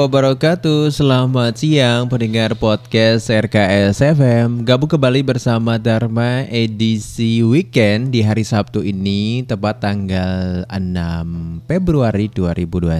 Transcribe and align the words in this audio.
Wabarakatuh. 0.00 0.88
Selamat 0.88 1.60
siang 1.60 2.08
pendengar 2.08 2.56
podcast 2.56 3.28
RKS 3.28 4.00
FM 4.16 4.64
Gabung 4.64 4.88
kembali 4.88 5.20
bersama 5.20 5.76
Dharma 5.76 6.48
edisi 6.48 7.44
weekend 7.44 8.08
di 8.08 8.24
hari 8.24 8.40
Sabtu 8.40 8.80
ini 8.80 9.44
Tepat 9.44 9.84
tanggal 9.84 10.64
6 10.72 11.68
Februari 11.68 12.32
2021 12.32 12.96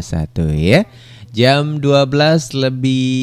ya. 0.60 0.84
Jam 1.32 1.80
12 1.80 2.68
lebih 2.68 3.16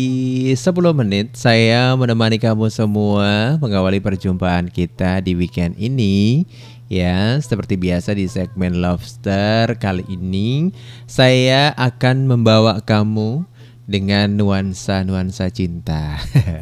10 0.58 0.74
menit 0.98 1.38
Saya 1.38 1.94
menemani 1.94 2.42
kamu 2.42 2.74
semua 2.74 3.62
Mengawali 3.62 4.02
perjumpaan 4.02 4.74
kita 4.74 5.22
di 5.22 5.38
weekend 5.38 5.78
ini 5.78 6.50
Ya, 6.88 7.36
seperti 7.44 7.76
biasa 7.76 8.16
di 8.16 8.32
segmen 8.32 8.80
Lobster 8.80 9.76
kali 9.76 10.08
ini 10.08 10.72
saya 11.04 11.76
akan 11.76 12.32
membawa 12.32 12.80
kamu 12.80 13.44
dengan 13.88 14.36
nuansa-nuansa 14.36 15.48
cinta. 15.50 16.20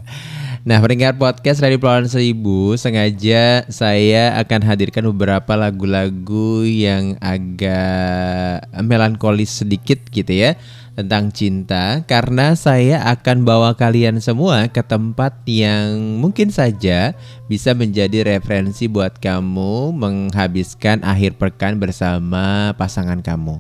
nah, 0.68 0.78
pendengar 0.78 1.18
podcast 1.18 1.58
Radio 1.58 1.82
Pulauan 1.82 2.06
Seribu 2.06 2.78
sengaja 2.78 3.66
saya 3.74 4.38
akan 4.38 4.62
hadirkan 4.62 5.10
beberapa 5.10 5.58
lagu-lagu 5.58 6.62
yang 6.64 7.18
agak 7.18 8.70
melankolis 8.86 9.66
sedikit 9.66 9.98
gitu 10.14 10.30
ya 10.30 10.54
tentang 10.96 11.34
cinta 11.34 12.08
karena 12.08 12.56
saya 12.56 13.04
akan 13.12 13.44
bawa 13.44 13.76
kalian 13.76 14.24
semua 14.24 14.72
ke 14.72 14.80
tempat 14.80 15.44
yang 15.44 16.22
mungkin 16.24 16.54
saja 16.54 17.12
bisa 17.52 17.76
menjadi 17.76 18.24
referensi 18.24 18.88
buat 18.88 19.20
kamu 19.20 19.92
menghabiskan 19.92 21.04
akhir 21.04 21.36
pekan 21.36 21.84
bersama 21.84 22.72
pasangan 22.80 23.20
kamu 23.20 23.60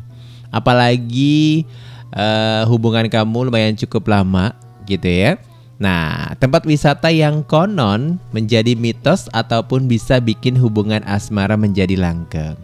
Apalagi 0.55 1.67
eh, 2.13 2.63
hubungan 2.69 3.07
kamu 3.09 3.49
lumayan 3.49 3.73
cukup 3.73 4.11
lama 4.11 4.53
gitu 4.85 5.07
ya. 5.09 5.41
Nah, 5.75 6.31
tempat 6.39 6.63
wisata 6.63 7.11
yang 7.11 7.43
konon 7.43 8.15
menjadi 8.31 8.79
mitos 8.79 9.27
ataupun 9.35 9.91
bisa 9.91 10.23
bikin 10.23 10.55
hubungan 10.55 11.03
asmara 11.03 11.59
menjadi 11.59 11.99
langgeng. 11.99 12.55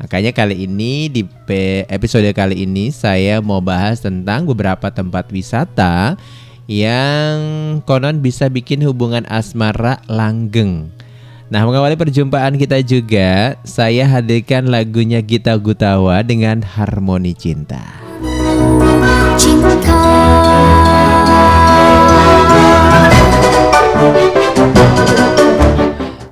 Makanya 0.00 0.32
kali 0.32 0.64
ini 0.64 1.12
di 1.12 1.28
episode 1.92 2.28
kali 2.32 2.64
ini 2.64 2.88
saya 2.88 3.44
mau 3.44 3.60
bahas 3.60 4.00
tentang 4.00 4.48
beberapa 4.48 4.88
tempat 4.88 5.28
wisata 5.28 6.16
yang 6.68 7.36
konon 7.84 8.24
bisa 8.24 8.48
bikin 8.48 8.80
hubungan 8.84 9.24
asmara 9.28 10.00
langgeng. 10.08 10.88
Nah, 11.50 11.66
mengawali 11.66 11.98
perjumpaan 11.98 12.54
kita 12.54 12.78
juga, 12.80 13.58
saya 13.66 14.06
hadirkan 14.06 14.70
lagunya 14.70 15.18
Gita 15.18 15.58
Gutawa 15.58 16.22
dengan 16.22 16.62
Harmoni 16.62 17.34
Cinta. 17.34 18.09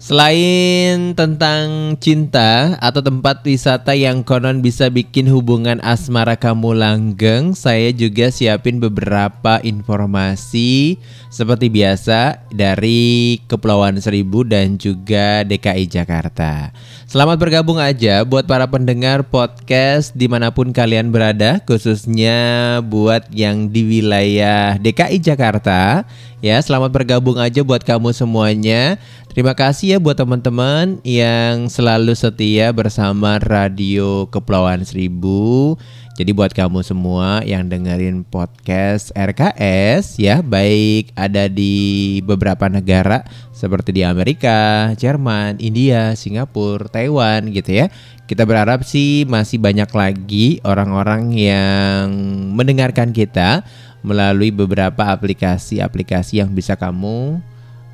Selain 0.08 1.12
tentang 1.12 1.92
cinta 2.00 2.80
atau 2.80 3.04
tempat 3.04 3.44
wisata 3.44 3.92
yang 3.92 4.24
konon 4.24 4.64
bisa 4.64 4.88
bikin 4.88 5.28
hubungan 5.28 5.84
asmara 5.84 6.32
kamu 6.32 6.80
langgeng, 6.80 7.52
saya 7.52 7.92
juga 7.92 8.32
siapin 8.32 8.80
beberapa 8.80 9.60
informasi 9.60 10.96
seperti 11.28 11.68
biasa 11.68 12.40
dari 12.48 13.36
Kepulauan 13.52 14.00
Seribu 14.00 14.48
dan 14.48 14.80
juga 14.80 15.44
DKI 15.44 15.84
Jakarta. 15.86 16.72
Selamat 17.08 17.40
bergabung 17.40 17.80
aja 17.80 18.20
buat 18.20 18.44
para 18.44 18.68
pendengar 18.68 19.24
podcast 19.24 20.12
di 20.12 20.28
mana 20.28 20.52
pun 20.52 20.76
kalian 20.76 21.08
berada, 21.08 21.56
khususnya 21.64 22.36
buat 22.84 23.24
yang 23.32 23.72
di 23.72 23.80
wilayah 23.80 24.76
DKI 24.76 25.16
Jakarta. 25.16 26.04
Ya, 26.44 26.60
selamat 26.60 26.92
bergabung 26.92 27.40
aja 27.40 27.64
buat 27.64 27.80
kamu 27.80 28.12
semuanya. 28.12 29.00
Terima 29.32 29.56
kasih 29.56 29.96
ya 29.96 29.98
buat 30.04 30.20
teman-teman 30.20 31.00
yang 31.00 31.72
selalu 31.72 32.12
setia 32.12 32.76
bersama 32.76 33.40
Radio 33.40 34.28
Kepulauan 34.28 34.84
Seribu. 34.84 35.80
Jadi 36.18 36.34
buat 36.34 36.50
kamu 36.50 36.82
semua 36.82 37.46
yang 37.46 37.70
dengerin 37.70 38.26
podcast 38.26 39.14
RKS 39.14 40.18
ya, 40.18 40.42
baik 40.42 41.14
ada 41.14 41.46
di 41.46 42.18
beberapa 42.26 42.66
negara 42.66 43.22
seperti 43.54 43.94
di 43.94 44.02
Amerika, 44.02 44.90
Jerman, 44.98 45.62
India, 45.62 46.18
Singapura, 46.18 46.90
Taiwan 46.90 47.54
gitu 47.54 47.70
ya. 47.70 47.86
Kita 48.26 48.42
berharap 48.42 48.82
sih 48.82 49.30
masih 49.30 49.62
banyak 49.62 49.86
lagi 49.94 50.58
orang-orang 50.66 51.38
yang 51.38 52.10
mendengarkan 52.50 53.14
kita 53.14 53.62
melalui 54.02 54.50
beberapa 54.50 55.14
aplikasi-aplikasi 55.14 56.42
yang 56.42 56.50
bisa 56.50 56.74
kamu 56.74 57.38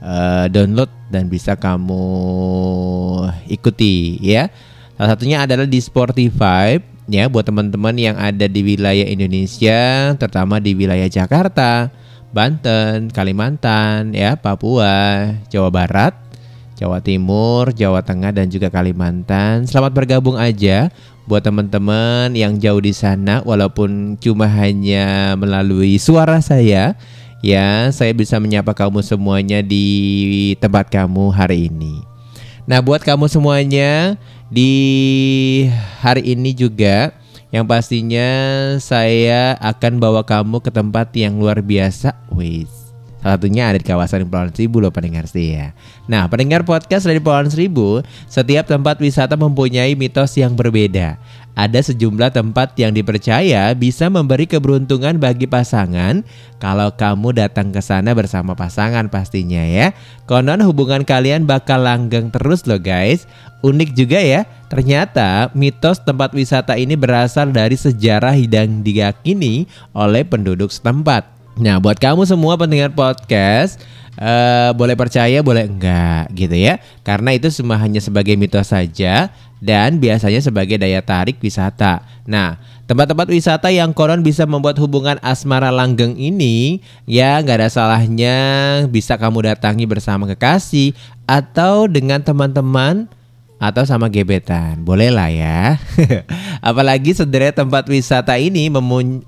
uh, 0.00 0.48
download 0.48 0.88
dan 1.12 1.28
bisa 1.28 1.60
kamu 1.60 2.08
ikuti 3.52 4.16
ya. 4.24 4.48
Salah 4.96 5.12
satunya 5.12 5.44
adalah 5.44 5.68
di 5.68 5.76
Spotify 5.84 6.93
ya 7.08 7.28
buat 7.28 7.44
teman-teman 7.44 7.96
yang 7.96 8.16
ada 8.16 8.48
di 8.48 8.60
wilayah 8.64 9.04
Indonesia, 9.08 10.12
terutama 10.16 10.60
di 10.60 10.72
wilayah 10.72 11.08
Jakarta, 11.08 11.92
Banten, 12.34 13.12
Kalimantan, 13.12 14.16
ya, 14.16 14.34
Papua, 14.34 15.30
Jawa 15.52 15.70
Barat, 15.70 16.14
Jawa 16.74 16.98
Timur, 16.98 17.70
Jawa 17.70 18.02
Tengah 18.02 18.34
dan 18.34 18.50
juga 18.50 18.68
Kalimantan. 18.72 19.68
Selamat 19.70 19.94
bergabung 19.94 20.34
aja 20.34 20.90
buat 21.24 21.40
teman-teman 21.40 22.34
yang 22.36 22.60
jauh 22.60 22.82
di 22.82 22.92
sana 22.92 23.40
walaupun 23.46 24.20
cuma 24.20 24.44
hanya 24.44 25.32
melalui 25.40 25.96
suara 25.96 26.36
saya 26.44 26.92
ya 27.40 27.88
saya 27.92 28.12
bisa 28.12 28.36
menyapa 28.36 28.76
kamu 28.76 29.00
semuanya 29.00 29.64
di 29.64 30.52
tempat 30.60 30.92
kamu 30.92 31.32
hari 31.32 31.72
ini. 31.72 32.04
Nah, 32.64 32.80
buat 32.80 33.04
kamu 33.04 33.28
semuanya 33.28 34.16
di 34.52 34.72
hari 36.00 36.36
ini 36.36 36.52
juga 36.52 37.12
yang 37.54 37.70
pastinya 37.70 38.26
saya 38.82 39.54
akan 39.62 40.02
bawa 40.02 40.26
kamu 40.26 40.58
ke 40.58 40.74
tempat 40.74 41.14
yang 41.14 41.38
luar 41.38 41.62
biasa. 41.62 42.18
Wis. 42.34 42.84
Salah 43.24 43.40
satunya 43.40 43.64
ada 43.72 43.80
di 43.80 43.86
kawasan 43.88 44.28
Kepulauan 44.28 44.52
Seribu 44.52 44.84
loh 44.84 44.92
pendengar 44.92 45.24
setia. 45.24 45.72
Nah, 46.04 46.28
pendengar 46.28 46.60
podcast 46.60 47.08
dari 47.08 47.24
Kepulauan 47.24 47.48
Seribu, 47.48 48.04
setiap 48.28 48.68
tempat 48.68 49.00
wisata 49.00 49.32
mempunyai 49.32 49.96
mitos 49.96 50.36
yang 50.36 50.52
berbeda. 50.52 51.16
Ada 51.54 51.86
sejumlah 51.86 52.34
tempat 52.34 52.74
yang 52.74 52.90
dipercaya 52.90 53.70
bisa 53.78 54.10
memberi 54.10 54.42
keberuntungan 54.50 55.22
bagi 55.22 55.46
pasangan 55.46 56.26
kalau 56.58 56.90
kamu 56.90 57.30
datang 57.30 57.70
ke 57.70 57.78
sana 57.78 58.10
bersama 58.10 58.58
pasangan 58.58 59.06
pastinya 59.06 59.62
ya. 59.62 59.94
Konon 60.26 60.66
hubungan 60.66 61.06
kalian 61.06 61.46
bakal 61.46 61.86
langgeng 61.86 62.34
terus 62.34 62.66
loh 62.66 62.82
guys. 62.82 63.30
Unik 63.62 63.94
juga 63.94 64.18
ya, 64.18 64.44
ternyata 64.66 65.48
mitos 65.54 66.02
tempat 66.02 66.34
wisata 66.34 66.74
ini 66.74 66.98
berasal 66.98 67.54
dari 67.54 67.78
sejarah 67.78 68.34
yang 68.34 68.82
diyakini 68.82 69.70
oleh 69.94 70.26
penduduk 70.26 70.68
setempat. 70.68 71.24
Nah, 71.54 71.78
buat 71.78 72.02
kamu 72.02 72.26
semua 72.26 72.58
pendengar 72.58 72.90
podcast, 72.90 73.78
eh, 74.18 74.74
boleh 74.74 74.98
percaya, 74.98 75.38
boleh 75.38 75.70
enggak 75.70 76.34
gitu 76.34 76.56
ya. 76.58 76.82
Karena 77.06 77.30
itu 77.30 77.46
semua 77.54 77.78
hanya 77.78 78.02
sebagai 78.02 78.34
mitos 78.34 78.74
saja 78.74 79.30
dan 79.64 79.96
biasanya 79.96 80.44
sebagai 80.44 80.76
daya 80.76 81.00
tarik 81.00 81.40
wisata. 81.40 82.04
Nah, 82.28 82.60
tempat-tempat 82.84 83.32
wisata 83.32 83.72
yang 83.72 83.96
konon 83.96 84.20
bisa 84.20 84.44
membuat 84.44 84.76
hubungan 84.76 85.16
asmara 85.24 85.72
langgeng 85.72 86.20
ini 86.20 86.84
ya 87.08 87.40
nggak 87.40 87.64
ada 87.64 87.70
salahnya 87.72 88.36
bisa 88.92 89.16
kamu 89.16 89.56
datangi 89.56 89.88
bersama 89.88 90.28
kekasih 90.28 90.92
atau 91.24 91.88
dengan 91.88 92.20
teman-teman 92.20 93.08
atau 93.56 93.88
sama 93.88 94.12
gebetan. 94.12 94.84
Boleh 94.84 95.08
lah 95.08 95.32
ya. 95.32 95.80
Apalagi 96.68 97.16
sederet 97.16 97.56
tempat 97.56 97.88
wisata 97.88 98.36
ini 98.36 98.68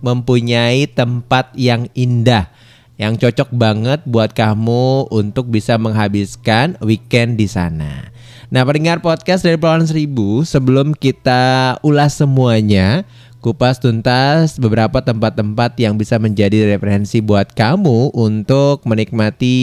mempunyai 0.05 0.85
tempat 0.85 1.57
yang 1.57 1.89
indah 1.97 2.53
yang 2.97 3.17
cocok 3.17 3.53
banget 3.53 4.01
buat 4.09 4.33
kamu 4.33 5.13
untuk 5.13 5.49
bisa 5.53 5.77
menghabiskan 5.77 6.81
weekend 6.81 7.37
di 7.37 7.49
sana. 7.49 8.16
Nah, 8.47 8.63
pendengar 8.63 9.03
podcast 9.03 9.43
dari 9.43 9.59
Pulauan 9.59 9.83
Seribu, 9.91 10.47
sebelum 10.47 10.95
kita 10.95 11.75
ulas 11.83 12.15
semuanya, 12.15 13.03
kupas 13.43 13.83
tuntas 13.83 14.55
beberapa 14.63 15.03
tempat-tempat 15.03 15.75
yang 15.83 15.99
bisa 15.99 16.15
menjadi 16.23 16.71
referensi 16.71 17.19
buat 17.19 17.51
kamu 17.59 18.15
untuk 18.15 18.87
menikmati 18.87 19.59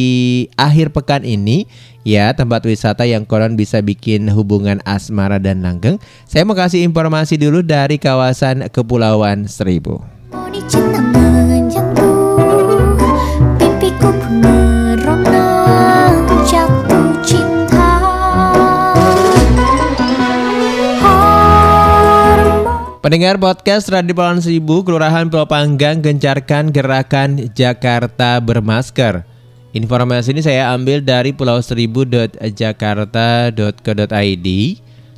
akhir 0.60 0.92
pekan 0.92 1.24
ini 1.24 1.64
ya 2.04 2.36
tempat 2.36 2.68
wisata 2.68 3.08
yang 3.08 3.24
konon 3.24 3.56
bisa 3.56 3.80
bikin 3.80 4.28
hubungan 4.28 4.84
asmara 4.84 5.40
dan 5.40 5.64
langgeng. 5.64 5.96
Saya 6.28 6.44
mau 6.44 6.56
kasih 6.56 6.84
informasi 6.84 7.40
dulu 7.40 7.64
dari 7.64 7.96
kawasan 7.96 8.68
Kepulauan 8.68 9.48
Seribu. 9.48 10.04
Harmoni 10.54 11.13
Pendengar 23.04 23.36
podcast 23.36 23.92
Radio 23.92 24.16
Pulauan 24.16 24.40
Seribu, 24.40 24.80
Kelurahan 24.80 25.28
Pulau 25.28 25.44
Panggang 25.44 26.00
gencarkan 26.00 26.72
gerakan 26.72 27.52
Jakarta 27.52 28.40
bermasker. 28.40 29.28
Informasi 29.76 30.32
ini 30.32 30.40
saya 30.40 30.72
ambil 30.72 31.04
dari 31.04 31.36
pulau 31.36 31.60
seribu.jakarta.co.id. 31.60 34.48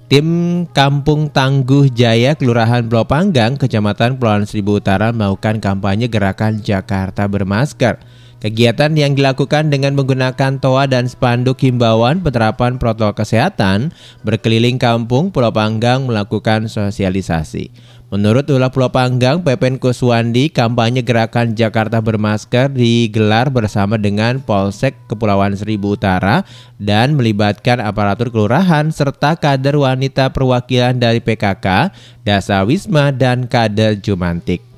Tim 0.10 0.28
Kampung 0.74 1.30
Tangguh 1.30 1.86
Jaya 1.94 2.34
Kelurahan 2.34 2.90
Pulau 2.90 3.06
Panggang, 3.06 3.54
Kecamatan 3.54 4.18
Pulauan 4.18 4.50
Seribu 4.50 4.82
Utara 4.82 5.14
melakukan 5.14 5.62
kampanye 5.62 6.10
gerakan 6.10 6.66
Jakarta 6.66 7.30
bermasker. 7.30 8.02
Kegiatan 8.44 8.92
yang 9.00 9.16
dilakukan 9.16 9.72
dengan 9.72 9.96
menggunakan 9.96 10.60
toa 10.60 10.86
dan 10.86 11.08
spanduk 11.08 11.56
himbauan 11.64 12.20
penerapan 12.20 12.76
protokol 12.76 13.16
kesehatan 13.16 13.96
berkeliling 14.28 14.76
kampung 14.76 15.32
Pulau 15.32 15.56
Panggang 15.56 16.04
melakukan 16.04 16.68
sosialisasi. 16.68 17.72
Menurut 18.14 18.46
Ulah 18.52 18.70
Pulau 18.70 18.94
Panggang, 18.94 19.42
Pepen 19.42 19.82
Kuswandi, 19.82 20.54
kampanye 20.54 21.02
gerakan 21.02 21.58
Jakarta 21.58 22.04
bermasker 22.04 22.70
digelar 22.70 23.50
bersama 23.50 23.98
dengan 23.98 24.44
Polsek 24.44 24.94
Kepulauan 25.10 25.58
Seribu 25.58 25.98
Utara 25.98 26.46
dan 26.78 27.18
melibatkan 27.18 27.82
aparatur 27.82 28.30
kelurahan 28.30 28.94
serta 28.94 29.40
kader 29.40 29.80
wanita 29.80 30.30
perwakilan 30.30 31.02
dari 31.02 31.18
PKK, 31.18 31.90
Dasa 32.22 32.62
Wisma, 32.62 33.10
dan 33.10 33.50
kader 33.50 33.98
Jumantik. 33.98 34.75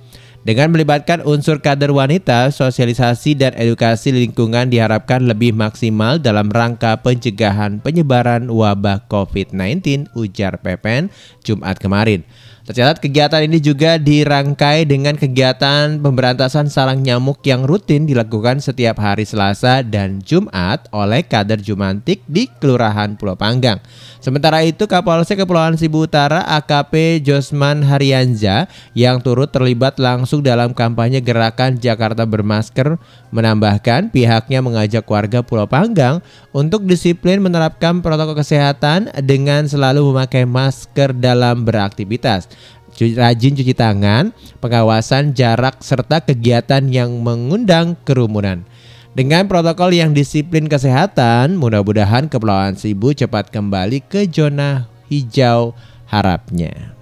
Dengan 0.47 0.71
melibatkan 0.71 1.27
unsur 1.27 1.59
kader 1.59 1.91
wanita, 1.91 2.55
sosialisasi 2.55 3.35
dan 3.35 3.51
edukasi 3.59 4.15
lingkungan 4.15 4.71
diharapkan 4.71 5.27
lebih 5.27 5.51
maksimal 5.51 6.23
dalam 6.23 6.47
rangka 6.47 7.03
pencegahan 7.03 7.83
penyebaran 7.83 8.47
wabah 8.47 9.11
COVID-19, 9.11 10.07
ujar 10.15 10.63
PPN 10.63 11.11
Jumat 11.43 11.83
kemarin. 11.83 12.23
Tercatat 12.67 12.99
kegiatan 12.99 13.47
ini 13.47 13.63
juga 13.63 13.95
dirangkai 13.95 14.83
dengan 14.83 15.15
kegiatan 15.15 16.03
pemberantasan 16.03 16.67
sarang 16.67 16.99
nyamuk 16.99 17.39
yang 17.47 17.63
rutin 17.63 18.03
dilakukan 18.03 18.59
setiap 18.59 18.99
hari 18.99 19.23
Selasa 19.23 19.79
dan 19.87 20.19
Jumat 20.19 20.91
oleh 20.91 21.23
kader 21.23 21.63
Jumantik 21.63 22.27
di 22.27 22.51
Kelurahan 22.59 23.15
Pulau 23.15 23.39
Panggang. 23.39 23.79
Sementara 24.19 24.67
itu 24.67 24.83
Kapolsek 24.83 25.39
Kepulauan 25.39 25.79
Seribu 25.79 26.11
Utara 26.11 26.43
AKP 26.59 27.23
Josman 27.23 27.87
Haryanza 27.87 28.67
yang 28.91 29.23
turut 29.23 29.47
terlibat 29.47 29.95
langsung 29.95 30.43
dalam 30.43 30.75
kampanye 30.75 31.23
gerakan 31.23 31.79
Jakarta 31.79 32.27
Bermasker 32.27 32.99
menambahkan 33.31 34.11
pihaknya 34.11 34.59
mengajak 34.59 35.07
warga 35.07 35.39
Pulau 35.39 35.71
Panggang 35.71 36.19
untuk 36.51 36.83
disiplin 36.83 37.39
menerapkan 37.39 38.03
protokol 38.03 38.35
kesehatan 38.35 39.07
dengan 39.23 39.71
selalu 39.71 40.11
memakai 40.11 40.43
masker 40.43 41.15
dalam 41.15 41.63
beraktivitas 41.63 42.56
rajin 42.97 43.53
cuci 43.53 43.77
tangan, 43.77 44.33
pengawasan 44.57 45.37
jarak 45.37 45.79
serta 45.85 46.25
kegiatan 46.25 46.81
yang 46.89 47.21
mengundang 47.21 47.93
kerumunan. 48.01 48.65
Dengan 49.17 49.49
protokol 49.49 49.97
yang 49.97 50.13
disiplin 50.13 50.69
kesehatan, 50.69 51.57
mudah-mudahan 51.57 52.29
Kepulauan 52.29 52.77
Seribu 52.77 53.17
cepat 53.17 53.49
kembali 53.49 54.05
ke 54.05 54.29
zona 54.29 54.85
hijau 55.09 55.73
harapnya. 56.05 56.93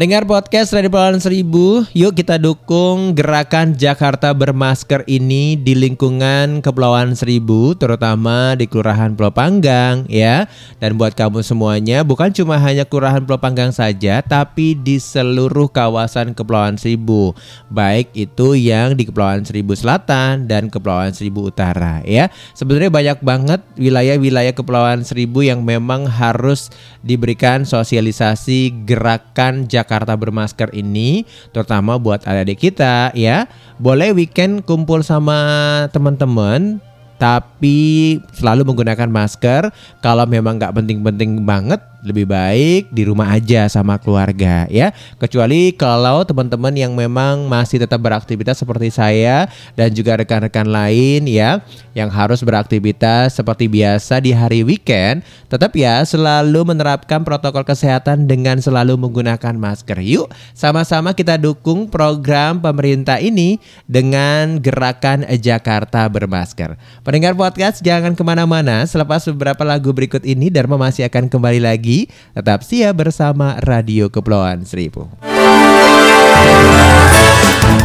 Pendengar 0.00 0.24
podcast 0.24 0.72
Radio 0.72 0.88
Pulauan 0.88 1.20
Seribu, 1.20 1.84
yuk 1.92 2.16
kita 2.16 2.40
dukung 2.40 3.12
gerakan 3.12 3.76
Jakarta 3.76 4.32
Bermasker 4.32 5.04
ini 5.04 5.60
di 5.60 5.76
lingkungan 5.76 6.64
Kepulauan 6.64 7.12
Seribu, 7.12 7.76
terutama 7.76 8.56
di 8.56 8.64
Kelurahan 8.64 9.12
Pulau 9.12 9.28
Panggang 9.28 10.08
ya. 10.08 10.48
Dan 10.80 10.96
buat 10.96 11.12
kamu 11.12 11.44
semuanya, 11.44 12.00
bukan 12.00 12.32
cuma 12.32 12.56
hanya 12.56 12.88
Kelurahan 12.88 13.20
Pulau 13.28 13.44
Panggang 13.44 13.76
saja, 13.76 14.24
tapi 14.24 14.72
di 14.72 14.96
seluruh 14.96 15.68
kawasan 15.68 16.32
Kepulauan 16.32 16.80
Seribu. 16.80 17.36
Baik 17.68 18.08
itu 18.16 18.56
yang 18.56 18.96
di 18.96 19.04
Kepulauan 19.04 19.44
Seribu 19.44 19.76
Selatan 19.76 20.48
dan 20.48 20.72
Kepulauan 20.72 21.12
Seribu 21.12 21.52
Utara 21.52 22.00
ya. 22.08 22.32
Sebenarnya 22.56 22.88
banyak 22.88 23.18
banget 23.20 23.60
wilayah-wilayah 23.76 24.56
Kepulauan 24.56 25.04
Seribu 25.04 25.44
yang 25.44 25.60
memang 25.60 26.08
harus 26.08 26.72
diberikan 27.04 27.68
sosialisasi 27.68 28.88
gerakan 28.88 29.68
Jakarta 29.68 29.89
Jakarta 29.90 30.14
bermasker 30.14 30.70
ini 30.70 31.26
terutama 31.50 31.98
buat 31.98 32.22
adik-adik 32.22 32.70
kita 32.70 33.10
ya. 33.18 33.50
Boleh 33.82 34.14
weekend 34.14 34.62
kumpul 34.62 35.02
sama 35.02 35.90
teman-teman 35.90 36.78
tapi 37.18 38.22
selalu 38.30 38.70
menggunakan 38.70 39.10
masker. 39.10 39.74
Kalau 39.98 40.30
memang 40.30 40.62
nggak 40.62 40.78
penting-penting 40.78 41.42
banget 41.42 41.82
lebih 42.00 42.24
baik 42.24 42.88
di 42.88 43.02
rumah 43.04 43.32
aja 43.32 43.68
sama 43.68 44.00
keluarga 44.00 44.64
ya. 44.72 44.92
Kecuali 45.20 45.72
kalau 45.76 46.24
teman-teman 46.24 46.72
yang 46.72 46.92
memang 46.96 47.46
masih 47.46 47.80
tetap 47.80 48.00
beraktivitas 48.00 48.60
seperti 48.60 48.88
saya 48.88 49.48
dan 49.76 49.92
juga 49.92 50.16
rekan-rekan 50.16 50.68
lain 50.68 51.28
ya 51.28 51.60
yang 51.92 52.08
harus 52.08 52.40
beraktivitas 52.40 53.36
seperti 53.36 53.68
biasa 53.68 54.22
di 54.22 54.32
hari 54.32 54.64
weekend, 54.64 55.26
tetap 55.50 55.74
ya 55.74 56.00
selalu 56.06 56.72
menerapkan 56.72 57.20
protokol 57.26 57.66
kesehatan 57.66 58.24
dengan 58.24 58.62
selalu 58.62 58.96
menggunakan 58.96 59.54
masker. 59.58 59.98
Yuk, 60.00 60.30
sama-sama 60.56 61.12
kita 61.12 61.36
dukung 61.36 61.90
program 61.90 62.62
pemerintah 62.62 63.18
ini 63.18 63.58
dengan 63.84 64.62
gerakan 64.62 65.26
Jakarta 65.36 66.06
bermasker. 66.06 66.78
Pendengar 67.02 67.34
podcast 67.34 67.82
jangan 67.82 68.14
ke 68.14 68.22
mana-mana. 68.22 68.86
Selepas 68.86 69.26
beberapa 69.28 69.66
lagu 69.66 69.90
berikut 69.90 70.22
ini, 70.22 70.48
Dharma 70.48 70.78
masih 70.78 71.04
akan 71.10 71.26
kembali 71.26 71.60
lagi 71.60 71.89
lagi. 71.90 72.06
Tetap 72.38 72.62
siap 72.62 72.94
bersama 73.02 73.58
Radio 73.66 74.06
Kepulauan 74.06 74.62
Seribu. 74.62 75.10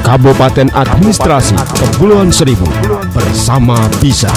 Kabupaten 0.06 0.70
Administrasi 0.70 1.58
Kepulauan 1.58 2.30
Seribu 2.30 2.70
bersama 3.10 3.90
Bisa. 3.98 4.30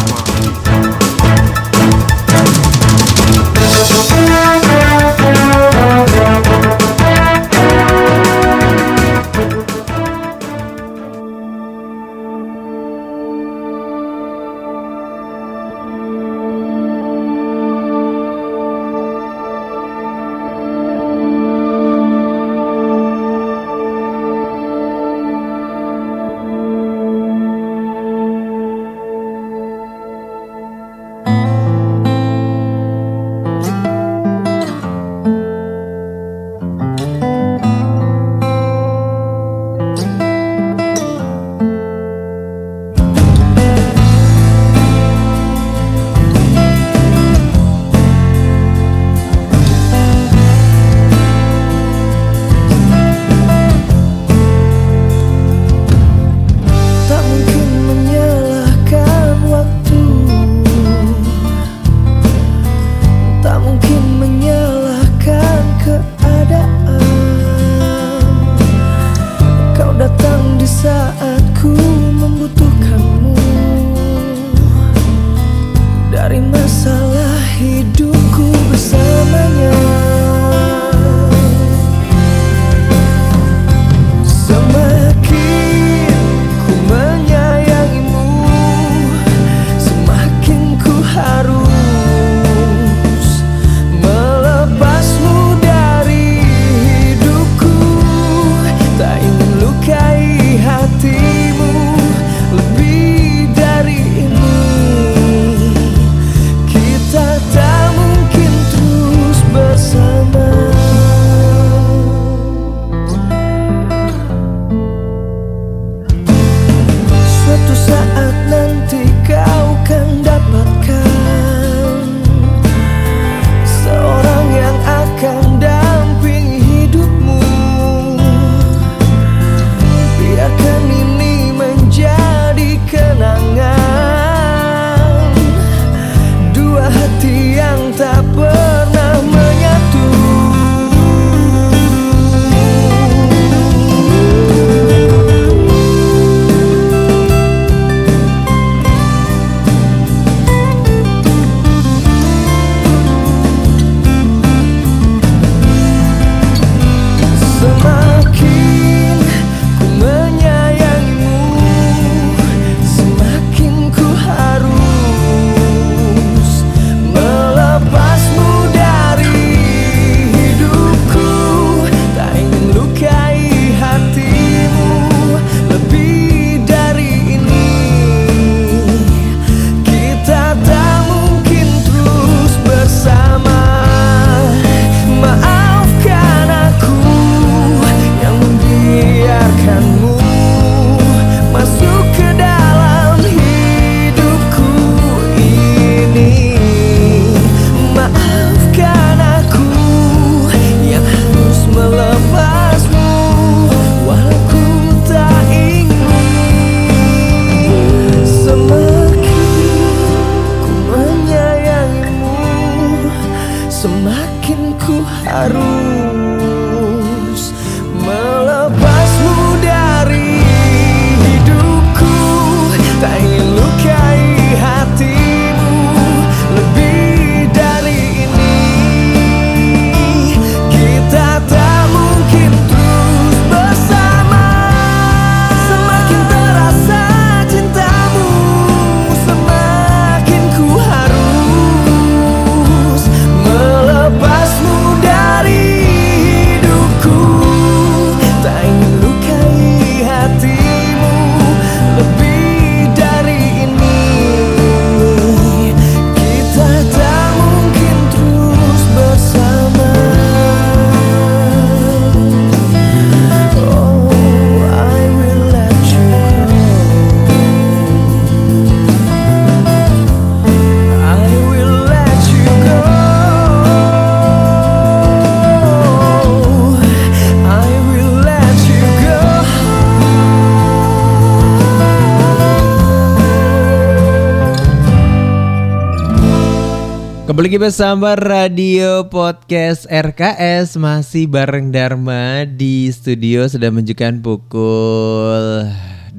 Kembali 287.38 287.70
bersama 287.70 288.18
Radio 288.18 289.06
Podcast 289.06 289.86
RKS 289.86 290.74
Masih 290.74 291.30
bareng 291.30 291.70
Dharma 291.70 292.42
di 292.42 292.90
studio. 292.90 293.46
Sudah 293.46 293.70
menunjukkan 293.70 294.26
pukul 294.26 295.70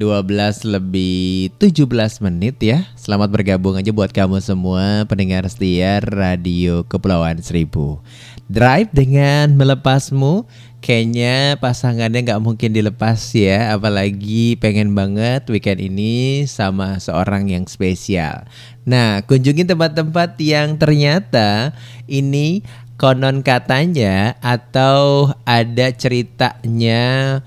lebih 0.64 1.52
17 1.60 2.24
menit 2.24 2.56
ya. 2.64 2.88
Selamat 2.96 3.28
bergabung 3.28 3.76
aja 3.76 3.92
buat 3.92 4.08
kamu 4.16 4.40
semua 4.40 5.04
Pendengar 5.04 5.44
setia 5.52 6.00
Radio 6.00 6.88
Kepulauan 6.88 7.36
Seribu 7.44 8.00
Drive 8.50 8.90
dengan 8.90 9.54
melepasmu. 9.54 10.42
Kayaknya 10.82 11.54
pasangannya 11.62 12.24
nggak 12.24 12.40
mungkin 12.40 12.72
dilepas 12.72 13.36
ya 13.36 13.76
Apalagi 13.76 14.56
pengen 14.56 14.96
banget 14.96 15.44
weekend 15.52 15.78
ini 15.78 16.48
sama 16.50 16.98
seorang 16.98 17.46
yang 17.46 17.70
spesial. 17.70 18.48
Nah 18.82 19.22
kunjungi 19.22 19.70
tempat-tempat 19.70 20.34
yang 20.42 20.80
ternyata 20.82 21.76
ini 22.10 22.66
konon 22.98 23.46
katanya 23.46 24.34
Atau 24.42 25.30
ada 25.46 25.94
ceritanya 25.94 27.38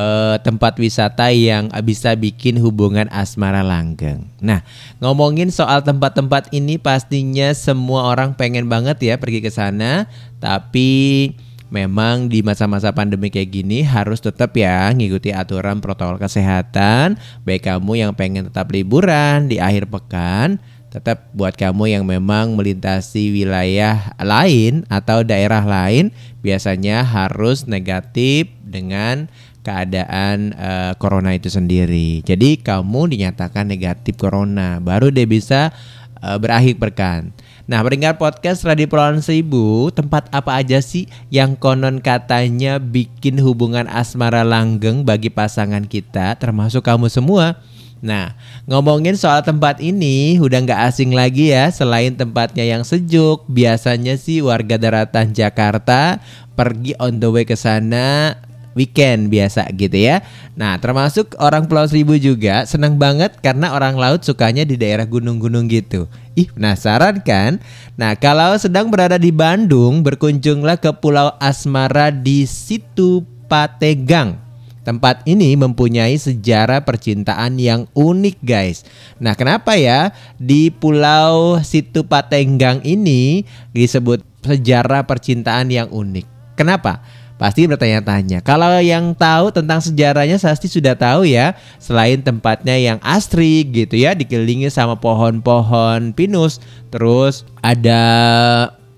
eh, 0.00 0.36
tempat 0.40 0.80
wisata 0.80 1.28
yang 1.28 1.68
bisa 1.84 2.16
bikin 2.16 2.56
hubungan 2.56 3.04
asmara 3.12 3.60
langgeng. 3.60 4.24
Nah, 4.40 4.64
ngomongin 5.04 5.52
soal 5.52 5.84
tempat-tempat 5.84 6.48
ini 6.56 6.80
pastinya 6.80 7.52
semua 7.52 8.08
orang 8.08 8.32
pengen 8.32 8.72
banget 8.72 8.96
ya 9.04 9.14
pergi 9.20 9.44
ke 9.44 9.52
sana, 9.52 10.08
tapi 10.40 11.32
memang 11.70 12.26
di 12.26 12.42
masa-masa 12.42 12.90
pandemi 12.90 13.30
kayak 13.30 13.62
gini 13.62 13.86
harus 13.86 14.18
tetap 14.18 14.56
ya 14.58 14.90
ngikuti 14.90 15.30
aturan 15.30 15.78
protokol 15.78 16.18
kesehatan. 16.18 17.20
Baik 17.46 17.70
kamu 17.70 18.00
yang 18.00 18.12
pengen 18.16 18.50
tetap 18.50 18.72
liburan 18.74 19.46
di 19.46 19.62
akhir 19.62 19.86
pekan, 19.86 20.58
tetap 20.90 21.30
buat 21.32 21.54
kamu 21.54 21.94
yang 21.94 22.04
memang 22.04 22.58
melintasi 22.58 23.30
wilayah 23.30 24.12
lain 24.18 24.82
atau 24.90 25.22
daerah 25.22 25.62
lain 25.62 26.10
biasanya 26.42 27.06
harus 27.06 27.70
negatif 27.70 28.50
dengan 28.66 29.30
keadaan 29.60 30.56
eh, 30.56 30.92
corona 30.96 31.36
itu 31.36 31.52
sendiri. 31.52 32.24
Jadi 32.24 32.60
kamu 32.60 33.12
dinyatakan 33.12 33.68
negatif 33.68 34.16
corona, 34.16 34.80
baru 34.80 35.12
dia 35.12 35.28
bisa 35.28 35.72
eh, 36.20 36.38
berakhir 36.40 36.80
pekan. 36.80 37.32
Nah, 37.70 37.86
pendengar 37.86 38.18
podcast 38.18 38.66
Radio 38.66 38.90
Pulauan 38.90 39.22
Seribu, 39.22 39.94
tempat 39.94 40.26
apa 40.34 40.58
aja 40.58 40.82
sih 40.82 41.06
yang 41.30 41.54
konon 41.54 42.02
katanya 42.02 42.82
bikin 42.82 43.38
hubungan 43.38 43.86
asmara 43.86 44.42
langgeng 44.42 45.06
bagi 45.06 45.30
pasangan 45.30 45.86
kita, 45.86 46.34
termasuk 46.34 46.82
kamu 46.82 47.06
semua? 47.06 47.62
Nah, 48.02 48.34
ngomongin 48.66 49.14
soal 49.14 49.44
tempat 49.46 49.78
ini 49.78 50.40
udah 50.42 50.66
nggak 50.66 50.82
asing 50.88 51.14
lagi 51.14 51.54
ya. 51.54 51.70
Selain 51.70 52.10
tempatnya 52.16 52.66
yang 52.66 52.82
sejuk, 52.82 53.46
biasanya 53.46 54.18
sih 54.18 54.42
warga 54.42 54.74
daratan 54.74 55.30
Jakarta 55.30 56.18
pergi 56.58 56.98
on 56.98 57.22
the 57.22 57.28
way 57.30 57.46
ke 57.46 57.54
sana 57.54 58.34
weekend 58.74 59.30
biasa 59.30 59.70
gitu 59.74 59.96
ya. 59.96 60.22
Nah, 60.54 60.78
termasuk 60.78 61.34
orang 61.38 61.66
Pulau 61.66 61.86
Seribu 61.86 62.16
juga 62.18 62.66
senang 62.66 62.96
banget 62.96 63.38
karena 63.42 63.74
orang 63.74 63.98
laut 63.98 64.22
sukanya 64.22 64.62
di 64.62 64.78
daerah 64.78 65.06
gunung-gunung 65.06 65.66
gitu. 65.70 66.06
Ih, 66.38 66.50
penasaran 66.50 67.20
kan? 67.22 67.58
Nah, 67.98 68.14
kalau 68.16 68.54
sedang 68.56 68.88
berada 68.88 69.18
di 69.18 69.34
Bandung, 69.34 70.06
berkunjunglah 70.06 70.78
ke 70.78 70.90
Pulau 70.94 71.34
Asmara 71.42 72.14
di 72.14 72.46
Situ 72.46 73.26
Pategang. 73.50 74.50
Tempat 74.80 75.28
ini 75.28 75.60
mempunyai 75.60 76.16
sejarah 76.16 76.88
percintaan 76.88 77.60
yang 77.60 77.84
unik 77.92 78.40
guys 78.40 78.80
Nah 79.20 79.36
kenapa 79.36 79.76
ya 79.76 80.08
di 80.40 80.72
pulau 80.72 81.60
Situ 81.60 82.00
Patenggang 82.08 82.80
ini 82.80 83.44
disebut 83.76 84.24
sejarah 84.40 85.04
percintaan 85.04 85.68
yang 85.68 85.92
unik 85.92 86.40
Kenapa? 86.56 87.00
Pasti 87.40 87.64
bertanya-tanya. 87.64 88.44
Kalau 88.44 88.68
yang 88.84 89.16
tahu 89.16 89.48
tentang 89.48 89.80
sejarahnya 89.80 90.36
pasti 90.36 90.68
sudah 90.68 90.92
tahu 90.92 91.24
ya 91.24 91.56
Selain 91.80 92.20
tempatnya 92.20 92.76
yang 92.76 93.00
asri 93.00 93.64
gitu 93.64 93.96
ya 93.96 94.12
Dikelilingi 94.12 94.68
sama 94.68 95.00
pohon-pohon 95.00 96.12
pinus 96.12 96.60
Terus 96.92 97.48
ada 97.64 98.02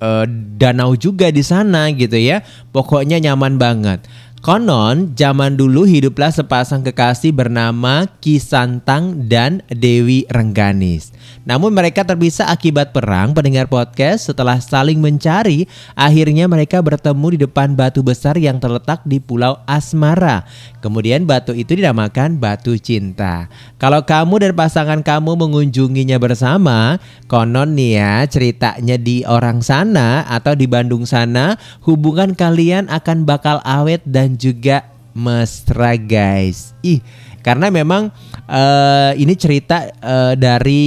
eh, 0.03 0.27
danau 0.59 0.99
juga 0.99 1.31
di 1.31 1.47
sana 1.47 1.95
gitu 1.95 2.19
ya. 2.19 2.43
Pokoknya 2.75 3.23
nyaman 3.23 3.63
banget 3.63 4.03
Konon, 4.43 5.15
zaman 5.15 5.55
dulu 5.55 5.87
hiduplah 5.87 6.35
sepasang 6.35 6.83
kekasih 6.83 7.31
bernama 7.31 8.11
Kisantang 8.19 9.31
dan 9.31 9.63
Dewi 9.71 10.27
Rengganis. 10.27 11.15
Namun 11.47 11.71
mereka 11.71 12.03
terpisah 12.03 12.51
akibat 12.51 12.91
perang 12.91 13.39
pendengar 13.39 13.71
podcast 13.71 14.27
setelah 14.27 14.59
saling 14.59 14.99
mencari, 14.99 15.71
akhirnya 15.95 16.51
mereka 16.51 16.83
bertemu 16.83 17.39
di 17.39 17.39
depan 17.47 17.79
batu 17.79 18.03
besar 18.03 18.35
yang 18.35 18.59
terletak 18.59 19.07
di 19.07 19.23
Pulau 19.23 19.63
Asmara. 19.63 20.43
Kemudian 20.83 21.23
batu 21.23 21.55
itu 21.55 21.79
dinamakan 21.79 22.43
Batu 22.43 22.75
Cinta. 22.83 23.47
Kalau 23.79 24.03
kamu 24.03 24.43
dan 24.43 24.53
pasangan 24.59 25.07
kamu 25.07 25.39
mengunjunginya 25.39 26.19
bersama, 26.19 26.99
konon 27.31 27.79
nih 27.79 28.03
ya 28.03 28.27
ceritanya 28.27 28.99
di 28.99 29.23
orang 29.23 29.63
sana 29.63 30.27
atau 30.27 30.59
di 30.59 30.67
Bandung 30.67 31.07
sana, 31.07 31.55
hubungan 31.87 32.35
kalian 32.35 32.91
akan 32.91 33.23
bakal 33.23 33.63
awet 33.63 34.03
dan 34.03 34.32
juga 34.37 34.89
mesra 35.13 35.97
guys. 35.97 36.73
Ih, 36.81 37.05
karena 37.43 37.69
memang 37.69 38.15
eh, 38.47 39.13
ini 39.19 39.35
cerita 39.35 39.91
eh, 39.91 40.35
dari 40.39 40.85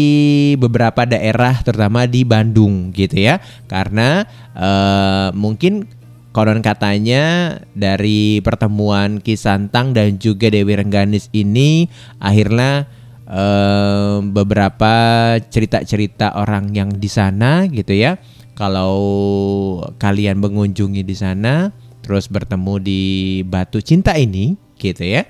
beberapa 0.55 1.03
daerah 1.03 1.62
terutama 1.62 2.08
di 2.08 2.23
Bandung 2.23 2.95
gitu 2.95 3.19
ya. 3.19 3.38
Karena 3.67 4.23
eh, 4.55 5.29
mungkin 5.36 5.86
konon 6.36 6.60
katanya 6.60 7.55
dari 7.71 8.43
pertemuan 8.43 9.23
Kisantang 9.23 9.95
dan 9.95 10.19
juga 10.19 10.51
Dewi 10.51 10.75
Rengganis 10.75 11.31
ini 11.31 11.88
akhirnya 12.19 12.88
eh, 13.27 14.17
beberapa 14.23 14.93
cerita-cerita 15.43 16.39
orang 16.39 16.71
yang 16.71 16.89
di 16.95 17.08
sana 17.12 17.67
gitu 17.67 17.91
ya. 17.95 18.15
Kalau 18.55 18.95
kalian 19.99 20.39
mengunjungi 20.39 21.03
di 21.03 21.12
sana 21.12 21.67
terus 22.05 22.29
bertemu 22.29 22.77
di 22.77 23.01
Batu 23.41 23.81
Cinta 23.81 24.13
ini 24.13 24.53
gitu 24.77 25.01
ya. 25.01 25.25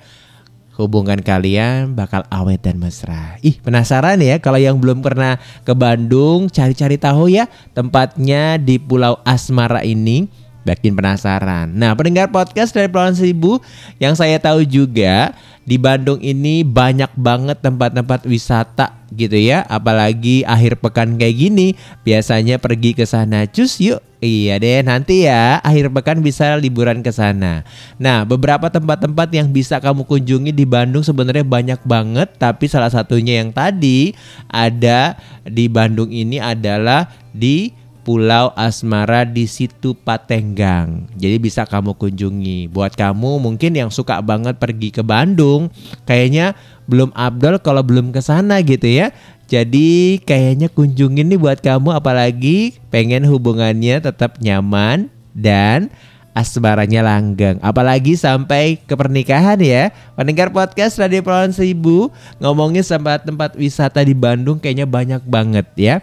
Hubungan 0.76 1.24
kalian 1.24 1.96
bakal 1.96 2.28
awet 2.28 2.60
dan 2.60 2.76
mesra. 2.76 3.40
Ih, 3.40 3.56
penasaran 3.64 4.20
ya 4.20 4.36
kalau 4.44 4.60
yang 4.60 4.76
belum 4.76 5.00
pernah 5.00 5.40
ke 5.64 5.72
Bandung, 5.72 6.52
cari-cari 6.52 7.00
tahu 7.00 7.32
ya 7.32 7.48
tempatnya 7.72 8.60
di 8.60 8.76
Pulau 8.76 9.16
Asmara 9.24 9.80
ini. 9.80 10.28
Bikin 10.66 10.98
penasaran. 10.98 11.70
Nah, 11.70 11.94
pendengar 11.94 12.26
podcast 12.34 12.74
dari 12.74 12.90
Pulau 12.90 13.14
Seribu 13.14 13.62
yang 14.02 14.18
saya 14.18 14.42
tahu 14.42 14.66
juga 14.66 15.30
di 15.62 15.78
Bandung 15.78 16.18
ini 16.18 16.66
banyak 16.66 17.14
banget 17.14 17.62
tempat-tempat 17.62 18.26
wisata 18.26 18.98
gitu 19.14 19.38
ya. 19.38 19.62
Apalagi 19.70 20.42
akhir 20.42 20.82
pekan 20.82 21.14
kayak 21.14 21.38
gini, 21.38 21.78
biasanya 22.02 22.58
pergi 22.58 22.98
ke 22.98 23.06
sana. 23.06 23.46
Cus 23.46 23.78
yuk. 23.78 24.02
Iya 24.16 24.56
deh, 24.56 24.80
nanti 24.80 25.28
ya 25.28 25.60
akhir 25.60 25.92
pekan 25.92 26.24
bisa 26.24 26.56
liburan 26.56 27.04
ke 27.04 27.12
sana. 27.12 27.68
Nah, 28.00 28.24
beberapa 28.24 28.72
tempat-tempat 28.72 29.28
yang 29.28 29.52
bisa 29.52 29.76
kamu 29.76 30.08
kunjungi 30.08 30.56
di 30.56 30.64
Bandung 30.64 31.04
sebenarnya 31.04 31.44
banyak 31.44 31.84
banget, 31.84 32.32
tapi 32.40 32.64
salah 32.64 32.88
satunya 32.88 33.44
yang 33.44 33.52
tadi 33.52 34.16
ada 34.48 35.20
di 35.44 35.68
Bandung 35.68 36.08
ini 36.08 36.40
adalah 36.40 37.12
di 37.36 37.76
Pulau 38.06 38.54
Asmara 38.54 39.26
di 39.26 39.50
situ 39.50 39.98
Patenggang. 39.98 41.10
Jadi 41.18 41.42
bisa 41.42 41.66
kamu 41.66 41.98
kunjungi. 41.98 42.70
Buat 42.70 42.94
kamu 42.94 43.42
mungkin 43.42 43.74
yang 43.74 43.90
suka 43.90 44.22
banget 44.22 44.62
pergi 44.62 44.94
ke 44.94 45.02
Bandung, 45.02 45.74
kayaknya 46.06 46.54
belum 46.86 47.10
abdol 47.18 47.58
kalau 47.58 47.82
belum 47.82 48.14
ke 48.14 48.22
sana 48.22 48.62
gitu 48.62 48.86
ya. 48.86 49.10
Jadi 49.50 50.22
kayaknya 50.22 50.70
kunjungin 50.70 51.34
nih 51.34 51.34
buat 51.34 51.58
kamu 51.58 51.98
apalagi 51.98 52.78
pengen 52.94 53.26
hubungannya 53.26 53.98
tetap 53.98 54.38
nyaman 54.38 55.10
dan 55.34 55.90
asmaranya 56.30 57.02
langgeng. 57.02 57.58
Apalagi 57.58 58.14
sampai 58.14 58.78
ke 58.86 58.94
pernikahan 58.94 59.58
ya. 59.58 59.90
Pendengar 60.14 60.54
podcast 60.54 60.94
Radio 61.02 61.26
Pulauan 61.26 61.50
Seribu 61.50 62.14
ngomongin 62.38 62.86
tempat-tempat 62.86 63.58
wisata 63.58 63.98
di 64.06 64.14
Bandung 64.14 64.62
kayaknya 64.62 64.86
banyak 64.86 65.26
banget 65.26 65.66
ya 65.74 65.98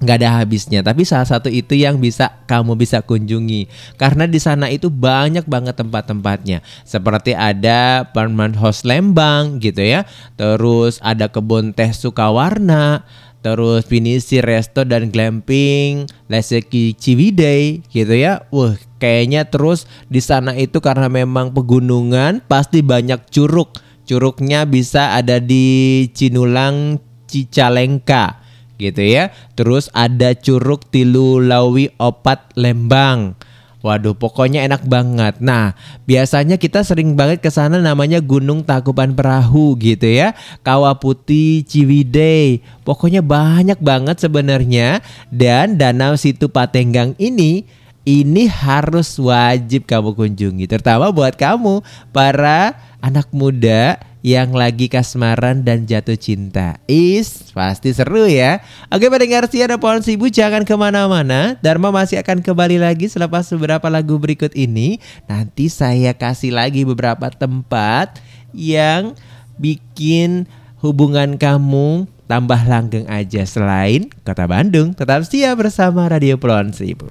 nggak 0.00 0.16
ada 0.24 0.40
habisnya. 0.40 0.80
Tapi 0.80 1.04
salah 1.04 1.28
satu 1.28 1.52
itu 1.52 1.76
yang 1.76 2.00
bisa 2.00 2.32
kamu 2.48 2.74
bisa 2.74 3.04
kunjungi. 3.04 3.68
Karena 4.00 4.24
di 4.24 4.40
sana 4.40 4.72
itu 4.72 4.88
banyak 4.88 5.44
banget 5.44 5.76
tempat-tempatnya. 5.76 6.64
Seperti 6.88 7.36
ada 7.36 8.08
Permanent 8.10 8.56
House 8.56 8.82
Lembang 8.82 9.60
gitu 9.60 9.84
ya. 9.84 10.08
Terus 10.40 10.98
ada 11.04 11.28
kebun 11.28 11.76
teh 11.76 11.92
Sukawarna. 11.92 13.04
Terus 13.40 13.88
Finisi 13.88 14.40
Resto 14.40 14.84
dan 14.84 15.12
Glamping. 15.12 16.08
Leseki 16.32 16.96
Ciwidey 16.96 17.84
gitu 17.92 18.16
ya. 18.16 18.48
Wah 18.48 18.76
kayaknya 19.00 19.48
terus 19.48 19.84
di 20.08 20.20
sana 20.24 20.56
itu 20.56 20.80
karena 20.80 21.12
memang 21.12 21.52
pegunungan 21.52 22.40
pasti 22.48 22.80
banyak 22.80 23.28
curug. 23.28 23.68
Curugnya 24.08 24.66
bisa 24.66 25.14
ada 25.14 25.38
di 25.38 26.02
Cinulang 26.10 26.98
Cicalengka 27.30 28.49
gitu 28.80 29.04
ya. 29.04 29.28
Terus 29.52 29.92
ada 29.92 30.32
Curug 30.32 30.88
Tilulawi 30.88 31.92
Opat 32.00 32.56
Lembang. 32.56 33.36
Waduh, 33.80 34.12
pokoknya 34.12 34.60
enak 34.68 34.84
banget. 34.84 35.40
Nah, 35.40 35.72
biasanya 36.04 36.60
kita 36.60 36.84
sering 36.84 37.16
banget 37.16 37.40
ke 37.40 37.48
sana 37.48 37.80
namanya 37.80 38.20
Gunung 38.20 38.60
Takupan 38.60 39.16
Perahu 39.16 39.72
gitu 39.80 40.04
ya. 40.04 40.36
Kawah 40.60 41.00
Putih 41.00 41.64
Ciwidey. 41.64 42.60
Pokoknya 42.84 43.24
banyak 43.24 43.80
banget 43.80 44.20
sebenarnya 44.20 45.00
dan 45.32 45.80
Danau 45.80 46.20
Situ 46.20 46.52
Patenggang 46.52 47.16
ini 47.16 47.64
ini 48.04 48.48
harus 48.48 49.20
wajib 49.20 49.84
kamu 49.84 50.16
kunjungi 50.16 50.64
terutama 50.64 51.12
buat 51.12 51.36
kamu 51.36 51.84
para 52.16 52.72
anak 53.04 53.28
muda 53.30 54.00
yang 54.20 54.52
lagi 54.52 54.88
kasmaran 54.92 55.64
dan 55.64 55.88
jatuh 55.88 56.16
cinta. 56.16 56.76
Is, 56.84 57.52
pasti 57.52 57.92
seru 57.92 58.28
ya. 58.28 58.60
Oke 58.92 59.08
pendengar 59.08 59.48
si 59.48 59.64
ada 59.64 59.80
pohon 59.80 60.04
sibuk 60.04 60.28
jangan 60.32 60.64
ke 60.64 60.74
mana-mana. 60.76 61.56
Dharma 61.64 61.88
masih 61.92 62.20
akan 62.20 62.44
kembali 62.44 62.80
lagi 62.80 63.08
selepas 63.08 63.48
beberapa 63.56 63.88
lagu 63.88 64.20
berikut 64.20 64.52
ini. 64.52 65.00
Nanti 65.24 65.72
saya 65.72 66.12
kasih 66.12 66.52
lagi 66.52 66.84
beberapa 66.84 67.32
tempat 67.32 68.20
yang 68.52 69.16
bikin 69.56 70.48
hubungan 70.80 71.36
kamu 71.36 72.08
tambah 72.30 72.60
langgeng 72.62 73.10
aja 73.10 73.42
selain 73.42 74.06
kota 74.22 74.46
Bandung. 74.46 74.94
Tetap 74.94 75.26
setia 75.26 75.52
bersama 75.58 76.06
Radio 76.06 76.38
Pulauan 76.38 76.70
Seribu. 76.70 77.10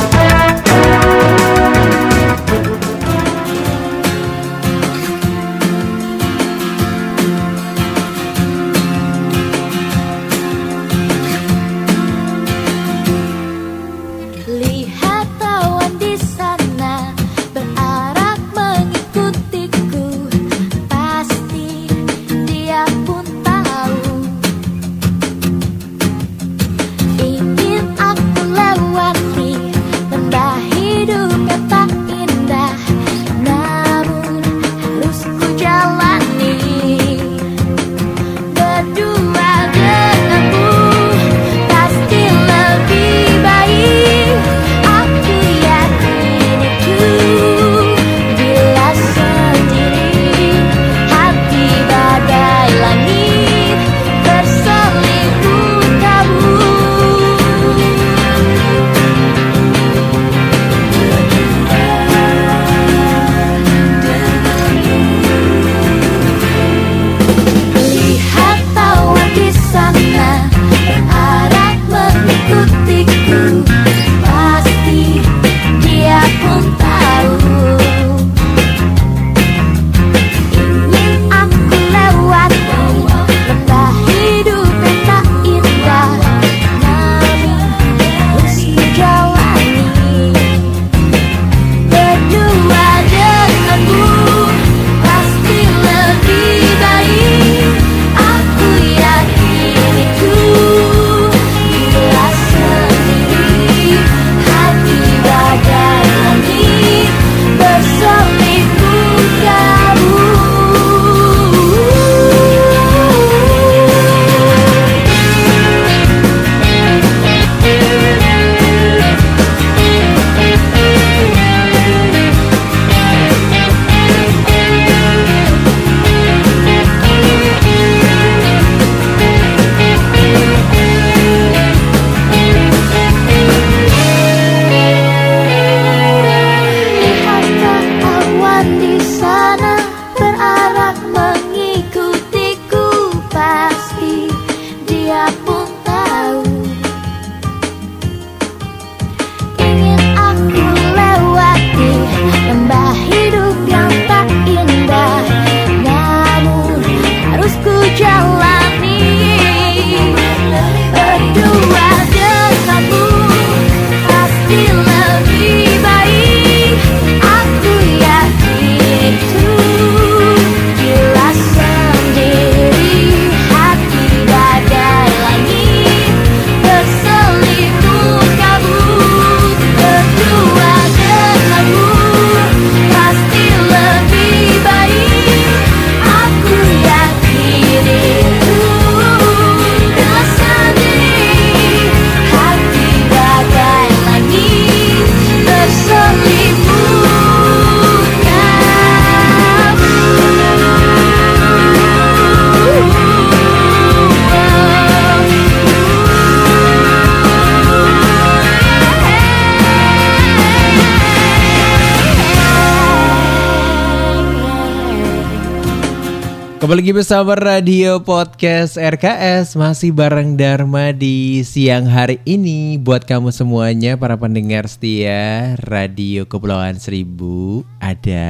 Kembali 216.71 216.87
lagi 216.87 217.03
bersama 217.03 217.35
Radio 217.35 217.99
Podcast 217.99 218.79
RKS 218.79 219.59
Masih 219.59 219.91
bareng 219.91 220.39
Dharma 220.39 220.95
di 220.95 221.43
siang 221.43 221.83
hari 221.83 222.23
ini. 222.23 222.79
Buat 222.79 223.03
kamu 223.03 223.35
semuanya 223.35 223.99
para 223.99 224.15
pendengar 224.15 224.71
setia 224.71 225.51
Radio 225.67 226.23
Kepulauan 226.23 226.79
Seribu 226.79 227.67
Ada 227.83 228.23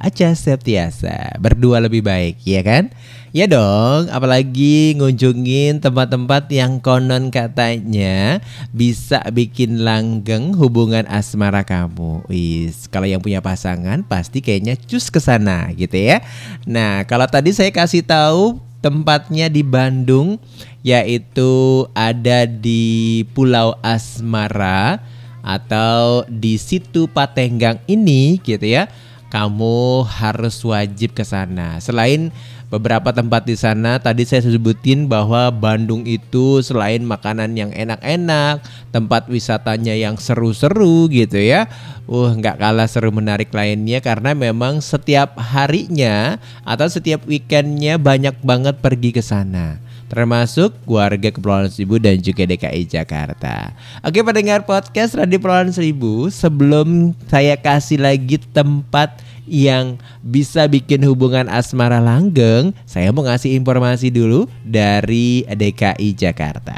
Aca 0.00 0.32
Septiasa. 0.32 1.36
Berdua 1.36 1.84
lebih 1.84 2.00
baik 2.00 2.40
ya 2.40 2.64
kan? 2.64 2.88
Ya 3.28 3.44
dong, 3.44 4.08
apalagi 4.08 4.96
ngunjungin 4.96 5.84
tempat-tempat 5.84 6.48
yang 6.48 6.80
konon 6.80 7.28
katanya 7.28 8.40
bisa 8.72 9.20
bikin 9.28 9.84
langgeng 9.84 10.56
hubungan 10.56 11.04
asmara 11.04 11.60
kamu. 11.60 12.24
Wis, 12.32 12.88
kalau 12.88 13.04
yang 13.04 13.20
punya 13.20 13.44
pasangan 13.44 14.00
pasti 14.08 14.40
kayaknya 14.40 14.80
cus 14.80 15.12
ke 15.12 15.20
sana 15.20 15.68
gitu 15.76 16.00
ya. 16.00 16.24
Nah, 16.64 17.04
kalau 17.04 17.28
tadi 17.28 17.52
saya 17.52 17.68
kasih 17.68 18.00
tahu 18.00 18.64
tempatnya 18.80 19.52
di 19.52 19.60
Bandung 19.60 20.40
yaitu 20.80 21.84
ada 21.92 22.48
di 22.48 23.28
Pulau 23.36 23.76
Asmara 23.84 25.04
atau 25.44 26.24
di 26.32 26.56
situ 26.56 27.12
Patenggang 27.12 27.76
ini 27.84 28.40
gitu 28.40 28.64
ya. 28.64 28.88
Kamu 29.28 30.08
harus 30.08 30.56
wajib 30.64 31.12
ke 31.12 31.20
sana. 31.20 31.76
Selain 31.84 32.32
beberapa 32.68 33.12
tempat 33.12 33.48
di 33.48 33.56
sana 33.56 33.96
tadi 33.96 34.28
saya 34.28 34.44
sebutin 34.44 35.08
bahwa 35.08 35.48
Bandung 35.48 36.04
itu 36.04 36.60
selain 36.60 37.00
makanan 37.04 37.56
yang 37.56 37.72
enak-enak, 37.72 38.60
tempat 38.92 39.28
wisatanya 39.32 39.96
yang 39.96 40.20
seru-seru 40.20 41.08
gitu 41.08 41.40
ya. 41.40 41.68
Uh, 42.08 42.32
nggak 42.32 42.56
kalah 42.56 42.88
seru 42.88 43.12
menarik 43.12 43.52
lainnya 43.52 44.00
karena 44.00 44.32
memang 44.32 44.80
setiap 44.80 45.36
harinya 45.36 46.40
atau 46.64 46.88
setiap 46.88 47.24
weekendnya 47.28 48.00
banyak 48.00 48.36
banget 48.40 48.80
pergi 48.80 49.12
ke 49.12 49.20
sana 49.20 49.80
termasuk 50.08 50.72
warga 50.88 51.28
Kepulauan 51.28 51.68
Seribu 51.68 52.00
dan 52.00 52.16
juga 52.18 52.48
DKI 52.48 52.88
Jakarta. 52.88 53.76
Oke 54.00 54.24
pendengar 54.24 54.64
podcast 54.64 55.14
Radio 55.14 55.36
Kepulauan 55.36 55.68
Seribu, 55.70 56.32
sebelum 56.32 57.12
saya 57.28 57.60
kasih 57.60 58.00
lagi 58.00 58.40
tempat 58.56 59.20
yang 59.48 59.96
bisa 60.20 60.68
bikin 60.68 61.02
hubungan 61.08 61.48
asmara 61.48 61.98
langgeng, 61.98 62.76
saya 62.84 63.10
mau 63.10 63.24
ngasih 63.24 63.56
informasi 63.56 64.12
dulu 64.12 64.46
dari 64.62 65.42
DKI 65.48 66.08
Jakarta. 66.14 66.76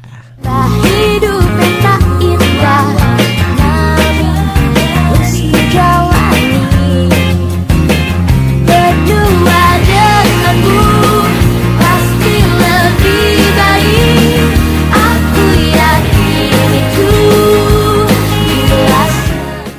Hidup 0.80 1.44
tak 1.84 2.00
indah 2.22 2.99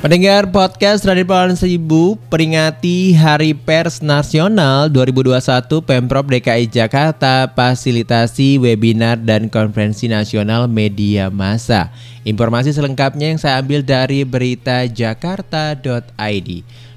Pendengar 0.01 0.49
podcast 0.49 1.05
Radio 1.05 1.21
Kepulauan 1.29 1.53
Seribu 1.53 2.17
peringati 2.25 3.13
Hari 3.13 3.53
Pers 3.53 4.01
Nasional 4.01 4.89
2021 4.89 5.37
Pemprov 5.85 6.25
DKI 6.25 6.65
Jakarta 6.73 7.45
fasilitasi 7.45 8.57
webinar 8.57 9.21
dan 9.21 9.45
konferensi 9.45 10.09
nasional 10.09 10.65
media 10.65 11.29
massa. 11.29 11.93
Informasi 12.25 12.73
selengkapnya 12.73 13.29
yang 13.29 13.37
saya 13.37 13.61
ambil 13.61 13.85
dari 13.85 14.25
berita 14.25 14.89
jakarta.id. 14.89 16.49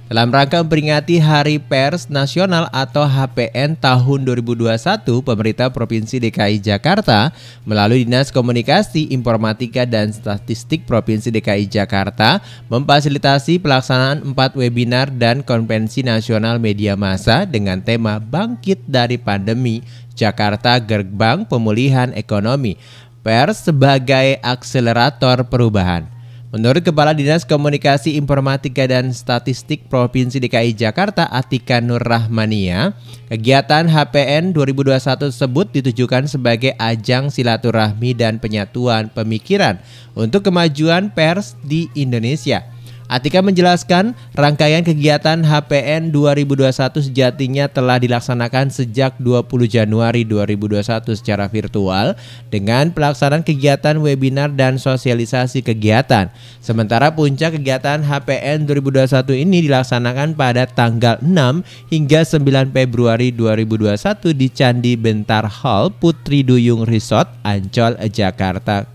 Dalam 0.05 0.29
rangka 0.29 0.61
memperingati 0.61 1.17
Hari 1.17 1.57
Pers 1.57 2.13
Nasional 2.13 2.69
atau 2.77 3.09
HPN 3.09 3.73
tahun 3.73 4.29
2021, 4.29 5.01
pemerintah 5.25 5.73
Provinsi 5.73 6.21
DKI 6.21 6.61
Jakarta 6.61 7.33
melalui 7.65 8.05
Dinas 8.05 8.29
Komunikasi, 8.29 9.17
Informatika 9.17 9.89
dan 9.89 10.13
Statistik 10.13 10.85
Provinsi 10.85 11.33
DKI 11.33 11.65
Jakarta 11.73 12.45
memfasilitasi 12.69 13.57
pelaksanaan 13.65 14.21
empat 14.29 14.61
webinar 14.61 15.09
dan 15.09 15.41
konvensi 15.41 16.05
nasional 16.05 16.61
media 16.61 17.01
massa 17.01 17.49
dengan 17.49 17.81
tema 17.81 18.21
Bangkit 18.21 18.85
dari 18.85 19.17
Pandemi 19.17 19.81
Jakarta 20.13 20.85
Gerbang 20.85 21.49
Pemulihan 21.49 22.13
Ekonomi. 22.13 22.77
Pers 23.25 23.73
sebagai 23.73 24.37
akselerator 24.45 25.49
perubahan. 25.49 26.14
Menurut 26.55 26.87
Kepala 26.87 27.11
Dinas 27.11 27.43
Komunikasi 27.43 28.15
Informatika 28.15 28.87
dan 28.87 29.11
Statistik 29.11 29.91
Provinsi 29.91 30.39
DKI 30.39 30.71
Jakarta 30.79 31.27
Atika 31.27 31.83
Nur 31.83 31.99
Rahmania, 31.99 32.95
kegiatan 33.27 33.91
HPN 33.91 34.55
2021 34.55 35.19
tersebut 35.19 35.67
ditujukan 35.75 36.31
sebagai 36.31 36.79
ajang 36.79 37.35
silaturahmi 37.35 38.15
dan 38.15 38.39
penyatuan 38.39 39.11
pemikiran 39.11 39.83
untuk 40.15 40.47
kemajuan 40.47 41.11
pers 41.11 41.59
di 41.67 41.91
Indonesia. 41.99 42.74
Atika 43.05 43.45
menjelaskan 43.45 44.17
rangkaian 44.33 44.81
kegiatan 44.81 45.45
HPN 45.45 46.09
2021 46.09 46.73
sejatinya 47.05 47.69
telah 47.69 48.01
dilaksanakan 48.01 48.73
sejak 48.73 49.21
20 49.21 49.45
Januari 49.69 50.25
2021 50.25 51.13
secara 51.13 51.45
virtual 51.45 52.17
dengan 52.49 52.89
pelaksanaan 52.97 53.45
kegiatan 53.45 54.01
webinar 54.01 54.57
dan 54.57 54.81
sosialisasi 54.81 55.61
kegiatan. 55.61 56.33
Sementara 56.65 57.13
puncak 57.13 57.61
kegiatan 57.61 58.01
HPN 58.01 58.65
2021 58.65 59.37
ini 59.37 59.69
dilaksanakan 59.69 60.33
pada 60.33 60.65
tanggal 60.65 61.21
6 61.21 61.93
hingga 61.93 62.25
9 62.25 62.73
Februari 62.73 63.37
2021 63.37 64.33
di 64.33 64.49
Candi 64.49 64.97
Bentar 64.97 65.45
Hall 65.45 65.93
Putri 65.93 66.41
Duyung 66.41 66.89
Resort 66.89 67.29
Ancol, 67.45 68.01
Jakarta 68.09 68.89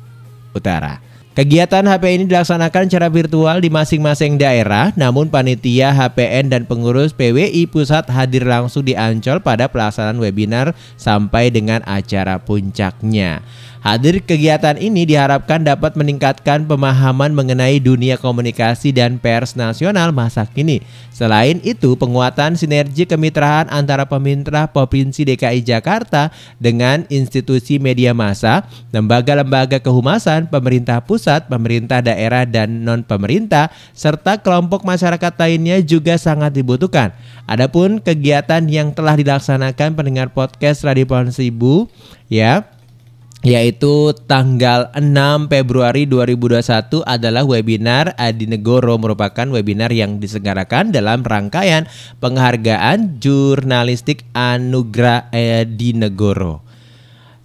Utara. 0.57 1.08
Kegiatan 1.39 1.87
HPN 1.87 2.15
ini 2.19 2.25
dilaksanakan 2.27 2.91
secara 2.91 3.07
virtual 3.07 3.63
di 3.63 3.71
masing-masing 3.71 4.35
daerah, 4.35 4.91
namun 4.99 5.31
panitia 5.31 5.95
HPN 5.95 6.51
dan 6.51 6.67
pengurus 6.67 7.15
PWI 7.15 7.63
pusat 7.63 8.11
hadir 8.11 8.43
langsung 8.43 8.83
di 8.83 8.91
Ancol 8.91 9.39
pada 9.39 9.71
pelaksanaan 9.71 10.19
webinar 10.19 10.75
sampai 10.99 11.47
dengan 11.47 11.79
acara 11.87 12.43
puncaknya. 12.43 13.39
Hadir 13.79 14.19
kegiatan 14.19 14.75
ini 14.75 15.07
diharapkan 15.07 15.63
dapat 15.63 15.95
meningkatkan 15.95 16.67
pemahaman 16.67 17.31
mengenai 17.31 17.79
dunia 17.79 18.19
komunikasi 18.19 18.91
dan 18.91 19.15
pers 19.15 19.55
nasional 19.55 20.11
masa 20.11 20.43
kini. 20.43 20.83
Selain 21.15 21.63
itu, 21.63 21.95
penguatan 21.95 22.59
sinergi 22.59 23.07
kemitraan 23.07 23.71
antara 23.71 24.03
pemerintah 24.03 24.67
Provinsi 24.67 25.23
DKI 25.23 25.63
Jakarta 25.63 26.27
dengan 26.59 27.07
institusi 27.07 27.79
media 27.79 28.11
massa, 28.11 28.67
lembaga-lembaga 28.91 29.79
kehumasan, 29.79 30.51
pemerintah 30.51 30.99
pusat, 30.99 31.47
pemerintah 31.47 32.03
daerah 32.03 32.43
dan 32.43 32.83
non-pemerintah, 32.83 33.71
serta 33.95 34.43
kelompok 34.43 34.83
masyarakat 34.83 35.39
lainnya 35.39 35.79
juga 35.79 36.19
sangat 36.19 36.51
dibutuhkan. 36.51 37.15
Adapun 37.47 38.03
kegiatan 38.03 38.67
yang 38.67 38.91
telah 38.91 39.15
dilaksanakan 39.15 39.95
pendengar 39.95 40.35
podcast 40.35 40.83
Radio 40.83 41.07
Pohon 41.07 41.31
Seribu, 41.31 41.87
ya, 42.27 42.78
yaitu 43.39 44.11
tanggal 44.27 44.91
6 44.91 45.47
Februari 45.47 46.03
2021 46.03 47.07
adalah 47.07 47.47
webinar 47.47 48.11
Adi 48.19 48.51
Negoro 48.51 48.99
merupakan 48.99 49.47
webinar 49.47 49.95
yang 49.95 50.19
diselenggarakan 50.19 50.91
dalam 50.91 51.23
rangkaian 51.23 51.87
penghargaan 52.19 53.23
jurnalistik 53.23 54.27
Anugerah 54.35 55.31
Adi 55.31 55.95
Negoro. 55.95 56.68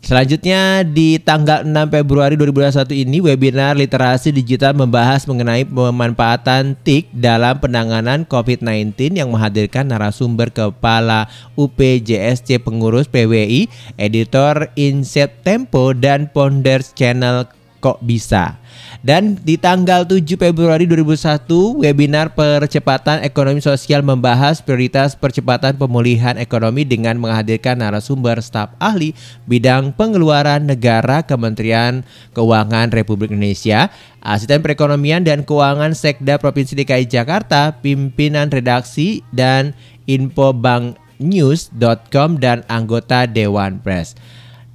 Selanjutnya 0.05 0.85
di 0.85 1.17
tanggal 1.17 1.65
6 1.65 1.73
Februari 1.89 2.37
2021 2.37 3.09
ini 3.09 3.25
webinar 3.25 3.73
literasi 3.73 4.37
digital 4.37 4.77
membahas 4.77 5.25
mengenai 5.25 5.65
pemanfaatan 5.65 6.77
TIK 6.77 7.09
dalam 7.17 7.57
penanganan 7.57 8.29
COVID-19 8.29 9.17
yang 9.17 9.33
menghadirkan 9.33 9.89
narasumber 9.89 10.53
kepala 10.53 11.33
UPJSC 11.57 12.61
pengurus 12.61 13.09
PWI, 13.09 13.73
editor 13.97 14.69
Inset 14.77 15.41
Tempo 15.41 15.97
dan 15.97 16.29
founders 16.37 16.93
channel 16.93 17.49
Kok 17.81 18.05
Bisa. 18.05 18.61
Dan 19.05 19.37
di 19.45 19.61
tanggal 19.61 20.09
7 20.09 20.25
Februari 20.41 20.89
2001, 20.89 21.85
webinar 21.85 22.33
percepatan 22.33 23.21
ekonomi 23.21 23.61
sosial 23.61 24.01
membahas 24.01 24.65
prioritas 24.65 25.13
percepatan 25.13 25.77
pemulihan 25.77 26.41
ekonomi 26.41 26.89
dengan 26.89 27.21
menghadirkan 27.21 27.85
narasumber 27.85 28.41
staf 28.41 28.73
ahli 28.81 29.13
bidang 29.45 29.93
pengeluaran 29.93 30.65
negara 30.65 31.21
Kementerian 31.21 32.01
Keuangan 32.33 32.97
Republik 32.97 33.29
Indonesia, 33.29 33.93
Asisten 34.25 34.65
Perekonomian 34.65 35.21
dan 35.21 35.45
Keuangan 35.45 35.93
Sekda 35.93 36.41
Provinsi 36.41 36.73
DKI 36.73 37.05
Jakarta, 37.05 37.77
pimpinan 37.85 38.49
redaksi 38.49 39.21
dan 39.37 39.77
info 40.09 40.57
bank 40.57 40.97
news.com 41.21 42.41
dan 42.41 42.67
anggota 42.67 43.29
Dewan 43.29 43.79
Pers. 43.85 44.17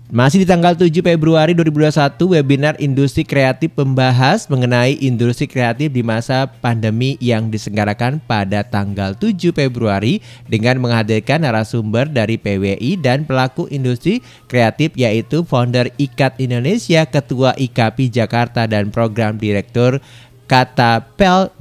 Masih 0.09 0.41
di 0.41 0.49
tanggal 0.49 0.73
7 0.73 0.89
Februari 1.05 1.53
2021, 1.53 2.33
webinar 2.33 2.73
Industri 2.81 3.21
Kreatif 3.21 3.69
membahas 3.77 4.49
mengenai 4.49 4.97
industri 5.05 5.45
kreatif 5.45 5.93
di 5.93 6.01
masa 6.01 6.49
pandemi 6.49 7.13
yang 7.21 7.53
diselenggarakan 7.53 8.17
pada 8.17 8.65
tanggal 8.65 9.13
7 9.13 9.53
Februari 9.53 10.17
dengan 10.49 10.81
menghadirkan 10.81 11.45
narasumber 11.45 12.09
dari 12.09 12.41
PWI 12.41 12.97
dan 12.97 13.21
pelaku 13.21 13.69
industri 13.69 14.25
kreatif 14.49 14.97
yaitu 14.97 15.45
founder 15.45 15.93
IKAT 16.01 16.41
Indonesia, 16.41 17.05
Ketua 17.05 17.53
IKAPI 17.53 18.09
Jakarta 18.09 18.65
dan 18.65 18.89
Program 18.89 19.37
Direktur 19.37 20.01
katapel.id. 20.49 21.53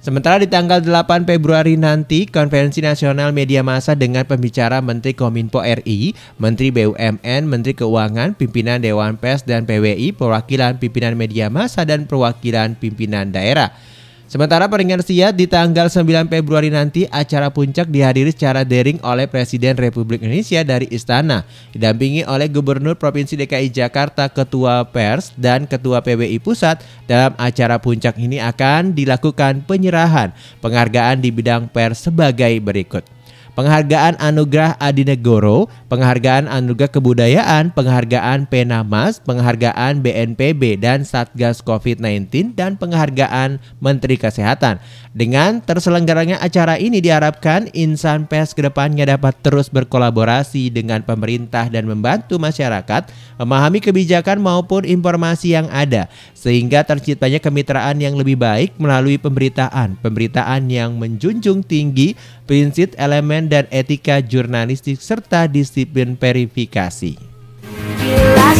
Sementara 0.00 0.40
di 0.40 0.48
tanggal 0.48 0.80
8 0.80 1.28
Februari 1.28 1.76
nanti, 1.76 2.24
Konferensi 2.24 2.80
Nasional 2.80 3.36
Media 3.36 3.60
Massa 3.60 3.92
dengan 3.92 4.24
pembicara 4.24 4.80
Menteri 4.80 5.12
Kominfo 5.12 5.60
RI, 5.60 6.16
Menteri 6.40 6.72
BUMN, 6.72 7.44
Menteri 7.44 7.76
Keuangan, 7.76 8.32
Pimpinan 8.32 8.80
Dewan 8.80 9.20
Pers 9.20 9.44
dan 9.44 9.68
PWI, 9.68 10.16
perwakilan 10.16 10.80
pimpinan 10.80 11.20
media 11.20 11.52
massa 11.52 11.84
dan 11.84 12.08
perwakilan 12.08 12.80
pimpinan 12.80 13.28
daerah. 13.28 13.76
Sementara 14.30 14.70
peringatan 14.70 15.02
siat 15.02 15.34
di 15.34 15.50
tanggal 15.50 15.90
9 15.90 16.30
Februari 16.30 16.70
nanti 16.70 17.02
acara 17.10 17.50
puncak 17.50 17.90
dihadiri 17.90 18.30
secara 18.30 18.62
daring 18.62 19.02
oleh 19.02 19.26
Presiden 19.26 19.74
Republik 19.74 20.22
Indonesia 20.22 20.62
dari 20.62 20.86
Istana 20.86 21.42
didampingi 21.74 22.22
oleh 22.22 22.46
Gubernur 22.46 22.94
Provinsi 22.94 23.34
DKI 23.34 23.74
Jakarta, 23.74 24.30
Ketua 24.30 24.86
Pers 24.86 25.34
dan 25.34 25.66
Ketua 25.66 25.98
PBI 26.06 26.38
Pusat. 26.38 26.78
Dalam 27.10 27.34
acara 27.42 27.82
puncak 27.82 28.22
ini 28.22 28.38
akan 28.38 28.94
dilakukan 28.94 29.66
penyerahan 29.66 30.30
penghargaan 30.62 31.18
di 31.18 31.34
bidang 31.34 31.66
pers 31.66 32.06
sebagai 32.06 32.54
berikut. 32.62 33.02
Penghargaan 33.60 34.16
Anugerah 34.16 34.80
Adi 34.80 35.04
Negoro, 35.04 35.68
Penghargaan 35.92 36.48
Anugerah 36.48 36.96
Kebudayaan, 36.96 37.76
Penghargaan 37.76 38.48
Penamas, 38.48 39.20
Penghargaan 39.20 40.00
BNPB 40.00 40.80
dan 40.80 41.04
Satgas 41.04 41.60
COVID-19 41.60 42.56
dan 42.56 42.80
Penghargaan 42.80 43.60
Menteri 43.76 44.16
Kesehatan. 44.16 44.80
Dengan 45.12 45.60
terselenggaranya 45.60 46.40
acara 46.40 46.80
ini 46.80 47.04
diharapkan 47.04 47.68
insan 47.76 48.24
pers 48.24 48.56
ke 48.56 48.64
depannya 48.64 49.04
dapat 49.04 49.36
terus 49.44 49.68
berkolaborasi 49.68 50.72
dengan 50.72 51.04
pemerintah 51.04 51.68
dan 51.68 51.84
membantu 51.84 52.40
masyarakat 52.40 53.12
memahami 53.36 53.84
kebijakan 53.84 54.40
maupun 54.40 54.88
informasi 54.88 55.52
yang 55.52 55.68
ada 55.68 56.08
sehingga 56.32 56.80
terciptanya 56.80 57.36
kemitraan 57.36 58.00
yang 58.00 58.16
lebih 58.16 58.40
baik 58.40 58.80
melalui 58.80 59.20
pemberitaan, 59.20 60.00
pemberitaan 60.00 60.72
yang 60.72 60.96
menjunjung 60.96 61.60
tinggi 61.60 62.16
prinsip, 62.50 62.98
elemen, 62.98 63.46
dan 63.46 63.70
etika 63.70 64.18
jurnalistik 64.18 64.98
serta 64.98 65.46
disiplin 65.46 66.18
verifikasi. 66.18 67.14
Bila 68.02 68.50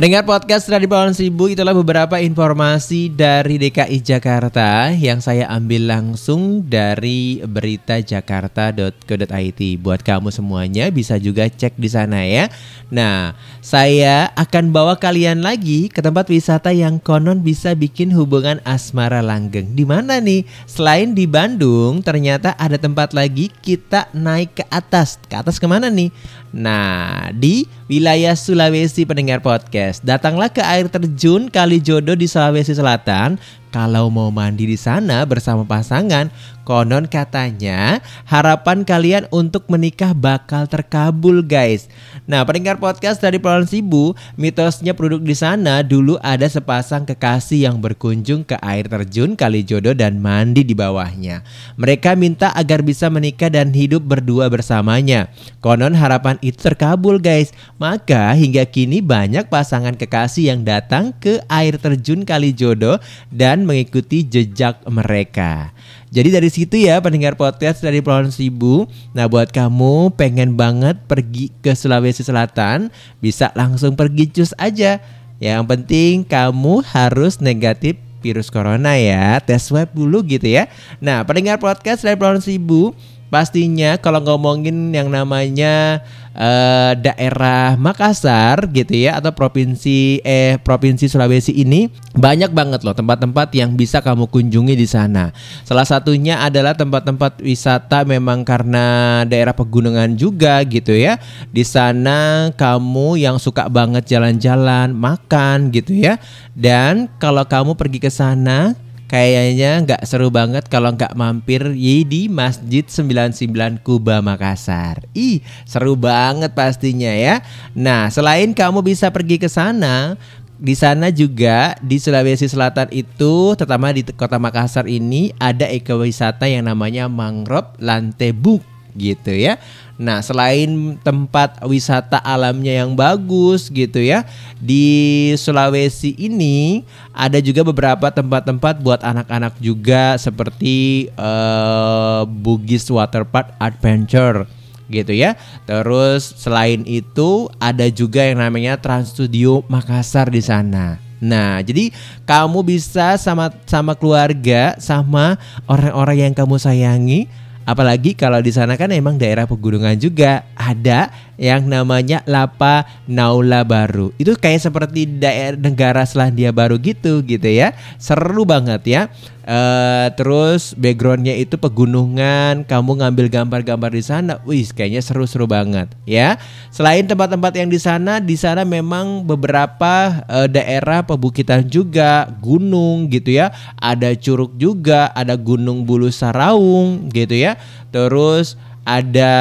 Pendengar 0.00 0.24
podcast 0.24 0.64
Radio 0.72 0.88
Pawon 0.88 1.12
Seribu 1.12 1.52
itulah 1.52 1.76
beberapa 1.76 2.16
informasi 2.24 3.12
dari 3.12 3.60
DKI 3.60 4.00
Jakarta 4.00 4.96
yang 4.96 5.20
saya 5.20 5.44
ambil 5.52 5.92
langsung 5.92 6.64
dari 6.64 7.44
berita 7.44 8.00
jakarta.co.id. 8.00 9.60
Buat 9.76 10.00
kamu 10.00 10.32
semuanya 10.32 10.88
bisa 10.88 11.20
juga 11.20 11.52
cek 11.52 11.76
di 11.76 11.92
sana 11.92 12.24
ya. 12.24 12.48
Nah, 12.88 13.36
saya 13.60 14.32
akan 14.40 14.72
bawa 14.72 14.96
kalian 14.96 15.44
lagi 15.44 15.92
ke 15.92 16.00
tempat 16.00 16.32
wisata 16.32 16.72
yang 16.72 16.96
konon 16.96 17.44
bisa 17.44 17.76
bikin 17.76 18.08
hubungan 18.16 18.56
asmara 18.64 19.20
langgeng. 19.20 19.76
Di 19.76 19.84
mana 19.84 20.16
nih? 20.16 20.48
Selain 20.64 21.12
di 21.12 21.28
Bandung, 21.28 22.00
ternyata 22.00 22.56
ada 22.56 22.80
tempat 22.80 23.12
lagi 23.12 23.52
kita 23.52 24.08
naik 24.16 24.64
ke 24.64 24.64
atas. 24.72 25.20
Ke 25.28 25.44
atas 25.44 25.60
ke 25.60 25.68
mana 25.68 25.92
nih? 25.92 26.08
Nah, 26.50 27.30
di 27.30 27.62
wilayah 27.86 28.34
Sulawesi 28.34 29.06
pendengar 29.06 29.38
podcast. 29.38 29.89
Datanglah 29.98 30.46
ke 30.46 30.62
air 30.62 30.86
terjun 30.86 31.50
Kali 31.50 31.82
Jodo 31.82 32.14
di 32.14 32.30
Sulawesi 32.30 32.70
Selatan. 32.70 33.34
Kalau 33.74 34.06
mau 34.06 34.30
mandi 34.30 34.70
di 34.70 34.78
sana 34.78 35.26
bersama 35.26 35.66
pasangan, 35.66 36.30
konon 36.70 37.10
katanya 37.10 37.98
harapan 38.30 38.86
kalian 38.86 39.26
untuk 39.34 39.66
menikah 39.66 40.14
bakal 40.14 40.70
terkabul, 40.70 41.42
guys. 41.42 41.90
Nah, 42.30 42.46
pendengar 42.46 42.78
podcast 42.78 43.18
dari 43.18 43.42
Pulau 43.42 43.66
Sibu, 43.66 44.14
mitosnya 44.38 44.94
produk 44.94 45.18
di 45.18 45.34
sana 45.34 45.82
dulu 45.82 46.14
ada 46.22 46.46
sepasang 46.46 47.02
kekasih 47.10 47.66
yang 47.66 47.82
berkunjung 47.82 48.46
ke 48.46 48.54
air 48.62 48.86
terjun 48.86 49.34
Kali 49.34 49.66
Jodo 49.66 49.98
dan 49.98 50.22
mandi 50.22 50.62
di 50.62 50.70
bawahnya. 50.70 51.42
Mereka 51.74 52.14
minta 52.14 52.54
agar 52.54 52.86
bisa 52.86 53.10
menikah 53.10 53.50
dan 53.50 53.74
hidup 53.74 54.06
berdua 54.06 54.46
bersamanya. 54.46 55.26
Konon 55.58 55.98
harapan 55.98 56.38
itu 56.38 56.62
terkabul, 56.62 57.18
guys. 57.18 57.50
Maka 57.82 58.30
hingga 58.38 58.62
kini 58.62 59.02
banyak 59.02 59.50
pasangan 59.50 59.98
kekasih 59.98 60.54
yang 60.54 60.62
datang 60.62 61.18
ke 61.18 61.42
air 61.50 61.82
terjun 61.82 62.22
Kali 62.22 62.54
Jodo 62.54 63.02
dan 63.34 63.66
mengikuti 63.66 64.22
jejak 64.22 64.86
mereka. 64.86 65.74
Jadi 66.10 66.34
dari 66.34 66.50
situ 66.50 66.74
ya 66.74 66.98
pendengar 66.98 67.38
podcast 67.38 67.86
dari 67.86 68.02
Pulau 68.02 68.26
Seribu. 68.34 68.90
Nah 69.14 69.30
buat 69.30 69.54
kamu 69.54 70.10
pengen 70.18 70.58
banget 70.58 70.98
pergi 71.06 71.54
ke 71.62 71.70
Sulawesi 71.70 72.26
Selatan, 72.26 72.90
bisa 73.22 73.54
langsung 73.54 73.94
pergi 73.94 74.26
cus 74.26 74.50
aja. 74.58 74.98
Yang 75.38 75.62
penting 75.70 76.26
kamu 76.26 76.82
harus 76.82 77.38
negatif 77.38 77.94
virus 78.26 78.50
corona 78.50 78.98
ya, 78.98 79.38
tes 79.38 79.70
swab 79.70 79.94
dulu 79.94 80.26
gitu 80.26 80.50
ya. 80.50 80.66
Nah 80.98 81.22
pendengar 81.22 81.62
podcast 81.62 82.02
dari 82.02 82.18
Pulau 82.18 82.42
Seribu, 82.42 82.90
pastinya 83.30 83.96
kalau 83.96 84.18
ngomongin 84.20 84.90
yang 84.90 85.08
namanya 85.08 86.02
eh, 86.34 86.92
daerah 86.98 87.78
Makassar 87.78 88.66
gitu 88.74 89.06
ya 89.06 89.22
atau 89.22 89.30
provinsi 89.30 90.20
eh 90.26 90.58
provinsi 90.60 91.06
Sulawesi 91.06 91.54
ini 91.54 91.88
banyak 92.18 92.50
banget 92.50 92.82
loh 92.82 92.92
tempat-tempat 92.92 93.54
yang 93.54 93.78
bisa 93.78 94.02
kamu 94.02 94.26
kunjungi 94.26 94.74
di 94.74 94.86
sana. 94.90 95.30
Salah 95.62 95.86
satunya 95.86 96.42
adalah 96.42 96.74
tempat-tempat 96.74 97.40
wisata 97.40 98.02
memang 98.02 98.42
karena 98.42 99.22
daerah 99.24 99.54
pegunungan 99.54 100.18
juga 100.18 100.60
gitu 100.66 100.92
ya. 100.92 101.22
Di 101.54 101.62
sana 101.62 102.50
kamu 102.58 103.22
yang 103.22 103.38
suka 103.38 103.70
banget 103.70 104.10
jalan-jalan, 104.10 104.90
makan 104.90 105.70
gitu 105.70 105.94
ya. 105.94 106.18
Dan 106.58 107.06
kalau 107.22 107.46
kamu 107.46 107.78
pergi 107.78 108.02
ke 108.02 108.10
sana 108.10 108.74
Kayaknya 109.10 109.82
nggak 109.82 110.02
seru 110.06 110.30
banget 110.30 110.70
kalau 110.70 110.94
nggak 110.94 111.18
mampir 111.18 111.74
yi 111.74 112.06
di 112.06 112.30
Masjid 112.30 112.86
99 112.86 113.82
Kuba 113.82 114.22
Makassar. 114.22 115.02
Ih, 115.18 115.42
seru 115.66 115.98
banget 115.98 116.54
pastinya 116.54 117.10
ya. 117.10 117.42
Nah, 117.74 118.06
selain 118.06 118.54
kamu 118.54 118.86
bisa 118.86 119.10
pergi 119.10 119.42
ke 119.42 119.50
sana, 119.50 120.14
di 120.54 120.78
sana 120.78 121.10
juga 121.10 121.74
di 121.82 121.98
Sulawesi 121.98 122.46
Selatan 122.46 122.86
itu, 122.94 123.58
terutama 123.58 123.90
di 123.90 124.06
kota 124.14 124.38
Makassar 124.38 124.86
ini 124.86 125.34
ada 125.42 125.66
ekowisata 125.66 126.46
yang 126.46 126.70
namanya 126.70 127.10
Mangrove 127.10 127.82
Lantebuk 127.82 128.62
gitu 128.94 129.34
ya. 129.34 129.58
Nah, 130.00 130.24
selain 130.24 130.96
tempat 131.04 131.60
wisata 131.68 132.16
alamnya 132.24 132.80
yang 132.80 132.96
bagus 132.96 133.68
gitu 133.68 134.00
ya, 134.00 134.24
di 134.56 135.28
Sulawesi 135.36 136.16
ini 136.16 136.88
ada 137.12 137.36
juga 137.36 137.60
beberapa 137.60 138.08
tempat-tempat 138.08 138.80
buat 138.80 139.04
anak-anak 139.04 139.60
juga 139.60 140.16
seperti 140.16 141.08
eh, 141.12 142.22
Bugis 142.24 142.88
Water 142.88 143.28
Park 143.28 143.52
Adventure 143.60 144.48
gitu 144.88 145.12
ya. 145.12 145.36
Terus 145.68 146.32
selain 146.32 146.80
itu 146.88 147.52
ada 147.60 147.84
juga 147.92 148.24
yang 148.24 148.40
namanya 148.40 148.80
Trans 148.80 149.12
Studio 149.12 149.68
Makassar 149.68 150.32
di 150.32 150.40
sana. 150.40 150.96
Nah, 151.20 151.60
jadi 151.60 151.92
kamu 152.24 152.64
bisa 152.64 153.20
sama 153.20 153.52
sama 153.68 153.92
keluarga, 153.92 154.80
sama 154.80 155.36
orang-orang 155.68 156.32
yang 156.32 156.34
kamu 156.34 156.56
sayangi 156.56 157.28
Apalagi 157.70 158.18
kalau 158.18 158.42
di 158.42 158.50
sana 158.50 158.74
kan 158.74 158.90
emang 158.90 159.14
daerah 159.14 159.46
pegunungan 159.46 159.94
juga 159.94 160.42
ada 160.58 161.06
yang 161.40 161.64
namanya 161.64 162.20
Lapa 162.28 162.84
Naula 163.08 163.64
Baru. 163.64 164.12
Itu 164.20 164.36
kayak 164.36 164.60
seperti 164.60 165.08
daerah 165.08 165.56
negara 165.56 166.04
Selandia 166.04 166.52
Baru 166.52 166.76
gitu 166.76 167.24
gitu 167.24 167.48
ya. 167.48 167.72
Seru 167.96 168.44
banget 168.44 168.84
ya. 168.84 169.02
Eh 169.50 170.08
terus 170.20 170.76
backgroundnya 170.76 171.32
itu 171.34 171.56
pegunungan, 171.56 172.62
kamu 172.68 173.02
ngambil 173.02 173.26
gambar-gambar 173.32 173.90
di 173.90 174.04
sana, 174.04 174.38
wih 174.44 174.68
kayaknya 174.68 175.00
seru-seru 175.00 175.48
banget 175.48 175.90
ya. 176.04 176.36
Selain 176.68 177.08
tempat-tempat 177.08 177.56
yang 177.56 177.72
di 177.72 177.80
sana, 177.80 178.20
di 178.20 178.36
sana 178.36 178.68
memang 178.68 179.24
beberapa 179.24 180.22
eh, 180.28 180.46
daerah 180.46 181.02
pebukitan 181.02 181.64
juga, 181.66 182.28
gunung 182.38 183.08
gitu 183.08 183.32
ya. 183.32 183.48
Ada 183.80 184.12
curug 184.14 184.54
juga, 184.60 185.08
ada 185.16 185.34
Gunung 185.40 185.88
Bulu 185.88 186.12
Saraung 186.12 187.08
gitu 187.08 187.32
ya. 187.32 187.56
Terus 187.90 188.54
ada 188.90 189.34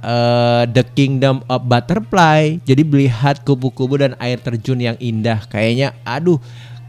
eh, 0.00 0.62
The 0.72 0.84
Kingdom 0.96 1.44
of 1.52 1.68
Butterfly. 1.68 2.64
Jadi 2.64 2.82
melihat 2.88 3.44
kubu-kubu 3.44 4.00
dan 4.00 4.16
air 4.16 4.40
terjun 4.40 4.80
yang 4.80 4.96
indah. 4.96 5.44
Kayaknya 5.52 5.92
aduh 6.08 6.40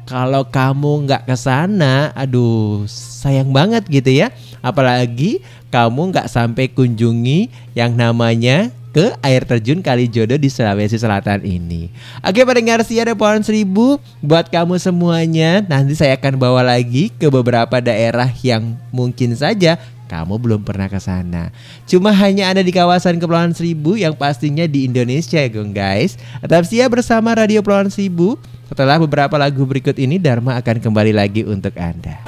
Kalau 0.01 0.43
kamu 0.43 1.07
nggak 1.07 1.23
ke 1.23 1.35
sana, 1.39 2.11
aduh 2.11 2.83
sayang 2.89 3.53
banget 3.55 3.87
gitu 3.87 4.11
ya. 4.11 4.27
Apalagi 4.59 5.39
kamu 5.71 6.11
nggak 6.11 6.27
sampai 6.27 6.67
kunjungi 6.67 7.47
yang 7.79 7.95
namanya 7.95 8.75
ke 8.91 9.15
air 9.23 9.47
terjun 9.47 9.79
Kalijodo 9.79 10.35
di 10.35 10.51
Sulawesi 10.51 10.99
Selatan 10.99 11.47
ini. 11.47 11.87
Oke 12.19 12.43
pendengar 12.43 12.83
ada 12.83 13.13
pohon 13.15 13.39
seribu 13.39 14.03
buat 14.19 14.51
kamu 14.51 14.75
semuanya. 14.83 15.63
Nanti 15.63 15.95
saya 15.95 16.19
akan 16.19 16.35
bawa 16.35 16.59
lagi 16.75 17.07
ke 17.15 17.31
beberapa 17.31 17.79
daerah 17.79 18.27
yang 18.43 18.75
mungkin 18.91 19.31
saja 19.31 19.79
kamu 20.11 20.35
belum 20.35 20.61
pernah 20.67 20.91
ke 20.91 20.99
sana. 20.99 21.55
Cuma 21.87 22.11
hanya 22.11 22.51
ada 22.51 22.59
di 22.59 22.75
kawasan 22.75 23.15
Kepulauan 23.15 23.55
Seribu 23.55 23.95
yang 23.95 24.11
pastinya 24.11 24.67
di 24.67 24.83
Indonesia 24.83 25.39
ya 25.39 25.47
guys. 25.47 26.19
Tetap 26.43 26.67
siap 26.67 26.91
bersama 26.91 27.31
Radio 27.31 27.63
Kepulauan 27.63 27.87
Seribu. 27.87 28.35
Setelah 28.67 28.99
beberapa 28.99 29.39
lagu 29.39 29.63
berikut 29.63 29.95
ini 29.95 30.19
Dharma 30.19 30.59
akan 30.59 30.83
kembali 30.83 31.15
lagi 31.15 31.47
untuk 31.47 31.71
Anda. 31.79 32.27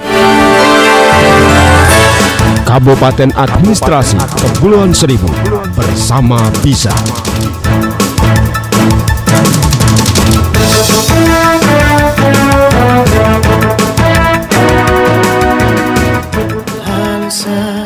Kabupaten 2.64 3.36
Administrasi 3.36 4.16
Kepulauan 4.40 4.96
Seribu 4.96 5.28
bersama 5.76 6.40
Bisa. 6.64 6.92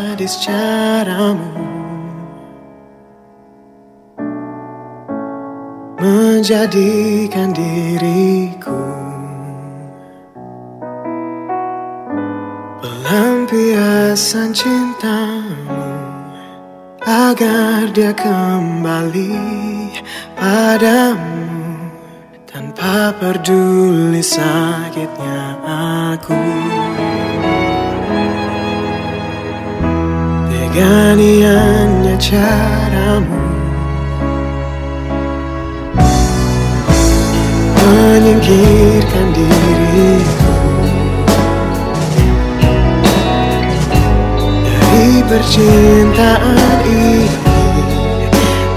Sadis 0.08 0.40
caramu 0.40 1.52
Menjadikan 6.00 7.52
diriku 7.52 8.88
Pelampiasan 12.80 14.56
cintamu 14.56 15.84
Agar 17.04 17.92
dia 17.92 18.16
kembali 18.16 19.36
padamu 20.32 21.36
Tanpa 22.48 23.12
peduli 23.20 24.24
sakitnya 24.24 25.60
aku 25.68 26.40
Teganiannya 30.78 32.14
caramu. 32.22 33.42
Menyingkirkan 37.82 39.26
diriku. 39.34 40.54
Dari 44.62 45.18
percintaan 45.26 46.78
ini 46.86 47.26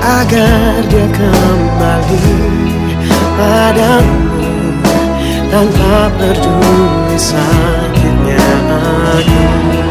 Agar 0.01 0.81
dia 0.89 1.05
kembali 1.05 2.33
padamu. 3.37 4.49
Tanpa 5.53 6.09
peduli 6.17 7.13
sakitnya 7.21 8.49
aku 8.89 9.90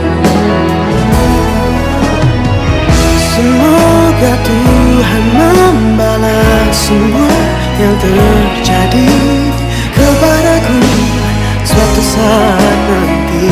Semoga 3.30 4.32
Tuhan 4.42 5.24
membalas 5.38 6.74
semua 6.74 7.38
yang 7.78 7.94
terjadi 8.02 9.10
kepadaku 9.94 10.82
suatu 11.62 12.02
saat 12.02 12.78
nanti. 12.90 13.46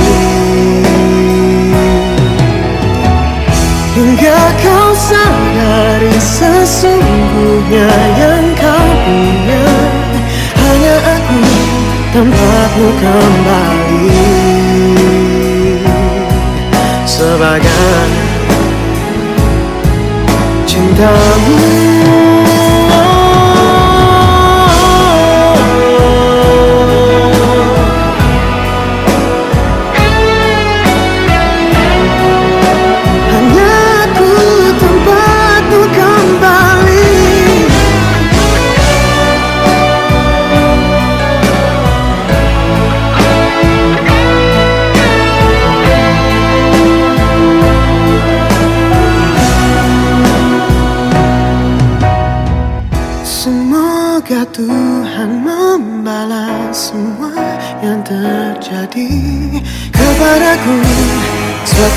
Hingga 3.94 4.40
kau 4.66 4.90
sadari 4.98 6.14
sesungguhnya 6.18 7.90
yang 8.18 8.46
kau 8.58 8.88
punya 9.06 9.66
Hanya 10.58 10.96
aku 11.06 11.40
tempatmu 12.18 12.88
kembali. 12.98 14.26
Sebagai 17.06 18.27
cintamu 20.98 22.17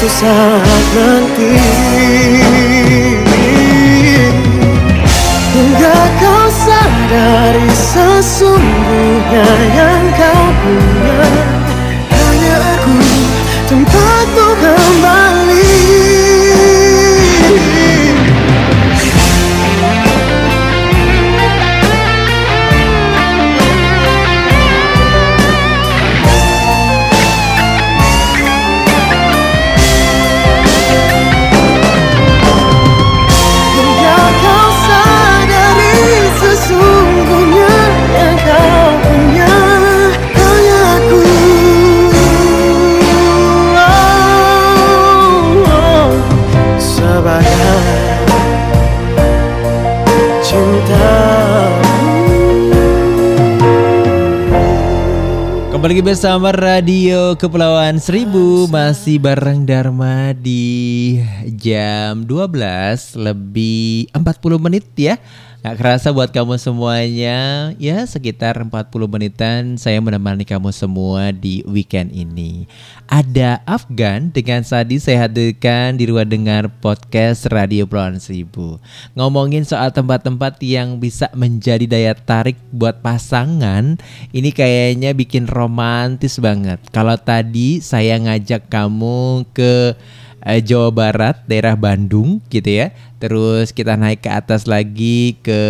suatu 0.02 0.10
saat 0.10 0.84
nanti. 0.98 1.54
Hingga 5.54 5.98
kau 6.18 6.46
sadari 6.50 7.70
sesungguhnya 7.70 9.50
yang 9.78 10.04
kau 10.18 10.46
punya 10.66 10.91
Kembali 55.92 56.08
lagi 56.08 56.16
bersama 56.16 56.56
Radio 56.56 57.36
Kepulauan 57.36 58.00
Seribu. 58.00 58.64
Masih 58.72 59.20
bareng 59.20 59.68
Dharma 59.68 60.32
di 60.32 61.20
jam 61.60 62.24
12 62.24 63.20
lebih 63.20 64.08
40 64.16 64.56
menit 64.56 64.88
ya 64.96 65.20
Gak 65.62 65.78
kerasa 65.78 66.10
buat 66.10 66.34
kamu 66.34 66.58
semuanya. 66.58 67.70
Ya 67.78 68.02
sekitar 68.10 68.58
40 68.58 68.90
menitan 69.06 69.78
saya 69.78 70.02
menemani 70.02 70.42
kamu 70.42 70.74
semua 70.74 71.30
di 71.30 71.62
weekend 71.70 72.10
ini. 72.10 72.66
Ada 73.06 73.62
Afgan 73.70 74.34
dengan 74.34 74.66
Sadi 74.66 74.98
saya 74.98 75.30
hadirkan 75.30 76.02
di 76.02 76.10
ruang 76.10 76.26
dengar 76.26 76.66
podcast 76.82 77.46
Radio 77.54 77.86
Kepulauan 77.86 78.18
Seribu. 78.18 78.82
Ngomongin 79.14 79.62
soal 79.62 79.94
tempat-tempat 79.94 80.58
yang 80.66 80.98
bisa 80.98 81.30
menjadi 81.38 81.86
daya 81.86 82.18
tarik 82.18 82.58
buat 82.74 83.06
pasangan 83.06 84.02
Ini 84.34 84.50
kayaknya 84.58 85.14
bikin 85.14 85.46
romantis 85.46 86.42
banget. 86.42 86.82
Kalau 86.90 87.14
tadi 87.22 87.86
saya 87.86 88.18
ngajak 88.18 88.66
kamu 88.66 89.46
ke 89.54 89.94
eh, 90.46 90.62
Jawa 90.62 90.90
Barat, 90.90 91.42
daerah 91.46 91.78
Bandung 91.78 92.42
gitu 92.50 92.70
ya. 92.70 92.94
Terus 93.22 93.70
kita 93.74 93.98
naik 93.98 94.26
ke 94.26 94.30
atas 94.34 94.66
lagi 94.66 95.38
ke 95.42 95.62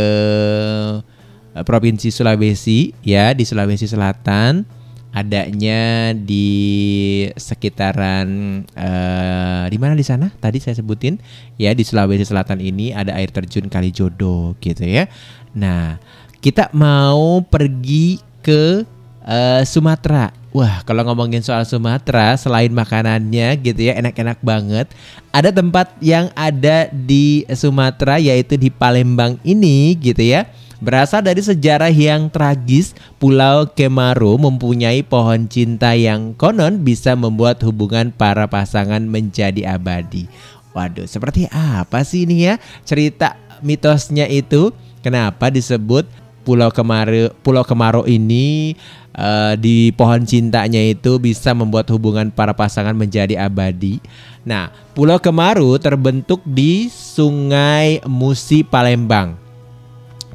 eh, 1.56 1.64
Provinsi 1.64 2.10
Sulawesi 2.12 2.96
ya, 3.04 3.36
di 3.36 3.44
Sulawesi 3.44 3.88
Selatan. 3.88 4.84
Adanya 5.12 6.16
di 6.16 7.28
sekitaran 7.36 8.28
eh, 8.64 9.66
di 9.68 9.76
mana 9.76 9.92
di 9.92 10.08
sana? 10.08 10.32
Tadi 10.32 10.64
saya 10.64 10.80
sebutin 10.80 11.20
ya 11.60 11.76
di 11.76 11.84
Sulawesi 11.84 12.24
Selatan 12.24 12.64
ini 12.64 12.96
ada 12.96 13.20
air 13.20 13.28
terjun 13.28 13.68
Kalijodo 13.68 14.56
gitu 14.64 14.88
ya. 14.88 15.12
Nah, 15.52 16.00
kita 16.40 16.72
mau 16.72 17.44
pergi 17.44 18.24
ke 18.40 18.88
eh, 19.28 19.64
Sumatera. 19.68 20.41
Wah, 20.52 20.84
kalau 20.84 21.08
ngomongin 21.08 21.40
soal 21.40 21.64
Sumatera, 21.64 22.36
selain 22.36 22.76
makanannya 22.76 23.56
gitu 23.64 23.88
ya, 23.88 23.96
enak-enak 23.96 24.36
banget. 24.44 24.92
Ada 25.32 25.56
tempat 25.56 25.96
yang 26.04 26.28
ada 26.36 26.92
di 26.92 27.48
Sumatera 27.56 28.20
yaitu 28.20 28.60
di 28.60 28.68
Palembang 28.68 29.40
ini 29.48 29.96
gitu 29.96 30.20
ya. 30.20 30.52
Berasal 30.84 31.24
dari 31.24 31.40
sejarah 31.40 31.94
yang 31.94 32.28
tragis, 32.28 32.92
Pulau 33.16 33.70
Kemaro 33.72 34.36
mempunyai 34.36 35.08
pohon 35.08 35.48
cinta 35.48 35.96
yang 35.96 36.36
konon 36.36 36.84
bisa 36.84 37.16
membuat 37.16 37.64
hubungan 37.64 38.12
para 38.12 38.44
pasangan 38.50 39.00
menjadi 39.08 39.78
abadi. 39.78 40.28
Waduh, 40.76 41.08
seperti 41.08 41.48
apa 41.54 42.04
sih 42.04 42.28
ini 42.28 42.52
ya 42.52 42.60
cerita 42.84 43.40
mitosnya 43.64 44.28
itu? 44.28 44.76
Kenapa 45.00 45.48
disebut 45.48 46.10
Pulau 46.42 46.74
Kemaro 46.74 47.30
Pulau 47.46 47.62
Kemaro 47.62 48.02
ini 48.10 48.74
eh, 49.16 49.54
di 49.60 49.92
pohon 49.96 50.24
cintanya 50.24 50.80
itu 50.80 51.18
bisa 51.18 51.52
membuat 51.56 51.88
hubungan 51.92 52.32
para 52.32 52.52
pasangan 52.56 52.96
menjadi 52.96 53.40
abadi. 53.42 54.00
Nah, 54.42 54.74
Pulau 54.98 55.22
Kemaro 55.22 55.78
terbentuk 55.78 56.42
di 56.44 56.90
Sungai 56.90 58.02
Musi 58.10 58.66
Palembang. 58.66 59.38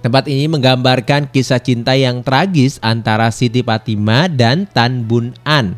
Tempat 0.06 0.30
ini 0.30 0.46
menggambarkan 0.46 1.26
kisah 1.34 1.58
cinta 1.58 1.98
yang 1.98 2.22
tragis 2.22 2.78
antara 2.78 3.26
Siti 3.34 3.58
Fatimah 3.66 4.30
dan 4.30 4.62
Tan 4.70 5.02
Bun 5.02 5.34
An. 5.42 5.74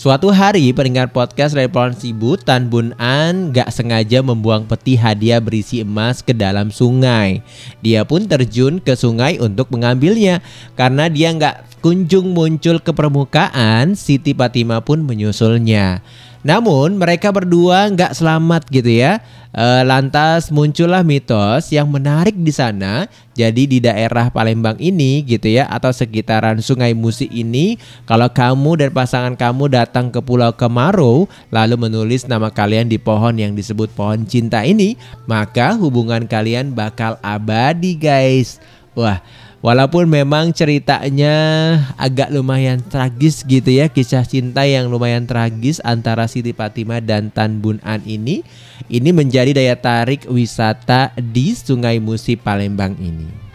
Suatu 0.00 0.32
hari 0.32 0.72
pendengar 0.72 1.12
podcast 1.12 1.52
Pohon 1.52 1.92
Sibu, 1.92 2.40
Tan 2.40 2.72
Bun 2.72 2.96
An 2.96 3.52
gak 3.52 3.68
sengaja 3.68 4.24
membuang 4.24 4.64
peti 4.64 4.96
hadiah 4.96 5.44
berisi 5.44 5.84
emas 5.84 6.24
ke 6.24 6.32
dalam 6.32 6.72
sungai. 6.72 7.44
Dia 7.84 8.08
pun 8.08 8.24
terjun 8.24 8.80
ke 8.80 8.96
sungai 8.96 9.36
untuk 9.44 9.68
mengambilnya. 9.68 10.40
Karena 10.72 11.12
dia 11.12 11.36
nggak 11.36 11.84
kunjung 11.84 12.32
muncul 12.32 12.80
ke 12.80 12.96
permukaan, 12.96 13.92
Siti 13.92 14.32
Fatimah 14.32 14.80
pun 14.80 15.04
menyusulnya. 15.04 16.00
Namun 16.40 16.96
mereka 16.96 17.28
berdua 17.28 17.92
nggak 17.92 18.16
selamat 18.16 18.64
gitu 18.72 18.88
ya. 18.88 19.20
E, 19.52 19.64
lantas 19.84 20.48
muncullah 20.48 21.04
mitos 21.04 21.68
yang 21.68 21.92
menarik 21.92 22.32
di 22.32 22.48
sana. 22.48 23.04
Jadi 23.36 23.68
di 23.68 23.78
daerah 23.80 24.32
Palembang 24.32 24.76
ini 24.80 25.24
gitu 25.24 25.48
ya 25.48 25.68
atau 25.68 25.92
sekitaran 25.92 26.60
Sungai 26.60 26.96
Musi 26.96 27.28
ini, 27.28 27.76
kalau 28.04 28.28
kamu 28.28 28.84
dan 28.84 28.90
pasangan 28.92 29.34
kamu 29.36 29.72
datang 29.72 30.12
ke 30.12 30.20
Pulau 30.20 30.52
Kemarau 30.52 31.28
lalu 31.48 31.76
menulis 31.76 32.28
nama 32.28 32.48
kalian 32.52 32.88
di 32.88 33.00
pohon 33.00 33.36
yang 33.36 33.52
disebut 33.56 33.92
pohon 33.96 34.24
cinta 34.28 34.64
ini, 34.64 34.96
maka 35.24 35.76
hubungan 35.76 36.24
kalian 36.28 36.72
bakal 36.72 37.16
abadi 37.24 37.96
guys. 37.96 38.60
Wah, 38.92 39.22
Walaupun 39.60 40.08
memang 40.08 40.56
ceritanya 40.56 41.36
agak 42.00 42.32
lumayan 42.32 42.80
tragis 42.80 43.44
gitu 43.44 43.68
ya 43.68 43.92
Kisah 43.92 44.24
cinta 44.24 44.64
yang 44.64 44.88
lumayan 44.88 45.28
tragis 45.28 45.84
antara 45.84 46.24
Siti 46.32 46.56
Fatimah 46.56 47.04
dan 47.04 47.28
Tan 47.28 47.60
Bun 47.60 47.76
An 47.84 48.00
ini 48.08 48.40
Ini 48.88 49.12
menjadi 49.12 49.52
daya 49.52 49.76
tarik 49.76 50.24
wisata 50.32 51.12
di 51.20 51.52
Sungai 51.52 52.00
Musi 52.00 52.40
Palembang 52.40 52.96
ini 52.96 53.49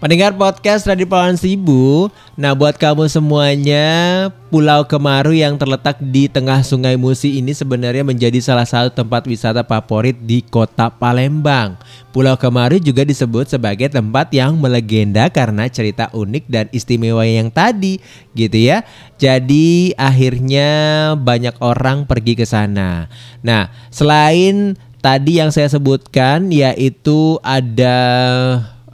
Pendengar 0.00 0.32
podcast 0.32 0.88
Radio 0.88 1.04
Pelawan 1.04 1.36
Sibu 1.36 2.08
Nah 2.32 2.56
buat 2.56 2.80
kamu 2.80 3.04
semuanya 3.12 3.84
Pulau 4.48 4.88
Kemaru 4.88 5.36
yang 5.36 5.60
terletak 5.60 6.00
di 6.00 6.24
tengah 6.24 6.64
sungai 6.64 6.96
Musi 6.96 7.36
ini 7.36 7.52
sebenarnya 7.52 8.00
menjadi 8.00 8.40
salah 8.40 8.64
satu 8.64 8.96
tempat 8.96 9.28
wisata 9.28 9.60
favorit 9.60 10.16
di 10.24 10.40
kota 10.40 10.88
Palembang. 10.88 11.76
Pulau 12.16 12.32
Kemaru 12.40 12.80
juga 12.80 13.04
disebut 13.04 13.52
sebagai 13.52 13.92
tempat 13.92 14.32
yang 14.32 14.56
melegenda 14.56 15.28
karena 15.28 15.68
cerita 15.68 16.08
unik 16.16 16.48
dan 16.48 16.72
istimewa 16.72 17.28
yang 17.28 17.52
tadi 17.52 18.00
gitu 18.32 18.56
ya. 18.56 18.80
Jadi 19.20 19.92
akhirnya 20.00 20.68
banyak 21.20 21.60
orang 21.60 22.08
pergi 22.08 22.40
ke 22.40 22.48
sana. 22.48 23.12
Nah 23.44 23.68
selain 23.92 24.80
tadi 25.04 25.44
yang 25.44 25.52
saya 25.52 25.68
sebutkan 25.68 26.48
yaitu 26.48 27.36
ada 27.44 28.00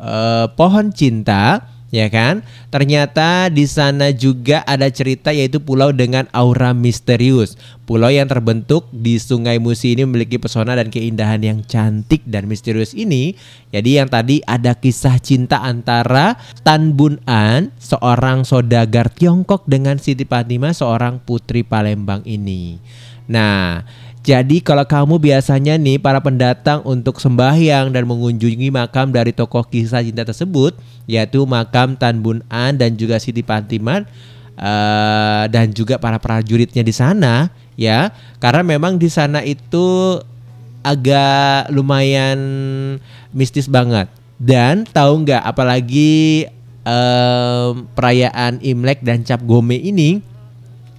eh, 0.00 0.46
pohon 0.54 0.92
cinta 0.92 1.76
ya 1.94 2.10
kan? 2.10 2.42
Ternyata 2.68 3.48
di 3.48 3.64
sana 3.64 4.10
juga 4.10 4.60
ada 4.66 4.90
cerita 4.90 5.30
yaitu 5.30 5.62
pulau 5.62 5.94
dengan 5.94 6.26
aura 6.34 6.74
misterius. 6.74 7.54
Pulau 7.86 8.10
yang 8.10 8.26
terbentuk 8.26 8.90
di 8.90 9.16
Sungai 9.22 9.62
Musi 9.62 9.94
ini 9.94 10.02
memiliki 10.02 10.42
pesona 10.42 10.74
dan 10.74 10.90
keindahan 10.90 11.38
yang 11.38 11.62
cantik 11.62 12.26
dan 12.26 12.50
misterius 12.50 12.92
ini. 12.98 13.38
Jadi 13.70 14.02
yang 14.02 14.10
tadi 14.10 14.42
ada 14.42 14.74
kisah 14.74 15.22
cinta 15.22 15.62
antara 15.62 16.34
Tan 16.66 16.98
Bun 16.98 17.22
An 17.30 17.70
seorang 17.78 18.42
saudagar 18.42 19.08
Tiongkok 19.14 19.64
dengan 19.70 20.02
Siti 20.02 20.26
Fatimah 20.26 20.74
seorang 20.74 21.22
putri 21.22 21.62
Palembang 21.62 22.26
ini. 22.26 22.82
Nah 23.26 23.82
jadi 24.26 24.58
kalau 24.58 24.82
kamu 24.82 25.22
biasanya 25.22 25.78
nih 25.78 26.02
para 26.02 26.18
pendatang 26.18 26.82
untuk 26.82 27.22
sembahyang 27.22 27.94
dan 27.94 28.10
mengunjungi 28.10 28.74
makam 28.74 29.14
dari 29.14 29.30
tokoh 29.30 29.62
kisah 29.62 30.02
cinta 30.02 30.26
tersebut 30.26 30.74
yaitu 31.06 31.46
makam 31.46 31.94
Tan 31.94 32.18
Bun 32.18 32.42
An 32.50 32.74
dan 32.74 32.98
juga 32.98 33.22
Siti 33.22 33.46
Fatimah 33.46 34.02
eh, 34.58 35.44
dan 35.46 35.70
juga 35.70 36.02
para 36.02 36.18
prajuritnya 36.18 36.82
di 36.82 36.90
sana 36.90 37.54
ya. 37.78 38.10
Karena 38.42 38.66
memang 38.66 38.98
di 38.98 39.06
sana 39.06 39.46
itu 39.46 40.18
agak 40.82 41.70
lumayan 41.70 42.38
mistis 43.30 43.70
banget. 43.70 44.10
Dan 44.42 44.90
tahu 44.90 45.22
nggak 45.22 45.46
apalagi 45.46 46.50
em, 46.82 47.86
perayaan 47.94 48.58
Imlek 48.58 49.06
dan 49.06 49.22
Cap 49.22 49.38
Gome 49.46 49.78
ini 49.78 50.18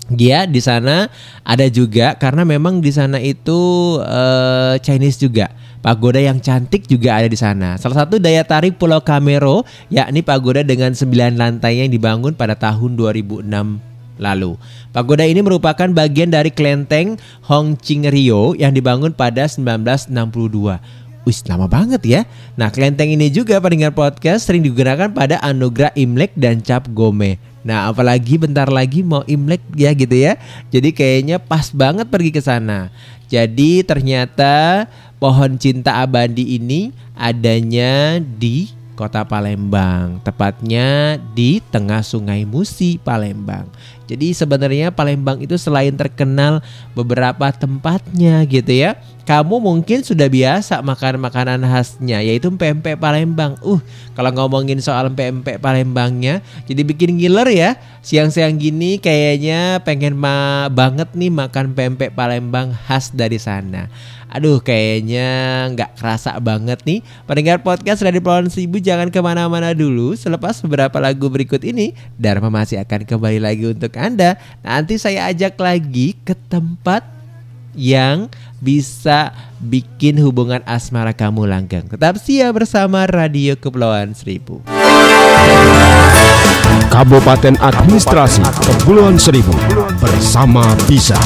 dia 0.07 0.47
di 0.47 0.63
sana 0.63 1.11
ada 1.43 1.67
juga 1.67 2.15
karena 2.15 2.47
memang 2.47 2.79
di 2.79 2.91
sana 2.91 3.19
itu 3.19 3.59
eh, 4.01 4.79
Chinese 4.79 5.19
juga. 5.19 5.51
Pagoda 5.77 6.19
yang 6.19 6.41
cantik 6.43 6.83
juga 6.89 7.15
ada 7.15 7.29
di 7.31 7.37
sana. 7.39 7.79
Salah 7.79 8.03
satu 8.03 8.19
daya 8.19 8.43
tarik 8.43 8.75
Pulau 8.75 8.99
Kamero 8.99 9.63
yakni 9.87 10.19
pagoda 10.19 10.59
dengan 10.59 10.91
9 10.91 11.37
lantai 11.37 11.79
yang 11.79 11.87
dibangun 11.93 12.35
pada 12.35 12.57
tahun 12.59 12.99
2006 12.99 13.47
lalu. 14.19 14.57
Pagoda 14.91 15.23
ini 15.23 15.39
merupakan 15.39 15.87
bagian 15.87 16.33
dari 16.33 16.49
kelenteng 16.51 17.15
Hong 17.45 17.77
Ching 17.77 18.09
Rio 18.09 18.57
yang 18.57 18.73
dibangun 18.73 19.13
pada 19.13 19.45
1962. 19.45 20.11
Wih, 21.27 21.39
lama 21.51 21.67
banget 21.67 22.01
ya. 22.07 22.21
Nah, 22.55 22.71
kelenteng 22.71 23.11
ini 23.11 23.27
juga 23.27 23.59
pendengar 23.59 23.91
podcast 23.91 24.47
sering 24.47 24.63
digunakan 24.63 25.11
pada 25.11 25.39
anugerah 25.43 25.91
Imlek 25.99 26.31
dan 26.39 26.63
Cap 26.63 26.87
Gome. 26.95 27.35
Nah, 27.67 27.91
apalagi 27.91 28.39
bentar 28.39 28.71
lagi 28.71 29.03
mau 29.03 29.27
Imlek 29.27 29.59
ya 29.75 29.91
gitu 29.91 30.15
ya. 30.15 30.39
Jadi 30.71 30.95
kayaknya 30.95 31.35
pas 31.35 31.67
banget 31.75 32.07
pergi 32.07 32.31
ke 32.31 32.39
sana. 32.39 32.87
Jadi 33.27 33.83
ternyata 33.83 34.87
pohon 35.19 35.59
cinta 35.59 35.99
abadi 35.99 36.55
ini 36.55 36.95
adanya 37.11 38.23
di 38.23 38.71
Kota 38.95 39.27
Palembang, 39.27 40.23
tepatnya 40.23 41.19
di 41.35 41.61
tengah 41.69 42.01
Sungai 42.01 42.47
Musi, 42.47 42.97
Palembang. 42.97 43.67
Jadi 44.07 44.31
sebenarnya 44.31 44.89
Palembang 44.89 45.43
itu 45.43 45.59
selain 45.59 45.93
terkenal 45.93 46.63
beberapa 46.95 47.51
tempatnya 47.51 48.41
gitu 48.47 48.71
ya. 48.71 48.95
Kamu 49.27 49.59
mungkin 49.59 50.07
sudah 50.07 50.31
biasa 50.31 50.79
makan 50.79 51.19
makanan 51.19 51.59
khasnya 51.67 52.23
yaitu 52.23 52.47
pempek 52.55 52.95
Palembang. 52.95 53.59
Uh, 53.59 53.83
kalau 54.15 54.31
ngomongin 54.31 54.79
soal 54.79 55.11
pempek 55.11 55.59
Palembangnya 55.59 56.39
jadi 56.63 56.87
bikin 56.87 57.19
ngiler 57.19 57.51
ya. 57.51 57.69
Siang-siang 57.99 58.55
gini 58.55 59.03
kayaknya 59.03 59.83
pengen 59.83 60.15
ma 60.15 60.71
banget 60.71 61.11
nih 61.11 61.27
makan 61.27 61.75
pempek 61.75 62.15
Palembang 62.15 62.71
khas 62.71 63.11
dari 63.11 63.35
sana. 63.35 63.91
Aduh 64.27 64.59
kayaknya 64.59 65.27
nggak 65.71 66.03
kerasa 66.03 66.35
banget 66.43 66.83
nih 66.83 66.99
Pendengar 67.23 67.63
podcast 67.63 68.03
dari 68.03 68.19
Pohon 68.19 68.51
Sibu 68.51 68.83
jangan 68.83 69.07
ke 69.07 69.23
mana-mana 69.23 69.71
dulu 69.71 70.19
Selepas 70.19 70.59
beberapa 70.59 70.99
lagu 70.99 71.31
berikut 71.31 71.63
ini 71.63 71.95
Dharma 72.19 72.51
masih 72.51 72.83
akan 72.83 73.07
kembali 73.07 73.39
lagi 73.39 73.71
untuk 73.71 73.95
anda, 73.97 74.37
nanti 74.61 74.95
saya 75.01 75.27
ajak 75.33 75.57
lagi 75.59 76.15
ke 76.23 76.37
tempat 76.47 77.03
yang 77.77 78.29
bisa 78.57 79.33
bikin 79.61 80.17
hubungan 80.17 80.65
asmara 80.65 81.13
kamu 81.13 81.45
langgeng. 81.45 81.85
Tetap 81.85 82.17
siap 82.17 82.57
bersama 82.57 83.05
Radio 83.05 83.53
Kepulauan 83.57 84.17
Seribu. 84.17 84.65
Kabupaten 86.89 87.59
Administrasi 87.61 88.41
Kepulauan 88.63 89.21
Seribu 89.21 89.53
bersama 90.01 90.65
bisa. 90.89 91.17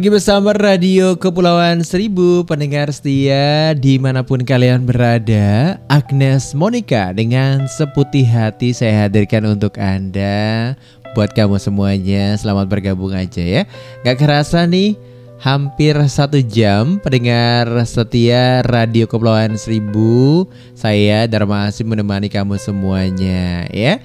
Lagi 0.00 0.16
bersama 0.16 0.56
Radio 0.56 1.12
Kepulauan 1.12 1.84
Seribu 1.84 2.40
Pendengar 2.48 2.88
setia 2.88 3.76
di 3.76 4.00
mana 4.00 4.24
pun 4.24 4.40
kalian 4.40 4.88
berada 4.88 5.76
Agnes 5.92 6.56
Monica 6.56 7.12
dengan 7.12 7.68
seputih 7.68 8.24
hati 8.24 8.72
saya 8.72 9.04
hadirkan 9.04 9.44
untuk 9.44 9.76
Anda. 9.76 10.72
Buat 11.12 11.36
kamu 11.36 11.60
semuanya 11.60 12.32
selamat 12.40 12.72
bergabung 12.72 13.12
aja 13.12 13.44
ya. 13.44 13.68
Gak 14.00 14.24
kerasa 14.24 14.64
nih 14.64 14.96
hampir 15.36 15.92
satu 16.08 16.40
jam 16.48 16.96
pendengar 17.04 17.68
setia 17.84 18.64
Radio 18.64 19.04
Kepulauan 19.04 19.60
Seribu 19.60 20.48
Saya 20.72 21.28
Dharma 21.28 21.68
Asim 21.68 21.92
menemani 21.92 22.32
kamu 22.32 22.56
semuanya 22.56 23.68
ya 23.68 24.00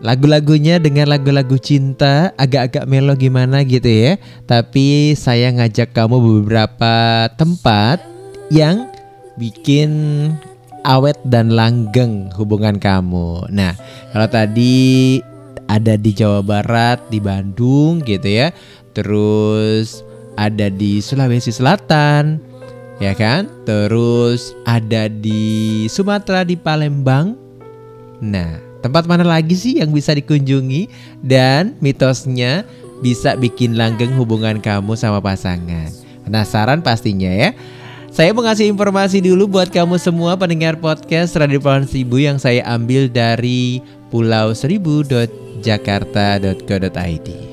Lagu-lagunya 0.00 0.80
dengan 0.80 1.12
lagu-lagu 1.12 1.60
cinta 1.60 2.32
agak-agak 2.40 2.88
melo 2.88 3.12
gimana 3.12 3.60
gitu 3.68 3.88
ya. 3.88 4.16
Tapi 4.48 5.12
saya 5.12 5.52
ngajak 5.52 5.92
kamu 5.92 6.16
beberapa 6.40 7.28
tempat 7.36 8.00
yang 8.48 8.88
bikin 9.36 9.92
awet 10.88 11.20
dan 11.28 11.52
langgeng 11.52 12.32
hubungan 12.32 12.80
kamu. 12.80 13.44
Nah, 13.52 13.76
kalau 14.16 14.28
tadi 14.28 15.20
ada 15.68 15.94
di 16.00 16.10
Jawa 16.16 16.40
Barat, 16.40 17.04
di 17.12 17.20
Bandung 17.20 18.00
gitu 18.00 18.24
ya. 18.26 18.56
Terus 18.96 20.00
ada 20.40 20.72
di 20.72 21.04
Sulawesi 21.04 21.52
Selatan, 21.52 22.40
ya 23.04 23.12
kan? 23.12 23.52
Terus 23.68 24.56
ada 24.64 25.12
di 25.12 25.84
Sumatera 25.92 26.40
di 26.42 26.56
Palembang. 26.56 27.36
Nah, 28.24 28.69
Tempat 28.80 29.04
mana 29.04 29.24
lagi 29.24 29.52
sih 29.52 29.76
yang 29.80 29.92
bisa 29.92 30.16
dikunjungi 30.16 30.88
dan 31.20 31.76
mitosnya 31.84 32.64
bisa 33.04 33.36
bikin 33.36 33.76
langgeng 33.76 34.16
hubungan 34.16 34.56
kamu 34.60 34.96
sama 34.96 35.20
pasangan? 35.20 35.92
Penasaran 36.24 36.80
pastinya 36.80 37.28
ya? 37.28 37.52
Saya 38.10 38.34
mau 38.34 38.42
ngasih 38.42 38.66
informasi 38.72 39.22
dulu 39.22 39.46
buat 39.46 39.70
kamu 39.70 39.94
semua 40.00 40.34
pendengar 40.34 40.74
podcast 40.82 41.38
Radio 41.38 41.62
Pulau 41.62 41.86
Seribu 41.86 42.18
yang 42.18 42.42
saya 42.42 42.66
ambil 42.66 43.06
dari 43.06 43.78
pulau 44.10 44.50
seribu.jakarta.co.id. 44.50 47.49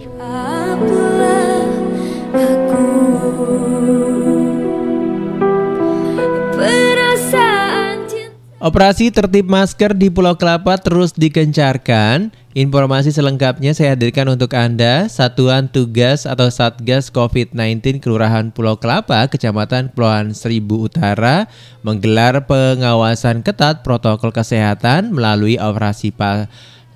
Operasi 8.57 9.13
tertib 9.13 9.45
masker 9.45 9.93
di 9.93 10.09
Pulau 10.09 10.33
Kelapa 10.33 10.81
terus 10.81 11.13
dikencarkan. 11.13 12.33
Informasi 12.57 13.13
selengkapnya 13.13 13.77
saya 13.77 13.93
hadirkan 13.93 14.33
untuk 14.33 14.57
Anda. 14.57 15.05
Satuan 15.13 15.69
Tugas 15.69 16.25
atau 16.25 16.49
Satgas 16.49 17.13
COVID-19 17.13 18.01
Kelurahan 18.01 18.49
Pulau 18.49 18.73
Kelapa, 18.81 19.29
Kecamatan 19.29 19.93
Kepulauan 19.93 20.33
Seribu 20.33 20.89
Utara 20.89 21.45
menggelar 21.85 22.49
pengawasan 22.49 23.45
ketat 23.45 23.85
protokol 23.85 24.33
kesehatan 24.33 25.13
melalui 25.13 25.61
operasi 25.61 26.09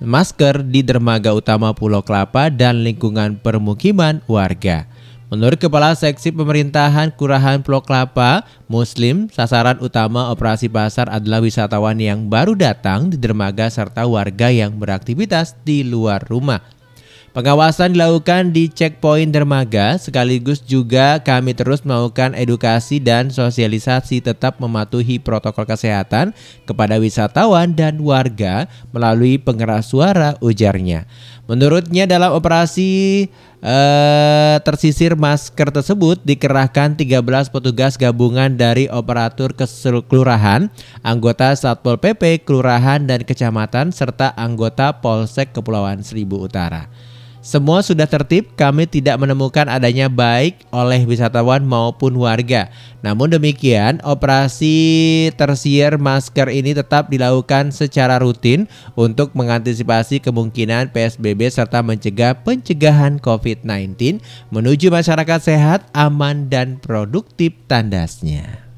masker 0.02 0.66
di 0.66 0.82
dermaga 0.82 1.30
utama 1.30 1.70
Pulau 1.78 2.02
Kelapa 2.02 2.50
dan 2.50 2.82
lingkungan 2.82 3.38
permukiman 3.38 4.18
warga. 4.26 4.90
Menurut 5.32 5.56
Kepala 5.56 5.96
Seksi 5.96 6.28
Pemerintahan 6.28 7.08
Kelurahan 7.16 7.64
Pulau 7.64 7.80
Kelapa, 7.80 8.44
Muslim, 8.68 9.32
sasaran 9.32 9.80
utama 9.80 10.28
operasi 10.28 10.68
pasar 10.68 11.08
adalah 11.08 11.40
wisatawan 11.40 11.96
yang 11.96 12.28
baru 12.28 12.52
datang 12.52 13.08
di 13.08 13.16
dermaga 13.16 13.72
serta 13.72 14.04
warga 14.04 14.52
yang 14.52 14.76
beraktivitas 14.76 15.56
di 15.64 15.88
luar 15.88 16.20
rumah. 16.28 16.60
Pengawasan 17.32 17.96
dilakukan 17.96 18.52
di 18.52 18.68
checkpoint 18.68 19.32
dermaga, 19.32 19.96
sekaligus 19.96 20.60
juga 20.60 21.16
kami 21.24 21.56
terus 21.56 21.80
melakukan 21.80 22.36
edukasi 22.36 23.00
dan 23.00 23.32
sosialisasi 23.32 24.20
tetap 24.20 24.60
mematuhi 24.60 25.16
protokol 25.16 25.64
kesehatan 25.64 26.36
kepada 26.68 27.00
wisatawan 27.00 27.72
dan 27.72 27.96
warga 28.04 28.68
melalui 28.92 29.40
pengeras 29.40 29.88
suara 29.88 30.36
ujarnya. 30.44 31.08
Menurutnya 31.52 32.08
dalam 32.08 32.32
operasi 32.32 33.28
eh, 33.60 34.56
tersisir 34.64 35.12
masker 35.12 35.68
tersebut 35.68 36.16
dikerahkan 36.24 36.96
13 36.96 37.20
petugas 37.52 38.00
gabungan 38.00 38.56
dari 38.56 38.88
operatur 38.88 39.52
kesel- 39.52 40.00
kelurahan, 40.08 40.72
anggota 41.04 41.52
Satpol 41.52 42.00
PP, 42.00 42.48
kelurahan 42.48 43.04
dan 43.04 43.20
kecamatan 43.20 43.92
serta 43.92 44.32
anggota 44.32 45.04
Polsek 45.04 45.52
Kepulauan 45.52 46.00
Seribu 46.00 46.40
Utara. 46.40 46.88
Semua 47.42 47.82
sudah 47.82 48.06
tertib, 48.06 48.54
kami 48.54 48.86
tidak 48.86 49.18
menemukan 49.18 49.66
adanya 49.66 50.06
baik 50.06 50.62
oleh 50.70 51.02
wisatawan 51.02 51.66
maupun 51.66 52.14
warga. 52.14 52.70
Namun 53.02 53.34
demikian, 53.34 53.98
operasi 54.06 55.26
tersier 55.34 55.98
masker 55.98 56.46
ini 56.54 56.70
tetap 56.70 57.10
dilakukan 57.10 57.74
secara 57.74 58.22
rutin 58.22 58.70
untuk 58.94 59.34
mengantisipasi 59.34 60.22
kemungkinan 60.22 60.94
PSBB 60.94 61.50
serta 61.50 61.82
mencegah 61.82 62.46
pencegahan 62.46 63.18
COVID-19 63.18 64.22
menuju 64.54 64.94
masyarakat 64.94 65.40
sehat, 65.42 65.90
aman, 65.98 66.46
dan 66.46 66.78
produktif 66.78 67.58
tandasnya. 67.66 68.71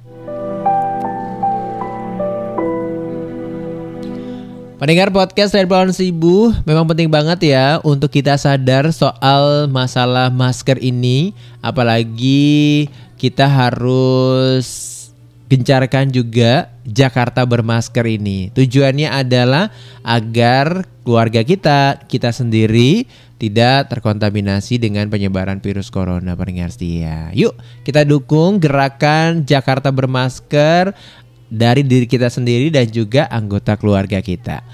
Pendengar 4.84 5.08
podcast 5.16 5.56
dari 5.56 5.64
Pulauan 5.64 5.96
Seribu 5.96 6.52
memang 6.68 6.84
penting 6.84 7.08
banget 7.08 7.56
ya 7.56 7.80
untuk 7.80 8.12
kita 8.12 8.36
sadar 8.36 8.92
soal 8.92 9.64
masalah 9.64 10.28
masker 10.28 10.76
ini 10.76 11.32
apalagi 11.64 12.92
kita 13.16 13.48
harus 13.48 14.92
gencarkan 15.48 16.12
juga 16.12 16.68
Jakarta 16.84 17.48
bermasker 17.48 18.04
ini. 18.04 18.52
Tujuannya 18.52 19.08
adalah 19.08 19.72
agar 20.04 20.84
keluarga 21.00 21.40
kita, 21.40 22.04
kita 22.04 22.28
sendiri 22.28 23.08
tidak 23.40 23.88
terkontaminasi 23.88 24.76
dengan 24.76 25.08
penyebaran 25.08 25.64
virus 25.64 25.88
corona 25.88 26.36
pendengar 26.36 26.68
setia. 26.68 27.32
Yuk 27.32 27.56
kita 27.88 28.04
dukung 28.04 28.60
gerakan 28.60 29.48
Jakarta 29.48 29.88
bermasker 29.88 30.92
dari 31.52 31.84
diri 31.84 32.08
kita 32.08 32.28
sendiri 32.28 32.72
dan 32.72 32.88
juga 32.88 33.28
anggota 33.28 33.76
keluarga 33.76 34.18
kita. 34.20 34.64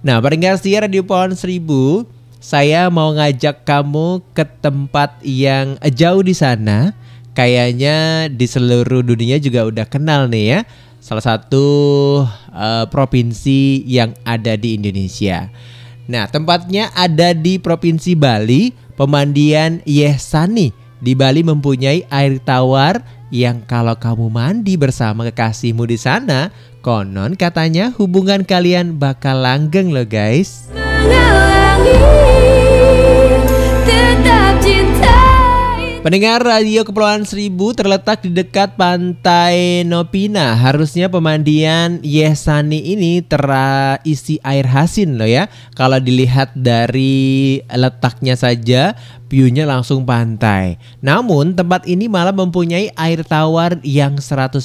Nah, 0.00 0.16
pendengar 0.24 0.56
setia 0.56 0.88
Radio 0.88 1.04
Pohon 1.04 1.36
Seribu, 1.36 2.08
saya 2.40 2.88
mau 2.88 3.12
ngajak 3.12 3.68
kamu 3.68 4.24
ke 4.32 4.48
tempat 4.64 5.20
yang 5.20 5.76
jauh 5.92 6.24
di 6.24 6.32
sana. 6.32 6.96
Kayaknya 7.36 8.26
di 8.32 8.46
seluruh 8.48 9.04
dunia 9.04 9.36
juga 9.36 9.68
udah 9.68 9.86
kenal 9.86 10.26
nih 10.32 10.44
ya. 10.56 10.60
Salah 11.04 11.24
satu 11.24 11.66
eh, 12.52 12.84
provinsi 12.88 13.84
yang 13.84 14.16
ada 14.24 14.56
di 14.56 14.80
Indonesia. 14.80 15.52
Nah, 16.10 16.26
tempatnya 16.26 16.90
ada 16.96 17.30
di 17.36 17.62
Provinsi 17.62 18.18
Bali, 18.18 18.74
Pemandian 18.98 19.78
Yehsani. 19.86 20.74
Di 20.98 21.14
Bali 21.14 21.46
mempunyai 21.46 22.08
air 22.08 22.42
tawar 22.42 23.00
yang 23.30 23.62
kalau 23.64 23.94
kamu 23.94 24.26
mandi 24.26 24.74
bersama 24.74 25.22
kekasihmu 25.30 25.86
di 25.86 25.94
sana, 25.94 26.50
konon 26.82 27.38
katanya 27.38 27.94
hubungan 27.94 28.42
kalian 28.42 28.98
bakal 28.98 29.38
langgeng 29.38 29.94
loh 29.94 30.06
guys. 30.06 30.66
Menghalangi 30.74 32.79
Pendengar 36.00 36.40
Radio 36.40 36.80
Kepulauan 36.80 37.28
Seribu 37.28 37.76
terletak 37.76 38.24
di 38.24 38.32
dekat 38.32 38.72
pantai 38.80 39.84
Nopina. 39.84 40.56
Harusnya 40.56 41.12
pemandian 41.12 42.00
Yesani 42.00 42.96
ini 42.96 43.20
terisi 43.20 44.40
air 44.40 44.64
hasin 44.64 45.20
loh 45.20 45.28
ya. 45.28 45.52
Kalau 45.76 46.00
dilihat 46.00 46.56
dari 46.56 47.60
letaknya 47.68 48.32
saja, 48.32 48.96
view-nya 49.28 49.68
langsung 49.68 50.08
pantai. 50.08 50.80
Namun 51.04 51.52
tempat 51.52 51.84
ini 51.84 52.08
malah 52.08 52.32
mempunyai 52.32 52.88
air 52.96 53.20
tawar 53.20 53.76
yang 53.84 54.16
100%. 54.16 54.56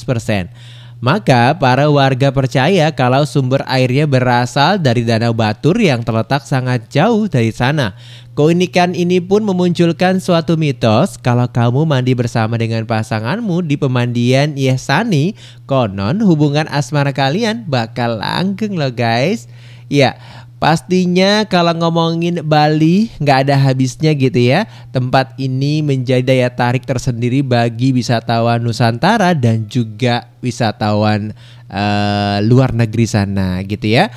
Maka 1.04 1.52
para 1.60 1.92
warga 1.92 2.32
percaya 2.32 2.88
kalau 2.96 3.28
sumber 3.28 3.62
airnya 3.68 4.08
berasal 4.08 4.80
dari 4.80 5.04
Danau 5.04 5.36
Batur 5.36 5.76
yang 5.76 6.00
terletak 6.02 6.48
sangat 6.48 6.88
jauh 6.88 7.28
dari 7.28 7.52
sana. 7.52 8.00
Keunikan 8.32 8.96
ini 8.96 9.20
pun 9.20 9.44
memunculkan 9.44 10.24
suatu 10.24 10.56
mitos 10.56 11.20
kalau 11.20 11.48
kamu 11.52 11.84
mandi 11.84 12.16
bersama 12.16 12.56
dengan 12.56 12.88
pasanganmu 12.88 13.64
di 13.64 13.76
pemandian 13.76 14.56
Yesani, 14.56 15.36
konon 15.68 16.24
hubungan 16.24 16.68
asmara 16.72 17.12
kalian 17.12 17.68
bakal 17.68 18.20
langgeng 18.20 18.76
loh 18.80 18.92
guys. 18.92 19.52
Ya, 19.88 20.18
Pastinya 20.66 21.46
kalau 21.46 21.78
ngomongin 21.78 22.42
Bali 22.42 23.14
nggak 23.22 23.46
ada 23.46 23.54
habisnya 23.54 24.18
gitu 24.18 24.50
ya. 24.50 24.66
Tempat 24.90 25.38
ini 25.38 25.86
menjadi 25.86 26.26
daya 26.26 26.50
tarik 26.50 26.90
tersendiri 26.90 27.46
bagi 27.46 27.94
wisatawan 27.94 28.66
Nusantara 28.66 29.38
dan 29.38 29.70
juga 29.70 30.26
wisatawan 30.42 31.38
eh, 31.70 32.38
luar 32.50 32.74
negeri 32.74 33.06
sana 33.06 33.62
gitu 33.62 33.94
ya. 33.94 34.10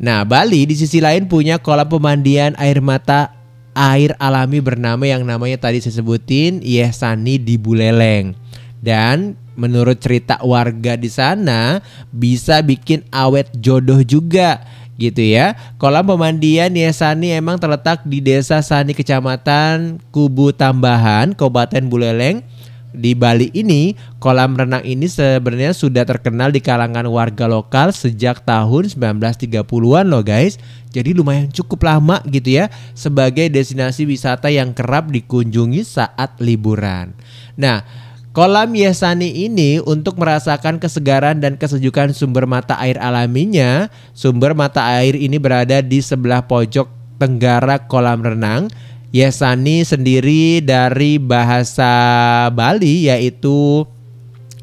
Nah 0.00 0.24
Bali 0.24 0.64
di 0.64 0.72
sisi 0.72 1.04
lain 1.04 1.28
punya 1.28 1.60
kolam 1.60 1.92
pemandian 1.92 2.56
air 2.56 2.80
mata 2.80 3.36
air 3.76 4.16
alami 4.16 4.64
bernama 4.64 5.04
yang 5.04 5.28
namanya 5.28 5.68
tadi 5.68 5.84
saya 5.84 6.00
sebutin 6.00 6.64
Yesani 6.64 7.36
di 7.36 7.60
Buleleng. 7.60 8.32
Dan 8.80 9.36
menurut 9.52 10.00
cerita 10.00 10.40
warga 10.40 10.96
di 10.96 11.12
sana 11.12 11.84
bisa 12.08 12.64
bikin 12.64 13.04
awet 13.12 13.52
jodoh 13.60 14.00
juga 14.00 14.64
gitu 15.00 15.24
ya. 15.24 15.56
Kolam 15.80 16.04
pemandian 16.04 16.68
Yesani 16.76 17.32
emang 17.32 17.56
terletak 17.56 18.04
di 18.04 18.20
Desa 18.20 18.60
Sani 18.60 18.92
Kecamatan 18.92 19.96
Kubu 20.12 20.52
Tambahan, 20.52 21.32
Kabupaten 21.32 21.88
Buleleng. 21.88 22.44
Di 22.90 23.14
Bali 23.14 23.54
ini, 23.54 23.94
kolam 24.18 24.58
renang 24.58 24.82
ini 24.82 25.06
sebenarnya 25.06 25.70
sudah 25.70 26.02
terkenal 26.02 26.50
di 26.50 26.58
kalangan 26.58 27.06
warga 27.06 27.46
lokal 27.46 27.94
sejak 27.94 28.42
tahun 28.42 28.90
1930-an 28.90 30.10
loh 30.10 30.26
guys. 30.26 30.58
Jadi 30.90 31.14
lumayan 31.14 31.54
cukup 31.54 31.86
lama 31.86 32.18
gitu 32.26 32.58
ya 32.58 32.66
sebagai 32.98 33.46
destinasi 33.46 34.10
wisata 34.10 34.50
yang 34.50 34.74
kerap 34.74 35.06
dikunjungi 35.06 35.86
saat 35.86 36.34
liburan. 36.42 37.14
Nah, 37.54 37.86
Kolam 38.30 38.78
Yesani 38.78 39.26
ini 39.26 39.82
untuk 39.82 40.14
merasakan 40.14 40.78
kesegaran 40.78 41.42
dan 41.42 41.58
kesejukan 41.58 42.14
sumber 42.14 42.46
mata 42.46 42.78
air 42.78 42.94
alaminya, 43.02 43.90
sumber 44.14 44.54
mata 44.54 44.86
air 44.86 45.18
ini 45.18 45.34
berada 45.34 45.82
di 45.82 45.98
sebelah 45.98 46.46
pojok 46.46 46.86
tenggara 47.18 47.82
kolam 47.90 48.22
renang. 48.22 48.70
Yesani 49.10 49.82
sendiri 49.82 50.62
dari 50.62 51.18
bahasa 51.18 51.90
Bali 52.54 53.10
yaitu 53.10 53.82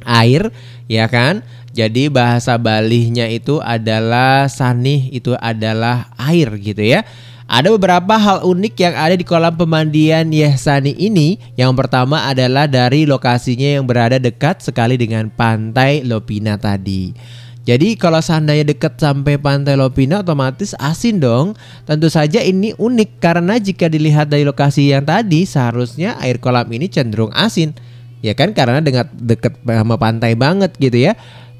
air, 0.08 0.48
ya 0.88 1.12
kan? 1.12 1.44
Jadi 1.76 2.08
bahasa 2.08 2.56
Balinya 2.56 3.28
itu 3.28 3.60
adalah 3.60 4.48
sanih 4.48 5.12
itu 5.12 5.36
adalah 5.36 6.08
air 6.16 6.56
gitu 6.56 6.88
ya. 6.88 7.04
Ada 7.48 7.72
beberapa 7.72 8.20
hal 8.20 8.44
unik 8.44 8.76
yang 8.76 8.96
ada 9.00 9.16
di 9.16 9.24
kolam 9.24 9.56
pemandian 9.56 10.36
Yehsani 10.36 10.92
ini. 11.00 11.40
Yang 11.56 11.80
pertama 11.80 12.28
adalah 12.28 12.68
dari 12.68 13.08
lokasinya 13.08 13.80
yang 13.80 13.88
berada 13.88 14.20
dekat 14.20 14.60
sekali 14.60 15.00
dengan 15.00 15.32
pantai 15.32 16.04
Lopina 16.04 16.60
tadi. 16.60 17.16
Jadi 17.64 17.96
kalau 17.96 18.20
seandainya 18.20 18.68
dekat 18.68 19.00
sampai 19.00 19.40
pantai 19.40 19.80
Lopina 19.80 20.28
otomatis 20.28 20.76
asin 20.76 21.24
dong. 21.24 21.56
Tentu 21.88 22.12
saja 22.12 22.44
ini 22.44 22.76
unik 22.76 23.24
karena 23.24 23.56
jika 23.64 23.88
dilihat 23.88 24.28
dari 24.28 24.44
lokasi 24.44 24.92
yang 24.92 25.08
tadi 25.08 25.48
seharusnya 25.48 26.20
air 26.20 26.44
kolam 26.44 26.68
ini 26.68 26.92
cenderung 26.92 27.32
asin. 27.32 27.72
Ya 28.20 28.36
kan 28.36 28.52
karena 28.52 28.84
dengan 28.84 29.08
dekat 29.16 29.56
sama 29.64 29.96
pantai 29.96 30.36
banget 30.36 30.76
gitu 30.84 31.00
ya. 31.00 31.16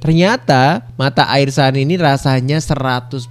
Ternyata 0.08 0.88
mata 0.96 1.28
air 1.36 1.52
sani 1.52 1.84
ini 1.84 2.00
rasanya 2.00 2.64
100% 2.64 3.28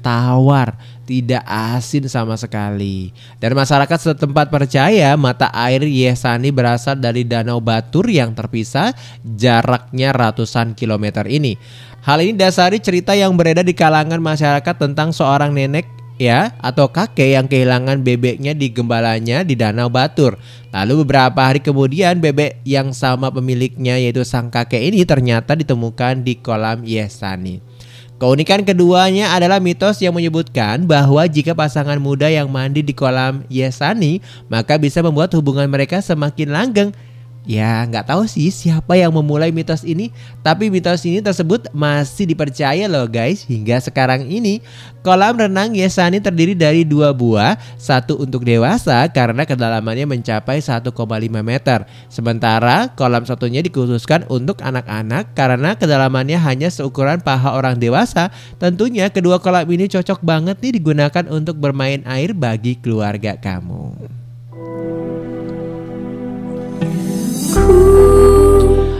tawar, 0.00 0.72
tidak 1.04 1.44
asin 1.44 2.08
sama 2.08 2.32
sekali. 2.40 3.12
Dan 3.36 3.52
masyarakat 3.52 3.92
setempat 4.00 4.48
percaya 4.48 5.20
mata 5.20 5.52
air 5.52 5.84
Yesani 5.84 6.48
berasal 6.48 6.96
dari 6.96 7.28
danau 7.28 7.60
Batur 7.60 8.08
yang 8.08 8.32
terpisah 8.32 8.96
jaraknya 9.20 10.16
ratusan 10.16 10.72
kilometer 10.72 11.28
ini. 11.28 11.60
Hal 12.08 12.24
ini 12.24 12.32
dasari 12.40 12.80
cerita 12.80 13.12
yang 13.12 13.36
beredar 13.36 13.68
di 13.68 13.76
kalangan 13.76 14.24
masyarakat 14.24 14.74
tentang 14.80 15.12
seorang 15.12 15.52
nenek 15.52 15.84
ya 16.24 16.56
atau 16.64 16.88
kakek 16.88 17.36
yang 17.36 17.44
kehilangan 17.44 18.00
bebeknya 18.00 18.56
di 18.56 18.72
gembalanya 18.72 19.44
di 19.44 19.52
Danau 19.52 19.92
Batur. 19.92 20.40
Lalu 20.72 21.04
beberapa 21.04 21.44
hari 21.44 21.60
kemudian 21.60 22.24
bebek 22.24 22.64
yang 22.64 22.96
sama 22.96 23.28
pemiliknya 23.28 24.00
yaitu 24.00 24.24
sang 24.24 24.48
kakek 24.48 24.80
ini 24.80 25.04
ternyata 25.04 25.52
ditemukan 25.52 26.24
di 26.24 26.40
kolam 26.40 26.80
Yesani. 26.88 27.60
Keunikan 28.16 28.64
keduanya 28.64 29.36
adalah 29.36 29.60
mitos 29.60 30.00
yang 30.00 30.16
menyebutkan 30.16 30.88
bahwa 30.88 31.26
jika 31.28 31.52
pasangan 31.52 32.00
muda 32.00 32.32
yang 32.32 32.48
mandi 32.48 32.80
di 32.80 32.96
kolam 32.96 33.44
Yesani 33.52 34.24
maka 34.48 34.80
bisa 34.80 35.04
membuat 35.04 35.28
hubungan 35.36 35.68
mereka 35.68 36.00
semakin 36.00 36.48
langgeng 36.48 36.90
Ya 37.44 37.84
nggak 37.84 38.08
tahu 38.08 38.24
sih 38.24 38.48
siapa 38.48 38.96
yang 38.96 39.12
memulai 39.12 39.52
mitos 39.52 39.84
ini 39.84 40.08
Tapi 40.40 40.72
mitos 40.72 41.04
ini 41.04 41.20
tersebut 41.20 41.68
masih 41.76 42.24
dipercaya 42.24 42.88
loh 42.88 43.04
guys 43.04 43.44
Hingga 43.44 43.84
sekarang 43.84 44.24
ini. 44.24 44.64
Kolam 45.04 45.36
renang 45.36 45.76
Yesani 45.76 46.24
terdiri 46.24 46.56
dari 46.56 46.88
dua 46.88 47.12
buah 47.12 47.60
Satu 47.76 48.16
untuk 48.16 48.48
dewasa 48.48 49.04
karena 49.12 49.44
kedalamannya 49.44 50.08
mencapai 50.08 50.64
1,5 50.64 50.88
meter. 51.44 51.84
Sementara 52.08 52.88
kolam 52.96 53.28
satunya 53.28 53.60
dikhususkan 53.60 54.24
untuk 54.32 54.64
anak-anak 54.64 55.36
Karena 55.36 55.76
kedalamannya 55.76 56.40
hanya 56.40 56.72
seukuran 56.72 57.20
paha 57.20 57.60
orang 57.60 57.76
dewasa. 57.76 58.32
Tentunya 58.56 59.12
kedua 59.12 59.36
kolam 59.36 59.68
ini 59.68 59.84
cocok 59.92 60.24
banget 60.24 60.56
nih 60.64 60.80
digunakan 60.80 61.24
untuk 61.28 61.60
bermain 61.60 62.00
air 62.08 62.32
bagi 62.32 62.80
keluarga 62.80 63.36
kamu 63.36 64.24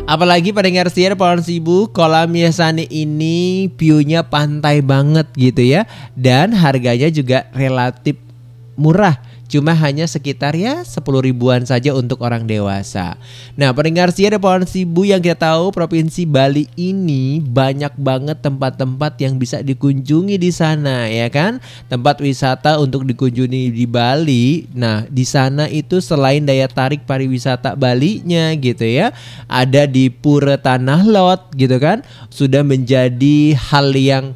Apalagi 0.04 0.52
pendengar 0.52 0.92
setir 0.92 1.16
pohon 1.16 1.40
sibu 1.40 1.88
kolam 1.88 2.28
Yasani 2.36 2.84
ini 2.92 3.72
view-nya 3.72 4.20
pantai 4.20 4.84
banget 4.84 5.24
gitu 5.32 5.64
ya. 5.64 5.88
Dan 6.12 6.52
harganya 6.52 7.08
juga 7.08 7.48
relatif 7.56 8.20
murah 8.76 9.16
cuma 9.54 9.70
hanya 9.70 10.02
sekitar 10.10 10.58
ya 10.58 10.82
10 10.82 10.98
ribuan 11.22 11.62
saja 11.62 11.94
untuk 11.94 12.26
orang 12.26 12.42
dewasa. 12.42 13.14
Nah, 13.54 13.70
pendengar 13.70 14.10
setia 14.10 14.34
pohon 14.42 14.66
sibu 14.66 15.06
yang 15.06 15.22
kita 15.22 15.54
tahu 15.54 15.70
provinsi 15.70 16.26
Bali 16.26 16.66
ini 16.74 17.38
banyak 17.38 17.94
banget 17.94 18.42
tempat-tempat 18.42 19.14
yang 19.22 19.38
bisa 19.38 19.62
dikunjungi 19.62 20.34
di 20.42 20.50
sana 20.50 21.06
ya 21.06 21.30
kan? 21.30 21.62
Tempat 21.86 22.18
wisata 22.18 22.82
untuk 22.82 23.06
dikunjungi 23.06 23.70
di 23.70 23.86
Bali. 23.86 24.66
Nah, 24.74 25.06
di 25.06 25.22
sana 25.22 25.70
itu 25.70 26.02
selain 26.02 26.42
daya 26.42 26.66
tarik 26.66 27.06
pariwisata 27.06 27.78
Balinya 27.78 28.50
gitu 28.58 28.82
ya, 28.82 29.14
ada 29.46 29.86
di 29.86 30.10
Pura 30.10 30.58
Tanah 30.58 31.06
Lot 31.06 31.54
gitu 31.54 31.78
kan, 31.78 32.02
sudah 32.26 32.66
menjadi 32.66 33.54
hal 33.54 33.94
yang 33.94 34.34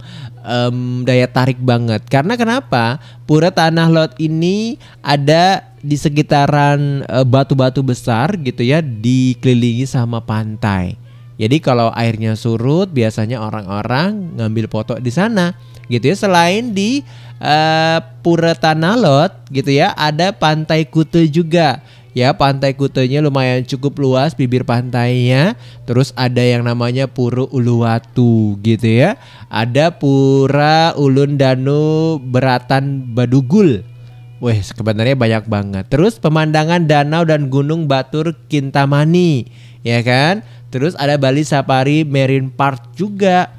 um, 0.49 1.05
daya 1.05 1.29
tarik 1.29 1.61
banget. 1.61 2.01
Karena 2.09 2.41
kenapa? 2.41 2.97
Pura 3.29 3.53
Tanah 3.53 3.93
Lot 3.93 4.17
ini 4.17 4.81
ada 5.05 5.69
di 5.85 5.95
sekitaran 5.95 7.05
uh, 7.05 7.23
batu-batu 7.29 7.85
besar 7.85 8.35
gitu 8.41 8.65
ya, 8.65 8.81
dikelilingi 8.81 9.85
sama 9.85 10.25
pantai. 10.25 10.97
Jadi 11.39 11.63
kalau 11.63 11.95
airnya 11.95 12.35
surut, 12.35 12.91
biasanya 12.91 13.39
orang-orang 13.39 14.35
ngambil 14.41 14.67
foto 14.67 14.99
di 14.99 15.13
sana, 15.15 15.55
gitu 15.87 16.11
ya. 16.11 16.17
Selain 16.19 16.75
di 16.75 17.07
uh, 17.39 18.03
Pura 18.27 18.59
Tanah 18.59 18.99
Lot, 18.99 19.47
gitu 19.55 19.71
ya, 19.71 19.95
ada 19.95 20.35
Pantai 20.35 20.83
Kute 20.91 21.31
juga 21.31 21.79
ya 22.19 22.35
pantai 22.35 22.75
Kutenya 22.75 23.23
lumayan 23.23 23.62
cukup 23.62 24.03
luas 24.03 24.35
bibir 24.35 24.66
pantainya. 24.66 25.55
Terus 25.87 26.11
ada 26.19 26.43
yang 26.43 26.66
namanya 26.66 27.07
Pura 27.07 27.47
Uluwatu 27.47 28.59
gitu 28.66 28.91
ya. 28.91 29.14
Ada 29.47 29.95
Pura 29.95 30.99
Ulun 30.99 31.39
Danu 31.39 32.19
Beratan 32.19 33.14
Badugul. 33.14 33.87
Wih 34.43 34.59
sebenarnya 34.59 35.14
banyak 35.14 35.47
banget. 35.47 35.85
Terus 35.87 36.19
pemandangan 36.19 36.91
danau 36.91 37.23
dan 37.23 37.47
gunung 37.51 37.87
Batur 37.87 38.35
Kintamani 38.51 39.47
Ya 39.87 40.03
kan? 40.03 40.43
Terus 40.75 40.99
ada 40.99 41.14
Bali 41.16 41.47
Safari 41.47 42.03
Marine 42.03 42.51
Park 42.51 42.99
juga. 42.99 43.55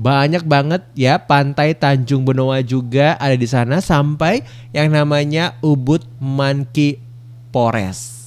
Banyak 0.00 0.48
banget 0.48 0.80
ya 0.96 1.20
pantai 1.20 1.76
Tanjung 1.76 2.24
Benoa 2.24 2.64
juga 2.64 3.20
ada 3.20 3.36
di 3.36 3.44
sana 3.44 3.84
sampai 3.84 4.40
yang 4.72 4.88
namanya 4.88 5.60
Ubud 5.60 6.00
Monkey 6.16 7.09
Forest. 7.50 8.18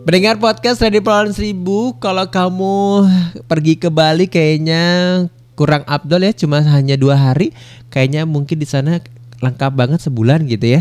Mendengar 0.00 0.40
podcast 0.40 0.80
Radio 0.80 1.04
Pulauan 1.04 1.36
Seribu, 1.36 1.92
kalau 2.00 2.24
kamu 2.24 3.04
pergi 3.44 3.76
ke 3.76 3.92
Bali 3.92 4.24
kayaknya 4.24 4.82
kurang 5.54 5.84
abdol 5.84 6.24
ya, 6.24 6.32
cuma 6.32 6.64
hanya 6.64 6.96
dua 6.96 7.20
hari. 7.20 7.52
Kayaknya 7.92 8.24
mungkin 8.24 8.56
di 8.56 8.64
sana 8.64 8.98
lengkap 9.40 9.72
banget 9.72 10.00
sebulan 10.04 10.44
gitu 10.44 10.78
ya. 10.78 10.80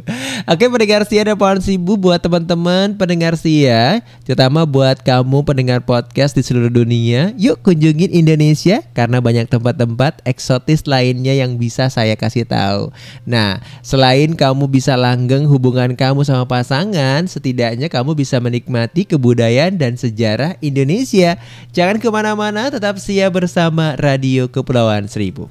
Oke 0.52 0.70
pendengar 0.70 1.02
Sia 1.10 1.26
ada 1.26 1.34
pohon 1.34 1.58
sibu 1.58 1.98
buat 1.98 2.22
teman-teman 2.22 2.94
pendengar 2.94 3.34
Sia, 3.34 4.00
terutama 4.22 4.62
buat 4.62 5.02
kamu 5.02 5.42
pendengar 5.42 5.82
podcast 5.82 6.38
di 6.38 6.46
seluruh 6.46 6.70
dunia. 6.70 7.34
Yuk 7.34 7.66
kunjungin 7.66 8.14
Indonesia 8.14 8.86
karena 8.94 9.18
banyak 9.18 9.50
tempat-tempat 9.50 10.22
eksotis 10.22 10.86
lainnya 10.86 11.34
yang 11.34 11.58
bisa 11.58 11.90
saya 11.90 12.14
kasih 12.14 12.46
tahu. 12.46 12.94
Nah, 13.26 13.58
selain 13.82 14.38
kamu 14.38 14.70
bisa 14.70 14.94
langgeng 14.94 15.50
hubungan 15.50 15.98
kamu 15.98 16.22
sama 16.22 16.46
pasangan, 16.46 17.26
setidaknya 17.26 17.90
kamu 17.90 18.14
bisa 18.14 18.38
menikmati 18.38 19.02
kebudayaan 19.02 19.82
dan 19.82 19.98
sejarah 19.98 20.54
Indonesia. 20.62 21.42
Jangan 21.74 21.98
ke 21.98 22.06
mana-mana, 22.06 22.70
tetap 22.70 23.02
Sia 23.02 23.26
bersama 23.34 23.98
Radio 23.98 24.46
Kepulauan 24.46 25.10
Seribu. 25.10 25.50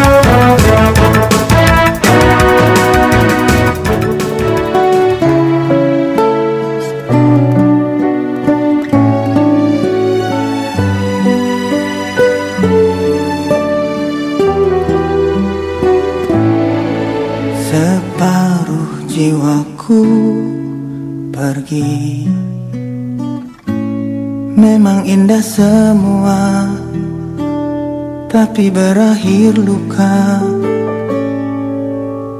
Tapi 28.51 28.67
berakhir 28.67 29.55
luka. 29.63 30.43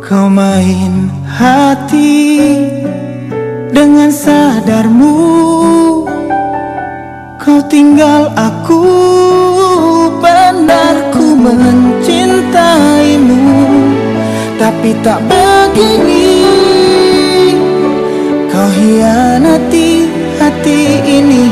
Kau 0.03 0.27
main 0.27 1.07
hati 1.23 2.35
Dengan 3.71 4.11
sadarmu. 4.11 5.15
Kau 7.39 7.63
tinggal 7.71 8.27
aku 8.35 8.83
Benar 10.19 11.15
ku 11.15 11.31
mencintaimu. 11.31 13.47
Tapi 14.59 14.91
tak 15.07 15.23
begini 15.31 16.43
Kau 18.51 18.67
hianati 18.67 20.11
hati 20.43 20.81
ini. 21.07 21.47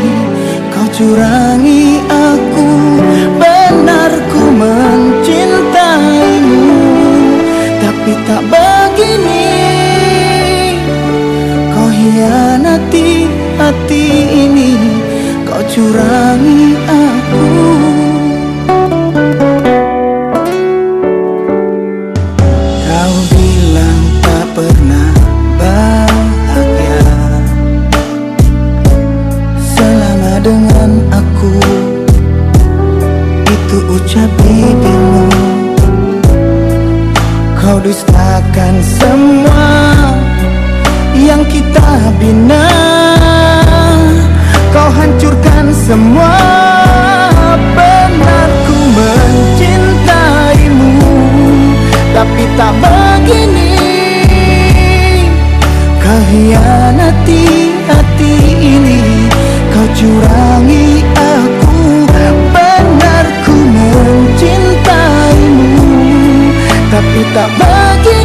Kau 0.68 0.84
curangi 0.92 2.04
aku 2.12 2.99
tak 8.30 8.46
begini. 8.46 9.50
Kau 11.74 11.90
hianati 11.90 13.26
hati 13.58 14.06
ini 14.46 14.72
Kau 15.50 15.66
curangi 15.66 16.78
aku. 16.86 17.50
Kau 22.86 23.18
tak 24.22 24.46
pernah 24.54 25.10
bahagia. 25.58 27.02
Selama 29.58 30.34
dengan 30.46 30.92
aku 31.10 31.58
Itu 33.50 33.78
ucap 33.98 34.30
dustakan 38.60 38.76
semua 38.84 39.72
Yang 41.16 41.60
kita 41.60 41.90
bina. 42.20 42.68
Kau 44.72 44.90
hancurkan 44.92 45.74
semua. 45.74 46.38
Benar 47.76 48.50
ku 48.68 48.76
mencintaimu. 48.96 50.92
Tapi 52.16 52.44
tak 52.56 52.74
begini. 52.80 53.76
Kau 56.00 56.22
hati 57.88 58.36
ini. 58.58 59.28
Kau 59.76 59.88
curangi 59.92 61.04
aku. 61.20 62.08
Benar 62.56 63.26
ku 63.44 63.54
mencintaimu. 63.54 65.68
Tapi 66.90 67.22
tak 67.36 67.50
begini 67.60 68.19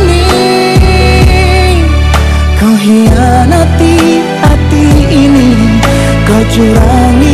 Kau 6.55 6.62
curangi 6.62 7.34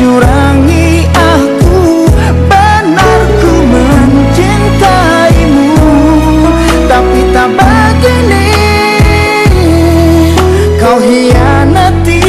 Curangi 0.00 1.04
aku 1.12 2.08
Benar 2.48 3.20
ku 3.36 3.52
mencintaimu. 3.68 5.76
Tapi 6.88 7.20
tak 7.36 7.52
begini 7.52 8.48
Kau 10.80 10.96
hianati 11.04 12.24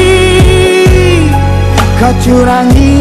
Kau 1.95 2.11
curangi 2.19 3.00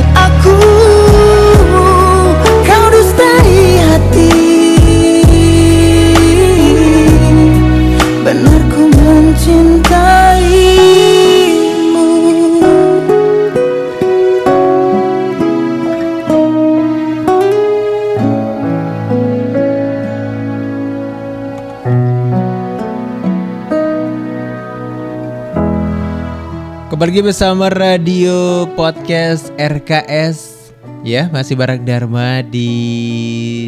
Kembali 27.10 27.26
bersama 27.26 27.66
radio 27.74 28.70
podcast 28.78 29.50
RKS 29.58 30.70
Ya 31.02 31.26
masih 31.34 31.58
bareng 31.58 31.82
Dharma 31.82 32.38
di 32.46 32.70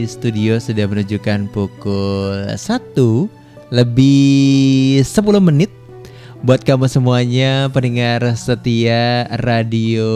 studio 0.07 0.63
sudah 0.63 0.87
menunjukkan 0.87 1.51
pukul 1.51 2.55
1 2.55 2.63
lebih 3.75 5.03
10 5.03 5.43
menit. 5.43 5.75
Buat 6.47 6.63
kamu 6.63 6.87
semuanya 6.87 7.67
pendengar 7.75 8.23
setia 8.39 9.27
radio 9.43 10.07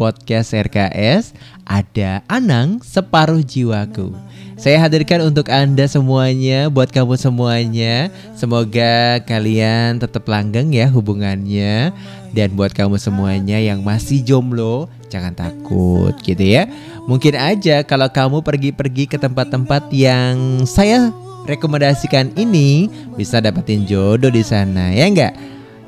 podcast 0.00 0.56
RKS 0.56 1.36
Ada 1.68 2.24
Anang 2.32 2.80
separuh 2.80 3.44
jiwaku 3.44 4.16
Saya 4.64 4.80
hadirkan 4.80 5.28
untuk 5.28 5.52
anda 5.52 5.84
semuanya 5.84 6.72
Buat 6.72 6.88
kamu 6.88 7.20
semuanya 7.20 8.08
Semoga 8.32 9.20
kalian 9.28 10.00
tetap 10.00 10.24
langgeng 10.24 10.72
ya 10.72 10.88
hubungannya 10.88 11.92
Dan 12.32 12.48
buat 12.56 12.72
kamu 12.72 12.96
semuanya 12.96 13.60
yang 13.60 13.84
masih 13.84 14.24
jomblo 14.24 14.88
Jangan 15.12 15.36
takut 15.36 16.16
gitu 16.24 16.40
ya 16.40 16.64
Mungkin 17.04 17.36
aja 17.36 17.84
kalau 17.84 18.08
kamu 18.08 18.40
pergi-pergi 18.40 19.04
ke 19.04 19.20
tempat-tempat 19.20 19.92
yang 19.92 20.64
saya 20.64 21.12
rekomendasikan 21.44 22.32
ini 22.32 22.88
Bisa 23.20 23.44
dapetin 23.44 23.84
jodoh 23.84 24.32
di 24.32 24.40
sana 24.40 24.96
ya 24.96 25.04
enggak? 25.04 25.36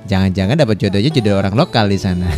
Jangan-jangan 0.05 0.53
dapat 0.53 0.77
jodohnya 0.77 1.09
jodoh 1.11 1.35
orang 1.41 1.59
lokal 1.59 1.91
di 1.91 1.99
sana. 1.99 2.31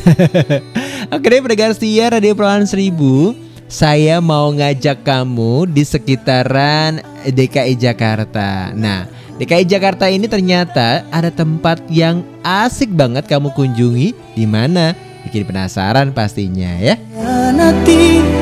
Oke 1.12 1.26
deh 1.28 1.45
pendengar 1.45 1.76
setia 1.76 2.09
Radio 2.09 2.32
Pulauan 2.32 2.64
Seribu 2.64 3.47
Saya 3.68 4.16
mau 4.24 4.48
ngajak 4.48 5.04
kamu 5.04 5.68
di 5.68 5.84
sekitaran 5.84 7.04
DKI 7.28 7.76
Jakarta. 7.76 8.72
Nah 8.72 9.04
DKI 9.36 9.68
Jakarta 9.68 10.08
ini 10.08 10.24
ternyata 10.24 11.04
ada 11.12 11.28
tempat 11.28 11.84
yang 11.92 12.24
asik 12.40 12.88
banget 12.96 13.28
kamu 13.28 13.52
kunjungi. 13.52 14.16
Di 14.32 14.48
mana? 14.48 14.96
Bikin 15.28 15.44
penasaran 15.44 16.16
pastinya 16.16 16.80
ya. 16.80 16.96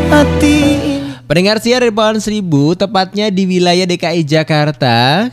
Hati. 0.06 0.62
Ini 0.78 0.96
Pendengar 1.26 1.58
siar 1.58 1.82
dari 1.82 2.22
Seribu, 2.22 2.78
tepatnya 2.78 3.26
di 3.34 3.50
wilayah 3.50 3.82
DKI 3.82 4.22
Jakarta, 4.22 5.26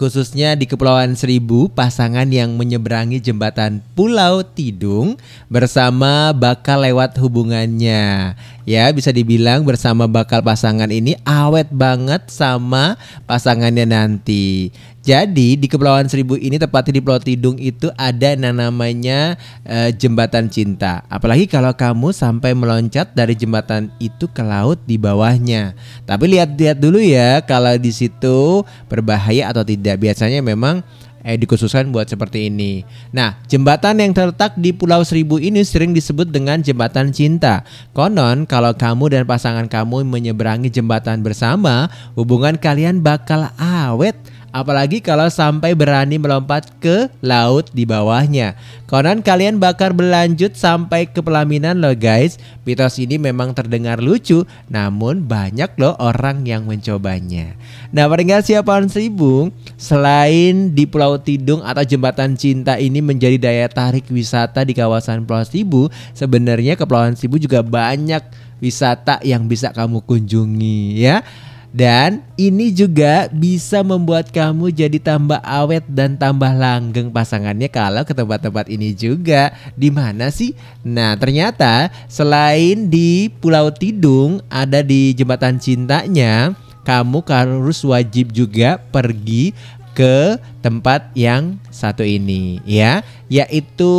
khususnya 0.00 0.56
di 0.56 0.64
Kepulauan 0.64 1.12
Seribu, 1.12 1.68
pasangan 1.68 2.24
yang 2.32 2.56
menyeberangi 2.56 3.20
jembatan 3.20 3.84
Pulau 3.92 4.40
Tidung 4.40 5.20
bersama 5.52 6.32
bakal 6.32 6.88
lewat 6.88 7.20
hubungannya. 7.20 8.32
Ya, 8.64 8.88
bisa 8.96 9.12
dibilang 9.12 9.68
bersama 9.68 10.08
bakal 10.08 10.40
pasangan 10.40 10.88
ini 10.88 11.20
awet 11.28 11.68
banget 11.68 12.32
sama 12.32 12.96
pasangannya 13.28 13.84
nanti. 13.84 14.72
Jadi 15.00 15.56
di 15.56 15.64
Kepulauan 15.64 16.12
Seribu 16.12 16.36
ini 16.36 16.60
tepatnya 16.60 17.00
di 17.00 17.02
Pulau 17.02 17.16
Tidung 17.16 17.56
itu 17.56 17.88
ada 17.96 18.36
yang 18.36 18.52
namanya 18.52 19.40
eh, 19.64 19.88
jembatan 19.96 20.52
cinta. 20.52 21.08
Apalagi 21.08 21.48
kalau 21.48 21.72
kamu 21.72 22.12
sampai 22.12 22.52
meloncat 22.52 23.16
dari 23.16 23.32
jembatan 23.32 23.88
itu 23.96 24.28
ke 24.28 24.44
laut 24.44 24.76
di 24.84 25.00
bawahnya. 25.00 25.72
Tapi 26.04 26.36
lihat-lihat 26.36 26.76
dulu 26.76 27.00
ya 27.00 27.40
kalau 27.48 27.72
di 27.80 27.88
situ 27.96 28.60
berbahaya 28.92 29.48
atau 29.48 29.64
tidak. 29.64 29.96
Biasanya 30.04 30.44
memang 30.44 30.84
eh 31.24 31.36
dikhususkan 31.36 31.88
buat 31.92 32.08
seperti 32.08 32.48
ini. 32.52 32.84
Nah, 33.12 33.40
jembatan 33.48 34.00
yang 34.00 34.12
terletak 34.12 34.56
di 34.56 34.72
Pulau 34.72 35.04
Seribu 35.04 35.36
ini 35.36 35.64
sering 35.64 35.92
disebut 35.92 36.28
dengan 36.28 36.60
jembatan 36.60 37.12
cinta. 37.12 37.64
Konon 37.92 38.48
kalau 38.48 38.72
kamu 38.76 39.12
dan 39.12 39.24
pasangan 39.28 39.68
kamu 39.68 40.04
menyeberangi 40.04 40.72
jembatan 40.72 41.20
bersama, 41.20 41.88
hubungan 42.16 42.56
kalian 42.56 43.04
bakal 43.04 43.52
awet 43.60 44.16
Apalagi 44.50 44.98
kalau 44.98 45.30
sampai 45.30 45.78
berani 45.78 46.18
melompat 46.18 46.66
ke 46.82 47.06
laut 47.22 47.70
di 47.70 47.86
bawahnya. 47.86 48.58
Konon 48.90 49.22
kalian 49.22 49.62
bakal 49.62 49.94
berlanjut 49.94 50.58
sampai 50.58 51.06
ke 51.06 51.22
pelaminan 51.22 51.78
loh 51.78 51.94
guys. 51.94 52.34
Mitos 52.66 52.98
ini 52.98 53.14
memang 53.14 53.54
terdengar 53.54 54.02
lucu, 54.02 54.42
namun 54.66 55.22
banyak 55.22 55.70
loh 55.78 55.94
orang 56.02 56.42
yang 56.42 56.66
mencobanya. 56.66 57.54
Nah, 57.94 58.10
pendengar 58.10 58.42
siapaan 58.42 58.90
seribu, 58.90 59.54
selain 59.78 60.74
di 60.74 60.82
Pulau 60.86 61.22
Tidung 61.22 61.62
atau 61.62 61.86
Jembatan 61.86 62.34
Cinta 62.34 62.74
ini 62.74 62.98
menjadi 62.98 63.38
daya 63.38 63.70
tarik 63.70 64.10
wisata 64.10 64.66
di 64.66 64.74
kawasan 64.74 65.26
Pulau 65.26 65.46
Seribu, 65.46 65.86
sebenarnya 66.14 66.74
Kepulauan 66.74 67.14
Seribu 67.14 67.38
juga 67.38 67.62
banyak 67.62 68.50
wisata 68.58 69.22
yang 69.22 69.46
bisa 69.46 69.70
kamu 69.70 70.02
kunjungi 70.02 71.00
ya. 71.00 71.22
Dan 71.70 72.26
ini 72.34 72.74
juga 72.74 73.30
bisa 73.30 73.86
membuat 73.86 74.34
kamu 74.34 74.74
jadi 74.74 74.98
tambah 74.98 75.38
awet 75.38 75.86
dan 75.86 76.18
tambah 76.18 76.50
langgeng 76.50 77.14
pasangannya 77.14 77.70
kalau 77.70 78.02
ke 78.02 78.10
tempat-tempat 78.10 78.66
ini 78.66 78.90
juga. 78.90 79.54
Di 79.78 79.88
mana 79.94 80.34
sih? 80.34 80.58
Nah, 80.82 81.14
ternyata 81.14 81.94
selain 82.10 82.90
di 82.90 83.30
Pulau 83.38 83.70
Tidung 83.70 84.42
ada 84.50 84.82
di 84.82 85.14
Jembatan 85.14 85.62
Cintanya, 85.62 86.58
kamu 86.82 87.22
harus 87.22 87.86
wajib 87.86 88.34
juga 88.34 88.82
pergi 88.90 89.54
ke 89.94 90.38
tempat 90.62 91.10
yang 91.18 91.58
satu 91.68 92.06
ini 92.06 92.62
ya 92.62 93.02
yaitu 93.26 93.92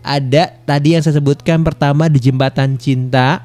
ada 0.00 0.50
tadi 0.64 0.96
yang 0.96 1.02
saya 1.04 1.20
sebutkan 1.20 1.60
pertama 1.60 2.08
di 2.08 2.16
jembatan 2.18 2.80
cinta 2.80 3.44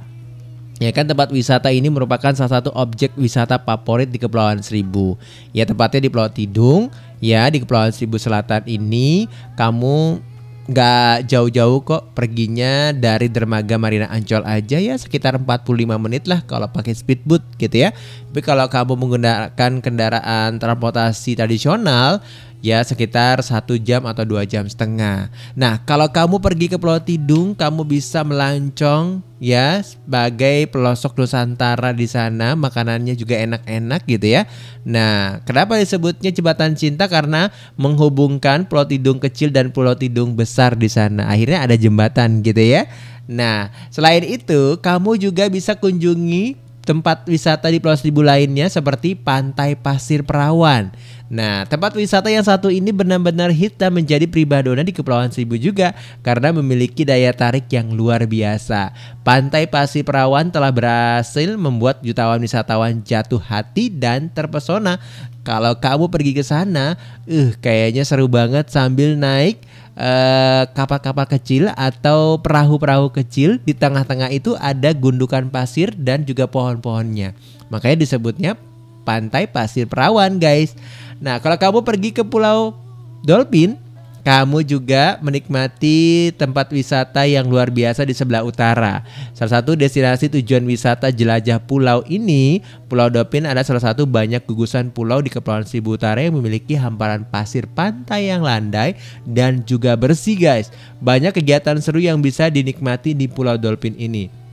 Ya 0.80 0.96
kan 0.96 1.04
tempat 1.04 1.28
wisata 1.36 1.76
ini 1.76 1.92
merupakan 1.92 2.32
salah 2.32 2.64
satu 2.64 2.72
objek 2.72 3.12
wisata 3.20 3.60
favorit 3.60 4.08
di 4.08 4.16
Kepulauan 4.16 4.64
Seribu. 4.64 5.20
Ya 5.52 5.68
tepatnya 5.68 6.08
di 6.08 6.10
Pulau 6.10 6.32
Tidung. 6.32 6.88
Ya 7.20 7.44
di 7.52 7.60
Kepulauan 7.60 7.92
Seribu 7.92 8.16
Selatan 8.16 8.64
ini 8.64 9.28
kamu 9.60 10.24
nggak 10.70 11.26
jauh-jauh 11.26 11.82
kok 11.82 12.14
perginya 12.14 12.94
dari 12.94 13.26
dermaga 13.26 13.74
Marina 13.82 14.06
Ancol 14.06 14.46
aja 14.46 14.78
ya 14.78 14.94
sekitar 15.02 15.42
45 15.42 15.66
menit 15.98 16.30
lah 16.30 16.46
kalau 16.46 16.70
pakai 16.70 16.94
speedboat 16.94 17.42
gitu 17.58 17.84
ya. 17.84 17.90
Tapi 18.30 18.40
kalau 18.40 18.70
kamu 18.70 18.94
menggunakan 18.96 19.72
kendaraan 19.82 20.62
transportasi 20.62 21.36
tradisional 21.36 22.22
ya 22.60 22.84
sekitar 22.84 23.40
satu 23.40 23.80
jam 23.80 24.04
atau 24.04 24.28
dua 24.28 24.44
jam 24.44 24.68
setengah. 24.68 25.32
Nah 25.56 25.80
kalau 25.88 26.12
kamu 26.12 26.44
pergi 26.44 26.68
ke 26.68 26.78
Pulau 26.78 27.00
Tidung, 27.00 27.56
kamu 27.56 27.88
bisa 27.88 28.24
melancong 28.24 29.24
ya 29.40 29.80
sebagai 29.80 30.68
pelosok 30.68 31.16
Nusantara 31.16 31.96
di 31.96 32.06
sana, 32.06 32.60
makanannya 32.60 33.16
juga 33.16 33.40
enak-enak 33.40 34.04
gitu 34.06 34.28
ya. 34.28 34.42
Nah 34.84 35.40
kenapa 35.48 35.80
disebutnya 35.80 36.30
jembatan 36.36 36.76
cinta 36.76 37.08
karena 37.08 37.52
menghubungkan 37.80 38.68
Pulau 38.68 38.84
Tidung 38.84 39.24
kecil 39.24 39.56
dan 39.56 39.72
Pulau 39.72 39.96
Tidung 39.96 40.36
besar 40.36 40.76
di 40.76 40.92
sana. 40.92 41.32
Akhirnya 41.32 41.64
ada 41.64 41.80
jembatan 41.80 42.44
gitu 42.44 42.60
ya. 42.60 42.86
Nah 43.30 43.72
selain 43.88 44.28
itu 44.28 44.78
kamu 44.84 45.16
juga 45.16 45.48
bisa 45.48 45.80
kunjungi 45.80 46.69
tempat 46.90 47.22
wisata 47.30 47.70
di 47.70 47.78
Pulau 47.78 47.94
Seribu 47.94 48.26
lainnya 48.26 48.66
seperti 48.66 49.14
Pantai 49.14 49.78
Pasir 49.78 50.26
Perawan. 50.26 50.90
Nah, 51.30 51.62
tempat 51.70 51.94
wisata 51.94 52.34
yang 52.34 52.42
satu 52.42 52.74
ini 52.74 52.90
benar-benar 52.90 53.54
hit 53.54 53.78
dan 53.78 53.94
menjadi 53.94 54.26
pribadona 54.26 54.82
di 54.82 54.90
Kepulauan 54.90 55.30
Seribu 55.30 55.54
juga 55.62 55.94
karena 56.26 56.50
memiliki 56.50 57.06
daya 57.06 57.30
tarik 57.30 57.70
yang 57.70 57.94
luar 57.94 58.26
biasa. 58.26 58.90
Pantai 59.22 59.70
Pasir 59.70 60.02
Perawan 60.02 60.50
telah 60.50 60.74
berhasil 60.74 61.54
membuat 61.54 62.02
jutawan 62.02 62.42
wisatawan 62.42 63.06
jatuh 63.06 63.38
hati 63.38 63.94
dan 63.94 64.34
terpesona. 64.34 64.98
Kalau 65.46 65.78
kamu 65.78 66.10
pergi 66.10 66.34
ke 66.34 66.42
sana, 66.42 66.98
uh 67.30 67.52
kayaknya 67.62 68.02
seru 68.02 68.26
banget 68.26 68.74
sambil 68.74 69.14
naik 69.14 69.62
eh, 70.00 70.64
kapal-kapal 70.72 71.28
kecil 71.28 71.68
atau 71.76 72.40
perahu-perahu 72.40 73.12
kecil 73.12 73.60
di 73.62 73.76
tengah-tengah 73.76 74.32
itu 74.32 74.56
ada 74.56 74.96
gundukan 74.96 75.52
pasir 75.52 75.92
dan 76.00 76.24
juga 76.24 76.48
pohon-pohonnya. 76.48 77.36
Makanya 77.68 78.08
disebutnya 78.08 78.56
Pantai 79.04 79.50
Pasir 79.50 79.90
Perawan, 79.90 80.40
guys. 80.40 80.78
Nah, 81.20 81.44
kalau 81.44 81.60
kamu 81.60 81.80
pergi 81.84 82.10
ke 82.16 82.24
Pulau 82.24 82.78
Dolphin, 83.26 83.76
kamu 84.22 84.68
juga 84.68 85.18
menikmati 85.24 86.30
tempat 86.36 86.70
wisata 86.70 87.24
yang 87.24 87.48
luar 87.48 87.72
biasa 87.72 88.04
di 88.04 88.12
sebelah 88.12 88.44
utara. 88.44 89.02
Salah 89.32 89.60
satu 89.60 89.74
destinasi 89.80 90.28
tujuan 90.28 90.68
wisata 90.68 91.10
jelajah 91.10 91.64
pulau 91.64 92.04
ini, 92.06 92.60
Pulau 92.90 93.08
Dolphin 93.08 93.46
ada 93.46 93.62
salah 93.62 93.86
satu 93.86 94.10
banyak 94.10 94.44
gugusan 94.50 94.90
pulau 94.90 95.22
di 95.22 95.30
Kepulauan 95.30 95.64
Seribu 95.64 95.94
Utara 95.96 96.26
yang 96.26 96.36
memiliki 96.36 96.74
hamparan 96.74 97.22
pasir 97.22 97.70
pantai 97.70 98.34
yang 98.34 98.42
landai 98.42 98.98
dan 99.24 99.62
juga 99.64 99.94
bersih 99.94 100.36
guys. 100.36 100.74
Banyak 101.00 101.38
kegiatan 101.38 101.78
seru 101.80 102.02
yang 102.02 102.20
bisa 102.20 102.50
dinikmati 102.50 103.14
di 103.14 103.30
Pulau 103.30 103.56
Dolphin 103.56 103.94
ini. 103.96 104.49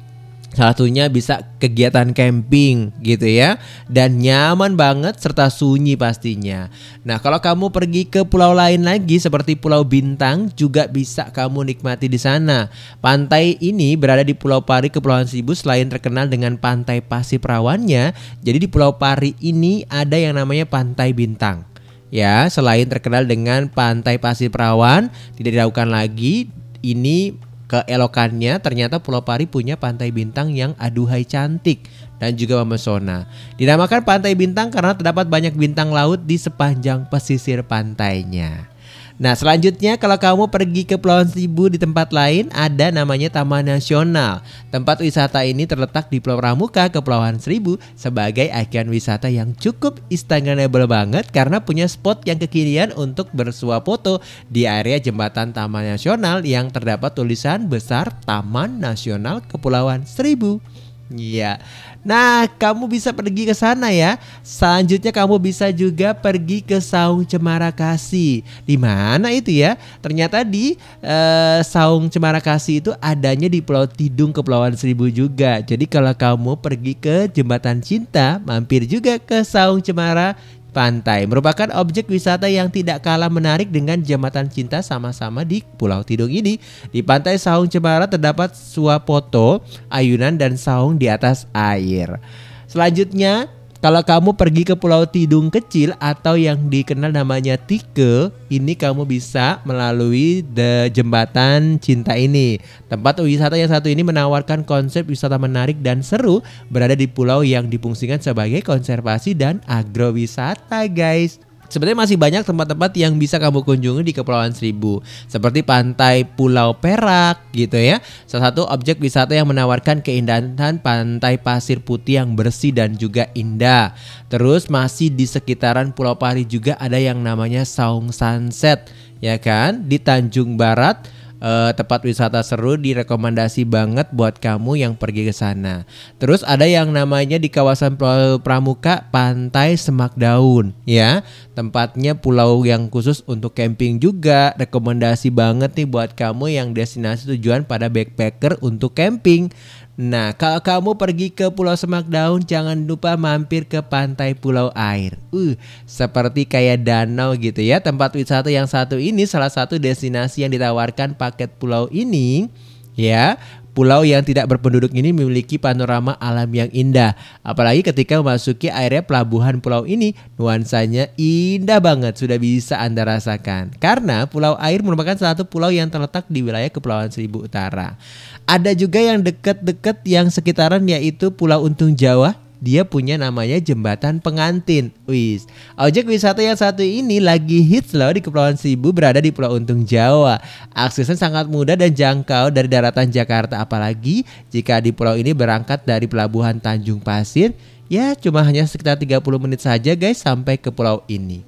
Salah 0.57 0.73
satunya 0.73 1.13
bisa 1.13 1.45
kegiatan 1.61 2.17
camping 2.17 2.89
gitu 3.05 3.29
ya. 3.29 3.61
Dan 3.93 4.25
nyaman 4.25 4.73
banget 4.73 5.21
serta 5.21 5.53
sunyi 5.53 6.01
pastinya. 6.01 6.73
Nah 7.05 7.21
kalau 7.21 7.45
kamu 7.45 7.69
pergi 7.69 8.09
ke 8.09 8.25
pulau 8.25 8.57
lain 8.57 8.89
lagi 8.89 9.21
seperti 9.21 9.53
Pulau 9.61 9.85
Bintang 9.85 10.49
Juga 10.57 10.89
bisa 10.89 11.29
kamu 11.29 11.69
nikmati 11.69 12.09
di 12.09 12.17
sana. 12.17 12.73
Pantai 13.05 13.61
ini 13.61 14.01
berada 14.01 14.25
di 14.25 14.33
Pulau 14.33 14.65
Pari 14.65 14.89
Kepulauan 14.89 15.29
Seribu 15.29 15.53
Selain 15.53 15.93
terkenal 15.93 16.33
dengan 16.33 16.57
pantai 16.57 17.05
pasir 17.05 17.37
perawannya 17.37 18.17
Jadi 18.41 18.57
di 18.65 18.69
Pulau 18.73 18.97
Pari 18.97 19.37
ini 19.45 19.85
ada 19.93 20.17
yang 20.17 20.41
namanya 20.41 20.65
Pantai 20.65 21.13
Bintang. 21.13 21.69
Ya 22.09 22.49
selain 22.49 22.89
terkenal 22.89 23.29
dengan 23.29 23.69
pantai 23.69 24.17
pasir 24.17 24.49
perawan 24.49 25.13
Tidak 25.37 25.53
diragukan 25.53 25.93
lagi 25.93 26.49
ini 26.81 27.37
keelokannya 27.67 28.59
ternyata 28.63 29.03
Pulau 29.03 29.23
Pari 29.23 29.47
punya 29.51 29.75
pantai 29.75 30.15
bintang 30.15 30.55
yang 30.55 30.73
aduhai 30.79 31.27
cantik 31.27 31.87
dan 32.17 32.33
juga 32.35 32.63
memesona. 32.65 33.29
Dinamakan 33.61 34.03
Pantai 34.07 34.33
Bintang 34.33 34.73
karena 34.73 34.97
terdapat 34.97 35.29
banyak 35.29 35.53
bintang 35.53 35.93
laut 35.93 36.25
di 36.25 36.41
sepanjang 36.41 37.05
pesisir 37.13 37.61
pantainya. 37.61 38.76
Nah 39.17 39.33
selanjutnya 39.33 39.97
kalau 39.97 40.21
kamu 40.21 40.45
pergi 40.53 40.85
ke 40.85 41.01
Pulau 41.01 41.25
Seribu 41.25 41.73
di 41.73 41.81
tempat 41.81 42.13
lain 42.13 42.53
ada 42.53 42.93
namanya 42.93 43.33
Taman 43.33 43.65
Nasional. 43.65 44.45
Tempat 44.69 45.01
wisata 45.01 45.41
ini 45.41 45.65
terletak 45.65 46.13
di 46.13 46.21
Pulau 46.21 46.37
Pramuka, 46.37 46.93
Kepulauan 46.93 47.41
Seribu 47.41 47.81
sebagai 47.97 48.53
ikon 48.53 48.93
wisata 48.93 49.33
yang 49.33 49.57
cukup 49.57 50.05
instagramable 50.13 50.85
banget 50.85 51.33
karena 51.33 51.65
punya 51.65 51.89
spot 51.89 52.29
yang 52.29 52.37
kekinian 52.37 52.93
untuk 52.93 53.33
bersuah 53.33 53.81
foto 53.81 54.21
di 54.53 54.69
area 54.69 55.01
jembatan 55.01 55.57
Taman 55.57 55.97
Nasional 55.97 56.45
yang 56.45 56.69
terdapat 56.69 57.17
tulisan 57.17 57.73
besar 57.73 58.13
Taman 58.29 58.85
Nasional 58.85 59.41
Kepulauan 59.49 60.05
Seribu. 60.05 60.61
Iya. 61.09 61.63
Nah, 62.07 62.47
kamu 62.47 62.87
bisa 62.87 63.11
pergi 63.11 63.51
ke 63.51 63.55
sana 63.59 63.91
ya. 63.91 64.15
Selanjutnya 64.47 65.11
kamu 65.11 65.43
bisa 65.43 65.75
juga 65.75 66.15
pergi 66.15 66.63
ke 66.63 66.79
Saung 66.79 67.27
Cemara 67.27 67.75
Kasih. 67.75 68.47
Di 68.63 68.79
mana 68.79 69.35
itu 69.35 69.51
ya? 69.51 69.75
Ternyata 69.99 70.47
di 70.47 70.79
eh, 71.03 71.61
Saung 71.67 72.07
Cemara 72.07 72.39
Kasih 72.39 72.79
itu 72.79 72.95
adanya 73.03 73.51
di 73.51 73.59
Pulau 73.59 73.91
Tidung 73.91 74.31
Kepulauan 74.31 74.79
Seribu 74.79 75.11
juga. 75.11 75.59
Jadi 75.59 75.91
kalau 75.91 76.15
kamu 76.15 76.55
pergi 76.63 76.95
ke 76.95 77.27
Jembatan 77.27 77.83
Cinta, 77.83 78.39
mampir 78.47 78.87
juga 78.87 79.19
ke 79.19 79.43
Saung 79.43 79.83
Cemara 79.83 80.39
Pantai 80.77 81.25
merupakan 81.25 81.73
objek 81.81 82.05
wisata 82.13 82.53
yang 82.53 82.69
tidak 82.69 83.01
kalah 83.01 83.33
menarik 83.33 83.73
dengan 83.73 83.97
jembatan 83.97 84.45
cinta 84.53 84.85
sama-sama 84.85 85.41
di 85.41 85.65
Pulau 85.65 86.05
Tidung 86.05 86.29
ini. 86.29 86.61
Di 86.93 87.01
pantai 87.01 87.41
Saung 87.41 87.65
Cemara 87.65 88.05
terdapat 88.05 88.53
swapoto, 88.53 89.65
ayunan 89.89 90.37
dan 90.37 90.61
saung 90.61 91.01
di 91.01 91.09
atas 91.09 91.49
air. 91.57 92.21
Selanjutnya, 92.69 93.49
kalau 93.87 94.03
kamu 94.03 94.35
pergi 94.35 94.67
ke 94.67 94.75
Pulau 94.75 95.07
Tidung 95.07 95.47
kecil 95.47 95.95
atau 96.03 96.35
yang 96.35 96.67
dikenal 96.67 97.15
namanya 97.15 97.55
Tike, 97.55 98.35
ini 98.51 98.75
kamu 98.75 99.07
bisa 99.07 99.63
melalui 99.63 100.43
the 100.43 100.91
jembatan 100.91 101.79
cinta 101.79 102.19
ini. 102.19 102.59
Tempat 102.91 103.23
wisata 103.23 103.55
yang 103.55 103.71
satu 103.71 103.87
ini 103.87 104.03
menawarkan 104.03 104.67
konsep 104.67 105.07
wisata 105.07 105.39
menarik 105.39 105.87
dan 105.87 106.03
seru 106.03 106.43
berada 106.67 106.99
di 106.99 107.07
pulau 107.07 107.47
yang 107.47 107.71
difungsikan 107.71 108.19
sebagai 108.19 108.59
konservasi 108.67 109.39
dan 109.39 109.63
agrowisata, 109.71 110.91
guys. 110.91 111.46
Sebenarnya 111.69 111.99
masih 112.03 112.17
banyak 112.19 112.43
tempat-tempat 112.43 112.91
yang 112.99 113.17
bisa 113.17 113.37
kamu 113.37 113.63
kunjungi 113.63 114.03
di 114.07 114.13
Kepulauan 114.15 114.55
Seribu. 114.55 115.03
Seperti 115.27 115.63
pantai 115.67 116.27
Pulau 116.27 116.79
Perak 116.79 117.51
gitu 117.53 117.77
ya. 117.77 118.03
Salah 118.25 118.51
satu 118.51 118.67
objek 118.67 118.99
wisata 118.99 119.35
yang 119.35 119.51
menawarkan 119.51 120.03
keindahan 120.03 120.81
pantai 120.81 121.39
pasir 121.39 121.83
putih 121.83 122.23
yang 122.23 122.35
bersih 122.35 122.71
dan 122.75 122.95
juga 122.97 123.29
indah. 123.37 123.95
Terus 124.33 124.67
masih 124.71 125.13
di 125.13 125.27
sekitaran 125.27 125.95
Pulau 125.95 126.19
Pari 126.19 126.47
juga 126.47 126.75
ada 126.79 126.97
yang 126.97 127.23
namanya 127.23 127.63
Saung 127.67 128.11
Sunset 128.11 128.89
Ya 129.21 129.41
kan? 129.41 129.89
Di 129.89 129.97
Tanjung 129.97 130.61
Barat 130.61 131.09
eh, 131.47 131.71
tempat 131.79 132.03
wisata 132.03 132.43
seru 132.43 132.75
direkomendasi 132.75 133.63
banget 133.63 134.11
buat 134.11 134.43
kamu 134.43 134.83
yang 134.83 134.99
pergi 134.99 135.31
ke 135.31 135.35
sana. 135.35 135.87
Terus 136.19 136.43
ada 136.43 136.67
yang 136.67 136.91
namanya 136.91 137.39
di 137.39 137.47
kawasan 137.47 137.95
Pramuka 138.43 139.07
Pantai 139.15 139.79
Semak 139.79 140.19
Daun 140.19 140.75
ya. 140.83 141.23
Tempatnya 141.55 142.19
pulau 142.19 142.67
yang 142.67 142.91
khusus 142.91 143.23
untuk 143.31 143.55
camping 143.55 144.03
juga. 144.03 144.53
Rekomendasi 144.59 145.31
banget 145.31 145.73
nih 145.79 145.89
buat 145.89 146.19
kamu 146.19 146.53
yang 146.53 146.75
destinasi 146.75 147.31
tujuan 147.39 147.65
pada 147.65 147.87
backpacker 147.87 148.59
untuk 148.61 148.99
camping. 148.99 149.55
Nah, 149.97 150.37
kalau 150.37 150.61
kamu 150.61 151.01
pergi 151.01 151.33
ke 151.33 151.49
Pulau 151.49 151.73
Semak 151.73 152.05
Daun, 152.05 152.45
jangan 152.45 152.77
lupa 152.77 153.17
mampir 153.17 153.65
ke 153.65 153.81
pantai 153.81 154.37
Pulau 154.37 154.69
Air. 154.77 155.17
Uh, 155.33 155.57
seperti 155.89 156.45
kayak 156.45 156.85
danau 156.85 157.33
gitu 157.33 157.65
ya. 157.65 157.81
Tempat 157.81 158.13
wisata 158.13 158.53
yang 158.53 158.69
satu 158.69 159.01
ini 159.01 159.25
salah 159.25 159.49
satu 159.49 159.81
destinasi 159.81 160.45
yang 160.45 160.53
ditawarkan 160.53 161.17
paket 161.17 161.49
pulau 161.57 161.89
ini, 161.89 162.53
ya. 162.93 163.41
Pulau 163.77 164.09
yang 164.09 164.25
tidak 164.25 164.49
berpenduduk 164.49 164.89
ini 164.97 165.13
memiliki 165.13 165.61
panorama 165.61 166.17
alam 166.17 166.49
yang 166.49 166.73
indah. 166.73 167.13
Apalagi 167.45 167.85
ketika 167.85 168.17
memasuki 168.17 168.73
area 168.73 169.05
pelabuhan 169.05 169.61
pulau 169.61 169.85
ini, 169.85 170.17
nuansanya 170.41 171.13
indah 171.21 171.77
banget 171.85 172.17
sudah 172.17 172.41
bisa 172.41 172.81
Anda 172.81 173.05
rasakan. 173.05 173.77
Karena 173.77 174.25
Pulau 174.25 174.57
Air 174.57 174.81
merupakan 174.81 175.13
salah 175.21 175.37
satu 175.37 175.45
pulau 175.45 175.69
yang 175.69 175.93
terletak 175.93 176.25
di 176.33 176.41
wilayah 176.41 176.73
Kepulauan 176.73 177.13
Seribu 177.13 177.45
Utara. 177.45 178.01
Ada 178.49 178.73
juga 178.73 179.05
yang 179.05 179.21
dekat-dekat 179.21 180.01
yang 180.09 180.33
sekitaran 180.33 180.81
yaitu 180.89 181.29
Pulau 181.29 181.69
Untung 181.69 181.93
Jawa 181.93 182.46
dia 182.67 182.83
punya 182.83 183.15
namanya 183.15 183.63
jembatan 183.63 184.19
pengantin. 184.19 184.91
Wis, 185.07 185.47
objek 185.79 186.11
wisata 186.11 186.43
yang 186.43 186.59
satu 186.59 186.83
ini 186.83 187.23
lagi 187.23 187.63
hits 187.63 187.95
loh 187.95 188.11
di 188.11 188.19
Kepulauan 188.19 188.59
Seribu 188.59 188.91
berada 188.91 189.23
di 189.23 189.31
Pulau 189.31 189.55
Untung 189.55 189.87
Jawa. 189.87 190.43
Aksesnya 190.75 191.15
sangat 191.15 191.47
mudah 191.47 191.79
dan 191.79 191.95
jangkau 191.95 192.51
dari 192.51 192.67
daratan 192.67 193.07
Jakarta 193.07 193.63
apalagi 193.63 194.27
jika 194.51 194.83
di 194.83 194.91
pulau 194.91 195.15
ini 195.15 195.31
berangkat 195.31 195.87
dari 195.87 196.11
pelabuhan 196.11 196.59
Tanjung 196.59 196.99
Pasir 196.99 197.55
ya 197.87 198.19
cuma 198.19 198.43
hanya 198.43 198.67
sekitar 198.67 198.99
30 198.99 199.23
menit 199.39 199.63
saja 199.63 199.95
guys 199.95 200.19
sampai 200.19 200.59
ke 200.59 200.75
pulau 200.75 201.07
ini. 201.07 201.47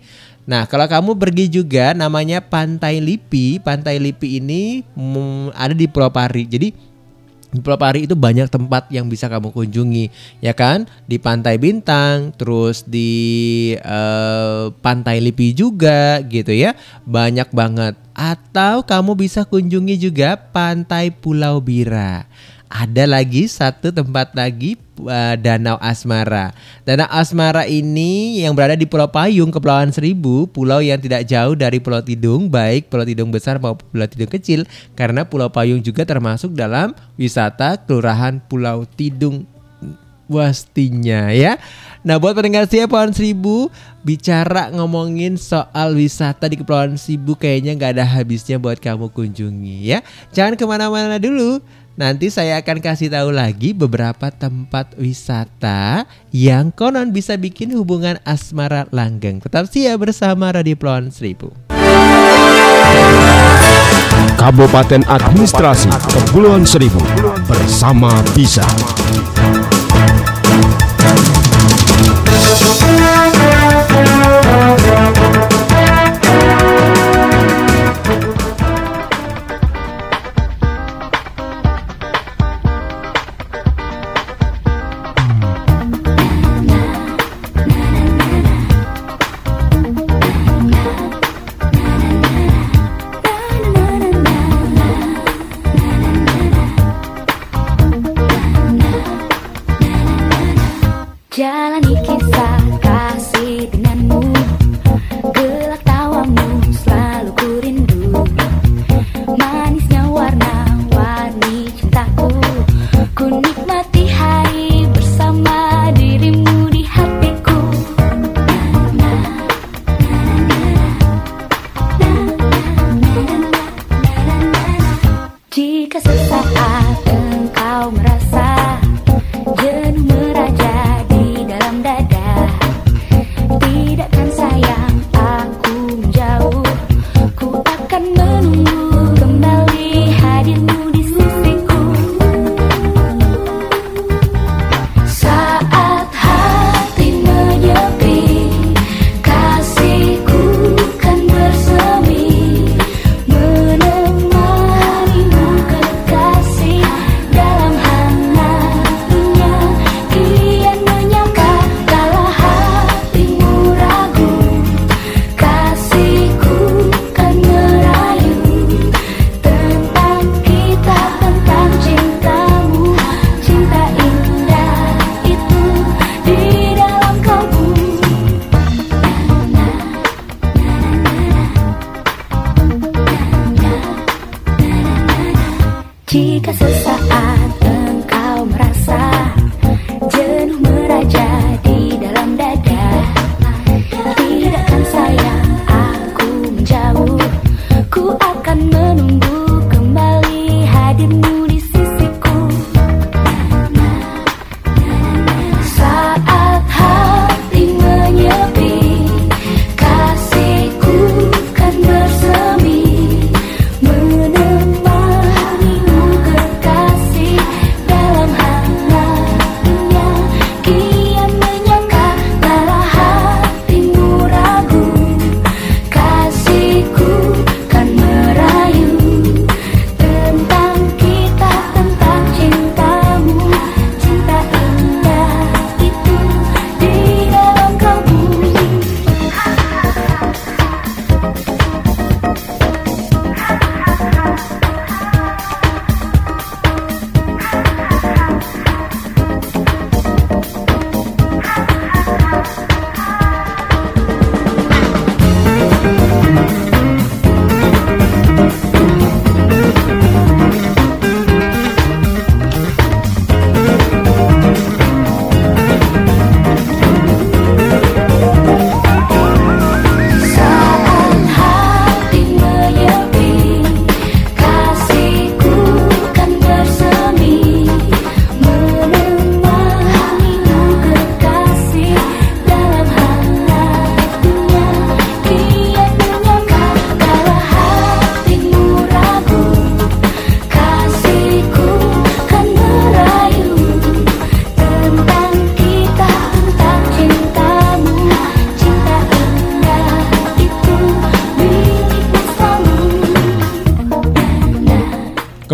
Nah, 0.49 0.65
kalau 0.65 0.89
kamu 0.89 1.13
pergi 1.21 1.45
juga 1.61 1.93
namanya 1.93 2.41
Pantai 2.41 3.05
Lipi. 3.05 3.61
Pantai 3.61 4.01
Lipi 4.01 4.41
ini 4.41 4.81
mm, 4.97 5.53
ada 5.53 5.77
di 5.77 5.85
Pulau 5.85 6.09
Pari. 6.09 6.49
Jadi 6.49 6.73
di 7.49 7.65
Pulau 7.65 7.81
Pari 7.81 8.05
itu 8.05 8.13
banyak 8.13 8.53
tempat 8.53 8.93
yang 8.93 9.09
bisa 9.09 9.25
kamu 9.25 9.49
kunjungi, 9.57 10.13
ya 10.45 10.53
kan? 10.53 10.85
Di 11.09 11.17
Pantai 11.17 11.57
Bintang, 11.57 12.37
terus 12.37 12.85
di 12.85 13.73
eh, 13.73 14.65
Pantai 14.85 15.25
Lipi 15.25 15.57
juga, 15.57 16.21
gitu 16.29 16.53
ya. 16.53 16.77
Banyak 17.09 17.49
banget. 17.57 17.97
Atau 18.13 18.85
kamu 18.85 19.17
bisa 19.17 19.49
kunjungi 19.49 19.97
juga 19.97 20.37
Pantai 20.37 21.09
Pulau 21.09 21.65
Bira. 21.65 22.29
Ada 22.69 23.09
lagi 23.09 23.49
satu 23.49 23.89
tempat 23.89 24.37
lagi 24.37 24.77
eh, 25.07 25.35
Danau 25.39 25.79
Asmara. 25.79 26.51
Danau 26.83 27.07
Asmara 27.07 27.65
ini 27.71 28.43
yang 28.43 28.59
berada 28.59 28.75
di 28.75 28.85
Pulau 28.85 29.07
Payung, 29.07 29.55
Kepulauan 29.55 29.95
Seribu, 29.95 30.51
pulau 30.51 30.83
yang 30.83 30.99
tidak 30.99 31.29
jauh 31.31 31.55
dari 31.55 31.79
Pulau 31.79 32.03
Tidung, 32.03 32.51
baik 32.51 32.91
Pulau 32.91 33.07
Tidung 33.07 33.31
besar 33.31 33.63
maupun 33.63 33.87
Pulau 33.95 34.09
Tidung 34.11 34.31
kecil, 34.31 34.67
karena 34.99 35.23
Pulau 35.23 35.49
Payung 35.49 35.79
juga 35.81 36.03
termasuk 36.03 36.57
dalam 36.59 36.97
wisata 37.15 37.79
Kelurahan 37.79 38.43
Pulau 38.43 38.83
Tidung 38.85 39.47
Wastinya 40.29 41.33
ya. 41.33 41.57
Nah 42.05 42.21
buat 42.21 42.37
pendengar 42.37 42.69
siap 42.71 42.93
Kepulauan 42.93 43.11
Seribu 43.11 43.73
Bicara 44.07 44.71
ngomongin 44.71 45.35
soal 45.35 45.99
wisata 45.99 46.47
di 46.47 46.61
Kepulauan 46.61 46.95
Seribu 46.95 47.35
Kayaknya 47.35 47.75
nggak 47.75 47.93
ada 47.99 48.05
habisnya 48.07 48.57
buat 48.61 48.79
kamu 48.79 49.11
kunjungi 49.11 49.77
ya 49.89 49.99
Jangan 50.31 50.55
ke 50.55 50.63
mana-mana 50.63 51.19
dulu 51.19 51.59
Nanti 51.99 52.31
saya 52.31 52.63
akan 52.63 52.79
kasih 52.79 53.11
tahu 53.11 53.35
lagi 53.35 53.75
beberapa 53.75 54.31
tempat 54.31 54.95
wisata 54.95 56.07
yang 56.31 56.71
konon 56.71 57.11
bisa 57.11 57.35
bikin 57.35 57.75
hubungan 57.75 58.23
asmara 58.23 58.87
langgeng. 58.95 59.43
Tetap 59.43 59.67
siap 59.67 60.07
bersama 60.07 60.55
Radio 60.55 60.79
Plon 60.79 61.11
Seribu. 61.11 61.51
Kabupaten 64.39 65.03
Administrasi 65.11 65.91
Kepulauan 65.91 66.63
Seribu 66.63 67.03
bersama 67.51 68.15
Bisa. 68.31 68.63
Jalani 74.89 75.28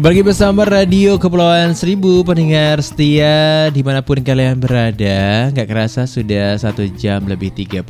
Kembali 0.04 0.20
bersama 0.20 0.68
Radio 0.68 1.16
Kepulauan 1.16 1.72
Seribu 1.72 2.20
Pendengar 2.28 2.76
setia 2.84 3.72
di 3.72 3.80
mana 3.80 4.04
pun 4.04 4.20
kalian 4.20 4.60
berada. 4.60 5.48
Gak 5.48 5.64
kerasa 5.64 6.04
sudah 6.04 6.60
satu 6.60 6.84
jam 6.92 7.24
lebih 7.24 7.48
33 7.48 7.88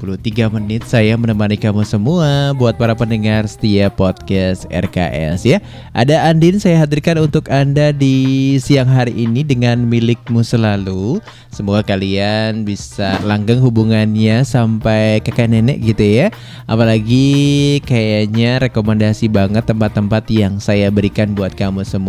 menit 0.54 0.86
Saya 0.86 1.18
menemani 1.18 1.58
kamu 1.58 1.82
semua 1.82 2.54
Buat 2.54 2.78
para 2.78 2.94
pendengar 2.94 3.50
setia 3.50 3.90
podcast 3.90 4.62
RKS 4.70 5.42
ya. 5.42 5.58
Ada 5.90 6.30
Andin 6.30 6.62
saya 6.62 6.86
hadirkan 6.86 7.18
untuk 7.18 7.50
Anda 7.50 7.90
di 7.90 8.62
siang 8.62 8.86
hari 8.86 9.26
ini 9.26 9.42
Dengan 9.42 9.82
milikmu 9.82 10.46
selalu. 10.46 11.18
Semoga 11.50 11.82
kalian 11.82 12.62
bisa 12.62 13.18
langgeng 13.26 13.58
hubungannya 13.58 14.46
Sampai 14.46 15.18
kakek 15.18 15.50
nenek 15.50 15.82
gitu 15.82 16.06
ya. 16.06 16.30
Apalagi 16.70 17.82
kayaknya 17.82 18.62
rekomendasi 18.70 19.26
banget 19.26 19.66
tempat-tempat 19.66 20.30
yang 20.30 20.62
saya 20.62 20.94
berikan 20.94 21.34
buat 21.34 21.50
kamu 21.58 21.82
semua 21.82 22.03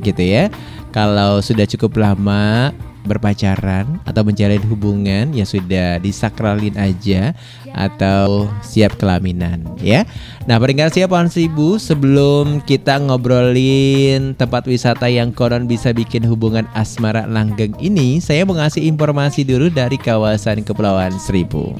gitu 0.00 0.22
ya. 0.22 0.48
Kalau 0.94 1.44
sudah 1.44 1.68
cukup 1.68 2.00
lama 2.00 2.72
berpacaran 3.08 3.96
atau 4.04 4.20
menjalin 4.20 4.60
hubungan 4.68 5.32
ya 5.32 5.48
sudah 5.48 5.96
disakralin 5.96 6.76
aja 6.76 7.32
atau 7.72 8.52
siap 8.60 9.00
kelaminan 9.00 9.64
ya. 9.80 10.04
Nah 10.44 10.60
peringkat 10.60 10.92
siap 10.92 11.08
pohon 11.08 11.32
seribu 11.32 11.80
sebelum 11.80 12.60
kita 12.68 13.00
ngobrolin 13.00 14.36
tempat 14.36 14.68
wisata 14.68 15.08
yang 15.08 15.32
konon 15.32 15.64
bisa 15.64 15.96
bikin 15.96 16.20
hubungan 16.28 16.68
asmara 16.76 17.24
langgeng 17.24 17.72
ini, 17.80 18.20
saya 18.20 18.44
mau 18.44 18.60
ngasih 18.60 18.84
informasi 18.84 19.48
dulu 19.48 19.72
dari 19.72 19.96
kawasan 19.96 20.60
Kepulauan 20.60 21.16
Seribu. 21.16 21.72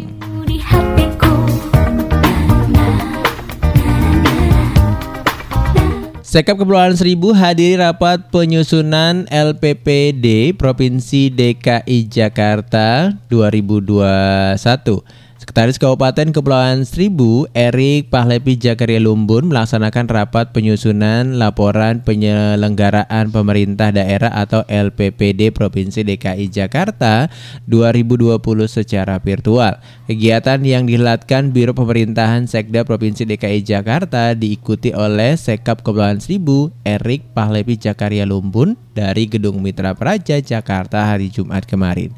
Sekap 6.38 6.54
Kepulauan 6.54 6.94
Seribu 6.94 7.34
hadiri 7.34 7.82
rapat 7.82 8.30
penyusunan 8.30 9.26
LPPD 9.26 10.54
Provinsi 10.54 11.34
DKI 11.34 12.06
Jakarta 12.06 13.10
2021. 13.26 15.02
Sekretaris 15.48 15.80
Kabupaten 15.80 16.28
Kepulauan 16.28 16.84
Seribu, 16.84 17.48
Erik 17.56 18.12
Pahlepi 18.12 18.60
Jakaria 18.60 19.00
Lumbun 19.00 19.48
melaksanakan 19.48 20.04
rapat 20.04 20.52
penyusunan 20.52 21.40
laporan 21.40 22.04
penyelenggaraan 22.04 23.32
pemerintah 23.32 23.88
daerah 23.88 24.28
atau 24.28 24.60
LPPD 24.68 25.48
Provinsi 25.56 26.04
DKI 26.04 26.52
Jakarta 26.52 27.32
2020 27.64 28.36
secara 28.68 29.16
virtual. 29.24 29.80
Kegiatan 30.04 30.60
yang 30.68 30.84
dihelatkan 30.84 31.48
Biro 31.48 31.72
Pemerintahan 31.72 32.44
Sekda 32.44 32.84
Provinsi 32.84 33.24
DKI 33.24 33.64
Jakarta 33.64 34.36
diikuti 34.36 34.92
oleh 34.92 35.32
Sekap 35.40 35.80
Kepulauan 35.80 36.20
Seribu, 36.20 36.76
Erik 36.84 37.24
Pahlepi 37.32 37.80
Jakaria 37.80 38.28
Lumbun 38.28 38.76
dari 38.92 39.24
Gedung 39.24 39.64
Mitra 39.64 39.96
Praja 39.96 40.44
Jakarta 40.44 41.08
hari 41.08 41.32
Jumat 41.32 41.64
kemarin. 41.64 42.12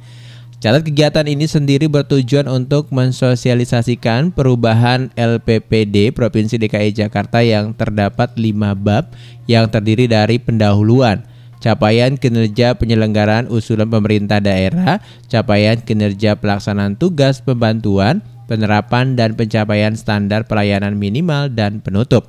Catat 0.60 0.84
kegiatan 0.84 1.24
ini 1.24 1.48
sendiri 1.48 1.88
bertujuan 1.88 2.44
untuk 2.44 2.92
mensosialisasikan 2.92 4.28
perubahan 4.28 5.08
LPPD 5.16 6.12
Provinsi 6.12 6.60
DKI 6.60 6.92
Jakarta 6.92 7.40
yang 7.40 7.72
terdapat 7.72 8.36
5 8.36 8.76
bab 8.76 9.08
yang 9.48 9.72
terdiri 9.72 10.04
dari 10.04 10.36
pendahuluan, 10.36 11.24
capaian 11.64 12.12
kinerja 12.12 12.76
penyelenggaraan 12.76 13.48
usulan 13.48 13.88
pemerintah 13.88 14.36
daerah, 14.36 15.00
capaian 15.32 15.80
kinerja 15.80 16.36
pelaksanaan 16.36 17.00
tugas 17.00 17.40
pembantuan, 17.40 18.20
penerapan 18.44 19.16
dan 19.16 19.32
pencapaian 19.40 19.96
standar 19.96 20.44
pelayanan 20.44 20.92
minimal 20.92 21.48
dan 21.48 21.80
penutup. 21.80 22.28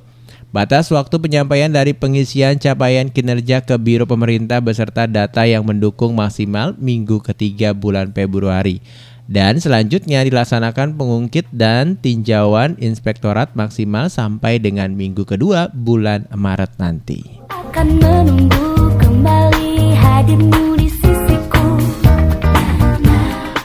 Batas 0.52 0.92
waktu 0.92 1.16
penyampaian 1.16 1.72
dari 1.72 1.96
pengisian 1.96 2.60
capaian 2.60 3.08
kinerja 3.08 3.64
ke 3.64 3.72
Biro 3.80 4.04
Pemerintah 4.04 4.60
beserta 4.60 5.08
data 5.08 5.48
yang 5.48 5.64
mendukung 5.64 6.12
maksimal 6.12 6.76
minggu 6.76 7.24
ketiga 7.24 7.72
bulan 7.72 8.12
Februari. 8.12 8.84
Dan 9.24 9.64
selanjutnya 9.64 10.20
dilaksanakan 10.20 11.00
pengungkit 11.00 11.48
dan 11.56 11.96
tinjauan 11.96 12.76
inspektorat 12.84 13.56
maksimal 13.56 14.12
sampai 14.12 14.60
dengan 14.60 14.92
minggu 14.92 15.24
kedua 15.24 15.72
bulan 15.72 16.28
Maret 16.28 16.76
nanti. 16.76 17.40
akan 17.48 17.88
menunggu 17.96 18.92
kembali 19.00 19.96
hadirmu 19.96 20.71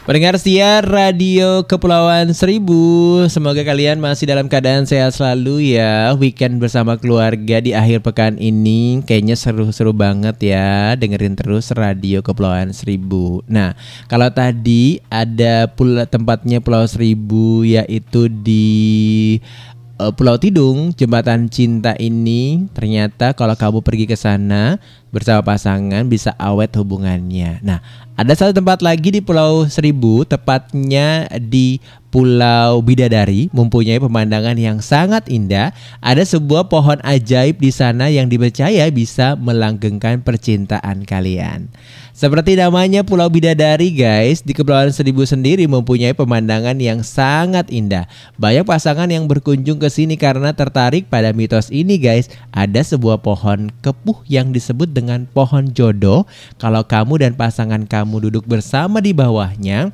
Pendengar 0.08 0.40
setia 0.40 0.80
Radio 0.88 1.68
Kepulauan 1.68 2.32
Seribu 2.32 2.80
Semoga 3.28 3.60
kalian 3.68 4.00
masih 4.00 4.24
dalam 4.24 4.48
keadaan 4.48 4.88
sehat 4.88 5.12
selalu 5.12 5.76
ya. 5.76 6.16
Weekend 6.16 6.64
bersama 6.64 6.96
keluarga 6.96 7.60
di 7.60 7.76
akhir 7.76 8.08
pekan 8.08 8.40
ini 8.40 9.04
Kayaknya 9.04 9.36
seru-seru 9.36 9.92
banget 9.92 10.40
ya. 10.40 10.96
Dengerin 10.96 11.36
terus 11.36 11.76
Radio 11.76 12.24
Kepulauan 12.24 12.72
Seribu. 12.72 13.44
Nah 13.52 13.76
kalau 14.08 14.32
tadi 14.32 15.04
ada 15.12 15.68
pula 15.68 16.08
tempatnya 16.08 16.64
Pulau 16.64 16.88
Seribu 16.88 17.68
Yaitu 17.68 18.32
di 18.32 18.64
eh, 20.00 20.12
Pulau 20.16 20.40
Tidung, 20.40 20.96
jembatan 20.96 21.52
cinta 21.52 22.00
ini. 22.00 22.64
Ternyata 22.72 23.36
kalau 23.36 23.60
kamu 23.60 23.84
pergi 23.84 24.08
ke 24.08 24.16
sana 24.16 24.80
bersama 25.10 25.44
pasangan 25.44 26.04
bisa 26.08 26.36
awet 26.36 26.74
hubungannya. 26.76 27.64
Nah, 27.64 27.80
ada 28.18 28.34
satu 28.34 28.50
tempat 28.50 28.82
lagi 28.82 29.14
di 29.14 29.22
Pulau 29.22 29.70
Seribu, 29.70 30.26
tepatnya 30.26 31.30
di 31.38 31.78
Pulau 32.10 32.82
Bidadari, 32.82 33.46
mempunyai 33.54 34.02
pemandangan 34.02 34.58
yang 34.58 34.82
sangat 34.82 35.30
indah. 35.30 35.70
Ada 36.02 36.26
sebuah 36.26 36.66
pohon 36.66 36.98
ajaib 37.06 37.62
di 37.62 37.70
sana 37.70 38.10
yang 38.10 38.26
dipercaya 38.26 38.90
bisa 38.90 39.38
melanggengkan 39.38 40.26
percintaan 40.26 41.06
kalian. 41.06 41.70
Seperti 42.18 42.58
namanya 42.58 43.06
Pulau 43.06 43.30
Bidadari 43.30 43.94
guys, 43.94 44.42
di 44.42 44.58
Kepulauan 44.58 44.90
Seribu 44.90 45.22
sendiri 45.22 45.70
mempunyai 45.70 46.18
pemandangan 46.18 46.74
yang 46.82 47.06
sangat 47.06 47.70
indah. 47.70 48.10
Banyak 48.42 48.66
pasangan 48.66 49.06
yang 49.06 49.30
berkunjung 49.30 49.78
ke 49.78 49.86
sini 49.94 50.18
karena 50.18 50.50
tertarik 50.58 51.06
pada 51.14 51.30
mitos 51.30 51.70
ini 51.70 52.02
guys. 52.02 52.34
Ada 52.50 52.82
sebuah 52.82 53.22
pohon 53.22 53.70
kepuh 53.86 54.26
yang 54.26 54.50
disebut 54.50 54.97
dengan 54.98 55.30
pohon 55.30 55.70
jodoh. 55.70 56.26
Kalau 56.58 56.82
kamu 56.82 57.22
dan 57.22 57.34
pasangan 57.38 57.86
kamu 57.86 58.30
duduk 58.34 58.50
bersama 58.50 58.98
di 58.98 59.14
bawahnya, 59.14 59.94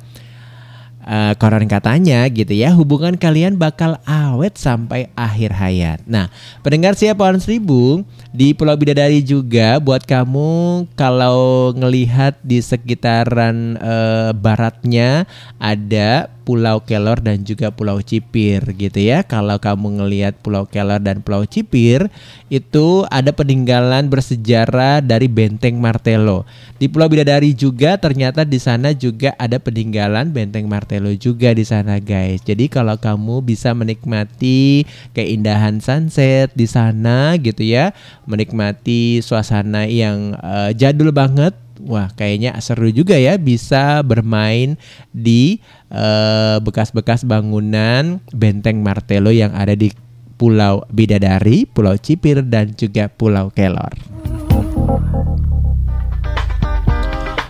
Eh, 1.04 1.36
koran 1.36 1.68
katanya 1.68 2.24
gitu 2.32 2.56
ya 2.56 2.72
hubungan 2.72 3.20
kalian 3.20 3.60
bakal 3.60 4.00
awet 4.08 4.56
sampai 4.56 5.12
akhir 5.12 5.52
hayat. 5.52 6.00
Nah, 6.08 6.32
pendengar 6.64 6.96
siapa 6.96 7.20
pohon 7.20 7.36
seribu 7.36 8.00
di 8.32 8.56
Pulau 8.56 8.72
Bidadari 8.72 9.20
juga 9.20 9.76
buat 9.84 10.00
kamu 10.08 10.88
kalau 10.96 11.76
ngelihat 11.76 12.40
di 12.40 12.56
sekitaran 12.64 13.76
eh, 13.76 14.32
baratnya 14.32 15.28
ada 15.60 16.32
Pulau 16.44 16.84
Kelor 16.84 17.24
dan 17.24 17.42
juga 17.42 17.72
Pulau 17.72 18.04
Cipir 18.04 18.60
gitu 18.76 19.00
ya. 19.00 19.24
Kalau 19.24 19.56
kamu 19.56 20.04
ngelihat 20.04 20.36
Pulau 20.44 20.68
Kelor 20.68 21.00
dan 21.00 21.24
Pulau 21.24 21.48
Cipir 21.48 22.12
itu 22.52 23.08
ada 23.08 23.32
peninggalan 23.32 24.12
bersejarah 24.12 25.00
dari 25.00 25.26
Benteng 25.26 25.80
Martelo. 25.80 26.44
Di 26.76 26.86
Pulau 26.86 27.08
Bidadari 27.08 27.56
juga 27.56 27.96
ternyata 27.96 28.44
di 28.44 28.60
sana 28.60 28.92
juga 28.92 29.32
ada 29.40 29.56
peninggalan 29.56 30.30
Benteng 30.30 30.68
Martelo 30.68 31.10
juga 31.16 31.56
di 31.56 31.64
sana 31.64 31.96
guys. 31.96 32.44
Jadi 32.44 32.68
kalau 32.68 33.00
kamu 33.00 33.40
bisa 33.40 33.72
menikmati 33.72 34.84
keindahan 35.16 35.80
sunset 35.80 36.52
di 36.52 36.68
sana 36.68 37.40
gitu 37.40 37.64
ya, 37.64 37.96
menikmati 38.28 39.24
suasana 39.24 39.88
yang 39.88 40.36
eh, 40.36 40.76
jadul 40.76 41.08
banget 41.10 41.56
Wah, 41.82 42.06
kayaknya 42.14 42.54
seru 42.62 42.88
juga 42.94 43.18
ya 43.18 43.34
bisa 43.34 43.98
bermain 44.06 44.78
di 45.10 45.58
eh, 45.94 46.56
bekas-bekas 46.58 47.22
bangunan 47.22 48.18
benteng 48.34 48.82
Martelo 48.82 49.30
yang 49.30 49.54
ada 49.54 49.78
di 49.78 49.94
Pulau 50.34 50.82
Bidadari, 50.90 51.64
Pulau 51.64 51.94
Cipir 51.94 52.42
dan 52.42 52.74
juga 52.74 53.06
Pulau 53.06 53.54
Kelor. 53.54 53.94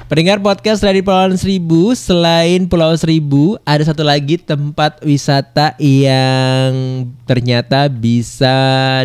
Pendengar 0.05 0.37
podcast 0.45 0.85
dari 0.85 1.01
Pulau 1.01 1.33
Seribu, 1.33 1.97
selain 1.97 2.69
Pulau 2.69 2.93
Seribu, 2.93 3.57
ada 3.65 3.89
satu 3.89 4.05
lagi 4.05 4.37
tempat 4.37 5.01
wisata 5.01 5.73
yang 5.81 7.09
ternyata 7.25 7.89
bisa 7.89 8.53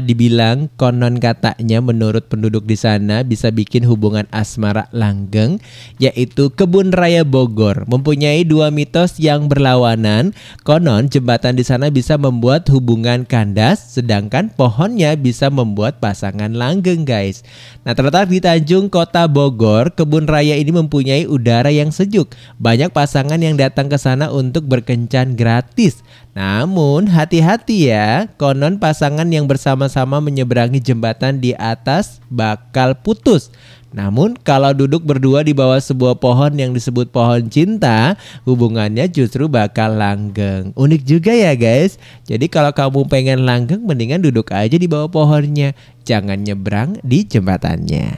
dibilang 0.04 0.68
konon 0.76 1.16
katanya 1.16 1.80
menurut 1.80 2.28
penduduk 2.28 2.68
di 2.68 2.76
sana 2.76 3.24
bisa 3.24 3.48
bikin 3.48 3.88
hubungan 3.88 4.28
asmara 4.36 4.92
langgeng, 4.92 5.64
yaitu 6.04 6.52
Kebun 6.52 6.92
Raya 6.92 7.24
Bogor. 7.24 7.88
Mempunyai 7.88 8.44
dua 8.44 8.68
mitos 8.68 9.24
yang 9.24 9.48
berlawanan. 9.48 10.36
Konon 10.68 11.08
jembatan 11.08 11.56
di 11.56 11.64
sana 11.64 11.88
bisa 11.88 12.20
membuat 12.20 12.68
hubungan 12.76 13.24
kandas, 13.24 13.96
sedangkan 13.96 14.52
pohonnya 14.52 15.16
bisa 15.16 15.48
membuat 15.48 16.04
pasangan 16.04 16.52
langgeng, 16.52 17.08
guys. 17.08 17.48
Nah, 17.88 17.96
terletak 17.96 18.28
di 18.28 18.44
Tanjung 18.44 18.92
Kota 18.92 19.32
Bogor, 19.32 19.96
Kebun 19.96 20.28
Raya 20.28 20.60
ini 20.60 20.76
mempunyai 20.90 21.30
udara 21.30 21.70
yang 21.70 21.94
sejuk. 21.94 22.34
Banyak 22.58 22.90
pasangan 22.90 23.38
yang 23.38 23.54
datang 23.54 23.86
ke 23.86 24.02
sana 24.02 24.34
untuk 24.34 24.66
berkencan 24.66 25.38
gratis. 25.38 26.02
Namun 26.34 27.06
hati-hati 27.06 27.94
ya, 27.94 28.26
konon 28.42 28.82
pasangan 28.82 29.30
yang 29.30 29.46
bersama-sama 29.46 30.18
menyeberangi 30.18 30.82
jembatan 30.82 31.38
di 31.38 31.54
atas 31.54 32.18
bakal 32.34 32.98
putus. 32.98 33.54
Namun 33.90 34.38
kalau 34.38 34.70
duduk 34.74 35.02
berdua 35.02 35.42
di 35.42 35.54
bawah 35.54 35.82
sebuah 35.82 36.22
pohon 36.22 36.54
yang 36.58 36.74
disebut 36.78 37.10
pohon 37.10 37.50
cinta, 37.50 38.14
hubungannya 38.46 39.10
justru 39.10 39.50
bakal 39.50 39.98
langgeng. 39.98 40.74
Unik 40.78 41.02
juga 41.06 41.34
ya 41.34 41.58
guys. 41.58 41.98
Jadi 42.30 42.50
kalau 42.50 42.70
kamu 42.70 43.10
pengen 43.10 43.50
langgeng 43.50 43.82
mendingan 43.82 44.22
duduk 44.22 44.54
aja 44.54 44.78
di 44.78 44.86
bawah 44.86 45.10
pohonnya. 45.10 45.74
Jangan 46.06 46.46
nyebrang 46.46 47.02
di 47.02 47.26
jembatannya. 47.26 48.14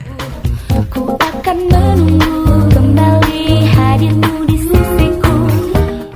Ku 0.92 1.16
akan 1.16 1.58
menunggu 1.72 2.31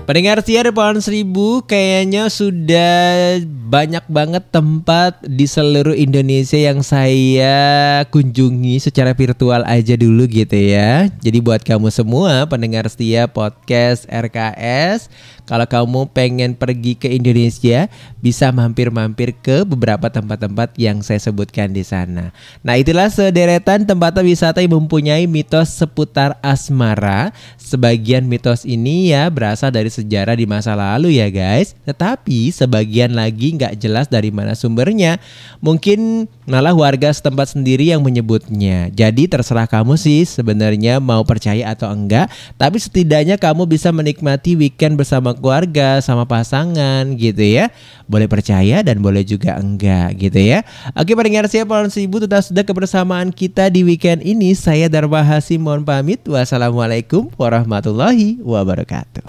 Pendengar 0.06 0.38
siar 0.46 0.70
pohon 0.70 1.02
seribu 1.02 1.66
kayaknya 1.66 2.30
sudah 2.30 3.42
banyak 3.42 4.06
banget 4.06 4.46
tempat 4.54 5.18
di 5.26 5.50
seluruh 5.50 5.98
Indonesia 5.98 6.54
yang 6.54 6.78
saya 6.86 8.06
kunjungi 8.06 8.78
secara 8.78 9.18
virtual 9.18 9.66
aja 9.66 9.98
dulu 9.98 10.30
gitu 10.30 10.54
ya. 10.54 11.10
Jadi 11.18 11.42
buat 11.42 11.66
kamu 11.66 11.90
semua 11.90 12.46
pendengar 12.46 12.86
setia 12.86 13.26
podcast 13.26 14.06
RKS, 14.06 15.10
kalau 15.46 15.64
kamu 15.64 16.10
pengen 16.10 16.58
pergi 16.58 16.98
ke 16.98 17.06
Indonesia 17.06 17.86
bisa 18.18 18.50
mampir-mampir 18.50 19.30
ke 19.38 19.62
beberapa 19.62 20.10
tempat-tempat 20.10 20.74
yang 20.74 20.98
saya 21.06 21.22
sebutkan 21.22 21.70
di 21.70 21.86
sana. 21.86 22.34
Nah 22.66 22.74
itulah 22.74 23.06
sederetan 23.06 23.86
tempat 23.86 24.18
wisata 24.26 24.58
yang 24.58 24.74
mempunyai 24.82 25.30
mitos 25.30 25.70
seputar 25.78 26.34
asmara. 26.42 27.30
Sebagian 27.54 28.26
mitos 28.26 28.66
ini 28.66 29.14
ya 29.14 29.30
berasal 29.30 29.70
dari 29.70 29.86
sejarah 29.86 30.34
di 30.34 30.50
masa 30.50 30.74
lalu 30.74 31.22
ya 31.22 31.30
guys. 31.30 31.78
Tetapi 31.86 32.50
sebagian 32.50 33.14
lagi 33.14 33.54
nggak 33.54 33.78
jelas 33.78 34.10
dari 34.10 34.34
mana 34.34 34.58
sumbernya. 34.58 35.22
Mungkin 35.62 36.26
malah 36.50 36.74
warga 36.74 37.14
setempat 37.14 37.54
sendiri 37.54 37.94
yang 37.94 38.02
menyebutnya. 38.02 38.90
Jadi 38.90 39.30
terserah 39.30 39.70
kamu 39.70 39.94
sih 39.94 40.26
sebenarnya 40.26 40.98
mau 40.98 41.22
percaya 41.22 41.70
atau 41.70 41.86
enggak. 41.94 42.26
Tapi 42.58 42.82
setidaknya 42.82 43.38
kamu 43.38 43.70
bisa 43.70 43.94
menikmati 43.94 44.58
weekend 44.58 44.98
bersama 44.98 45.35
keluarga, 45.38 46.02
sama 46.02 46.24
pasangan 46.26 47.06
gitu 47.14 47.44
ya. 47.44 47.70
Boleh 48.10 48.26
percaya 48.26 48.82
dan 48.82 48.98
boleh 48.98 49.22
juga 49.22 49.56
enggak 49.60 50.16
gitu 50.18 50.40
ya. 50.40 50.64
Oke 50.96 51.12
pendengar 51.12 51.46
siapa 51.46 51.68
Pohon 51.68 51.92
Seribu 51.92 52.22
tetap 52.22 52.40
sudah 52.40 52.64
kebersamaan 52.64 53.30
kita 53.34 53.68
di 53.68 53.84
weekend 53.84 54.24
ini. 54.24 54.56
Saya 54.56 54.88
Darma 54.88 55.20
Hasim 55.20 55.60
mohon 55.60 55.84
pamit. 55.84 56.24
Wassalamualaikum 56.24 57.28
warahmatullahi 57.36 58.40
wabarakatuh. 58.40 59.28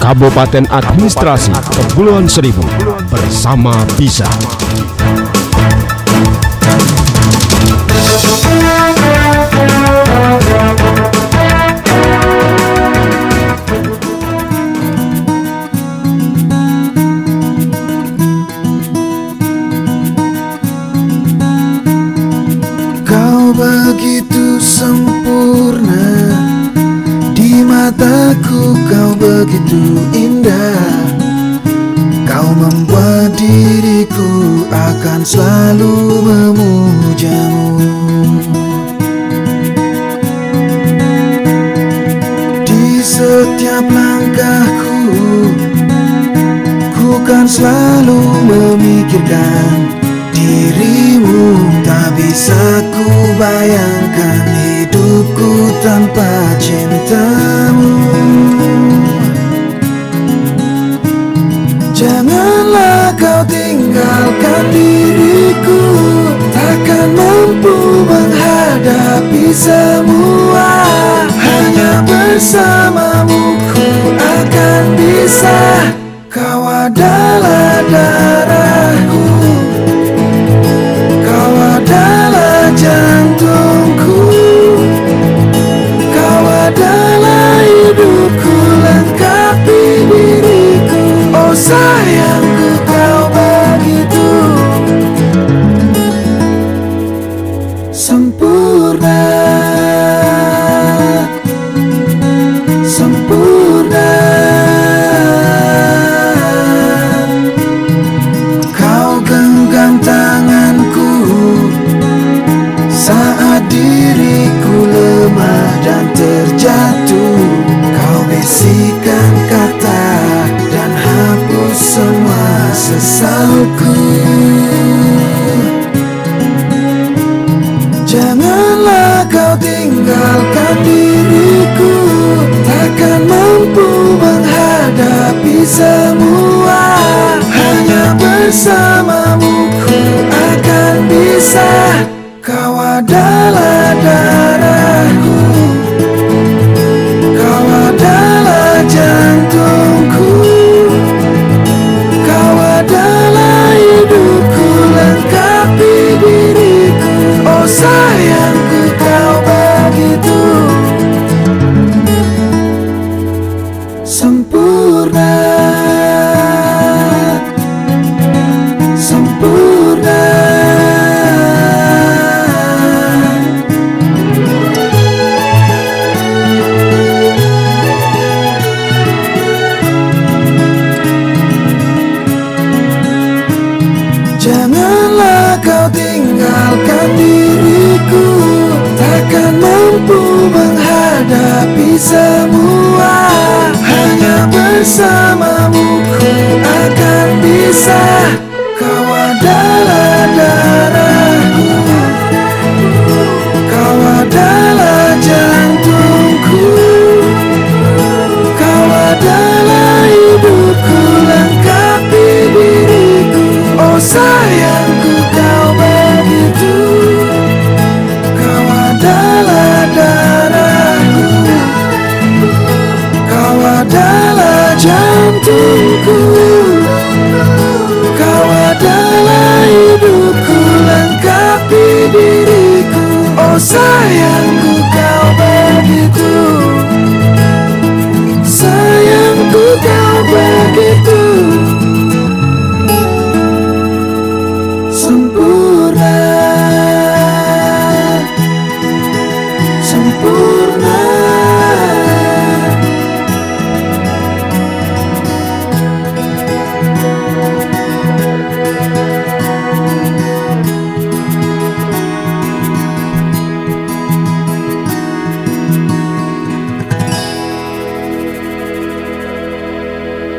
Kabupaten 0.00 0.64
Administrasi 0.72 1.52
Kepulauan 1.76 2.24
Seribu 2.24 2.64
bersama 3.12 3.76
bisa. 4.00 4.24
Kau 10.50 10.79
sempurna. 24.80 26.08
Di 27.36 27.60
mataku 27.60 28.72
kau 28.88 29.12
begitu 29.12 30.00
indah. 30.16 31.20
Kau 32.24 32.48
membuat 32.56 33.36
diriku 33.36 34.64
akan 34.72 35.20
selalu 35.20 36.24
memujamu. 36.24 37.68
Di 42.64 43.02
setiap 43.04 43.84
langkahku 43.84 44.96
Ku 46.96 47.18
kan 47.26 47.44
selalu 47.44 48.20
memikirkan 48.48 49.76
dirimu 50.32 51.69
Tak 51.90 52.14
bisa 52.14 52.86
ku 52.94 53.34
bayangkan 53.34 54.46
hidupku 54.62 55.74
tanpa 55.82 56.54
cintamu. 56.62 57.98
Janganlah 61.90 63.10
kau 63.18 63.42
tinggalkan 63.50 64.64
diriku 64.70 65.82
Takkan 66.54 67.10
mampu 67.10 68.06
menghadapi 68.06 69.50
semua. 69.50 70.70
Hanya 71.26 72.06
bersamamu 72.06 73.58
ku 73.74 74.14
akan 74.14 74.82
bisa. 74.94 75.58
Kau 76.30 76.62
adalah 76.70 77.82
darahku 77.90 79.29
Oh 91.62 92.29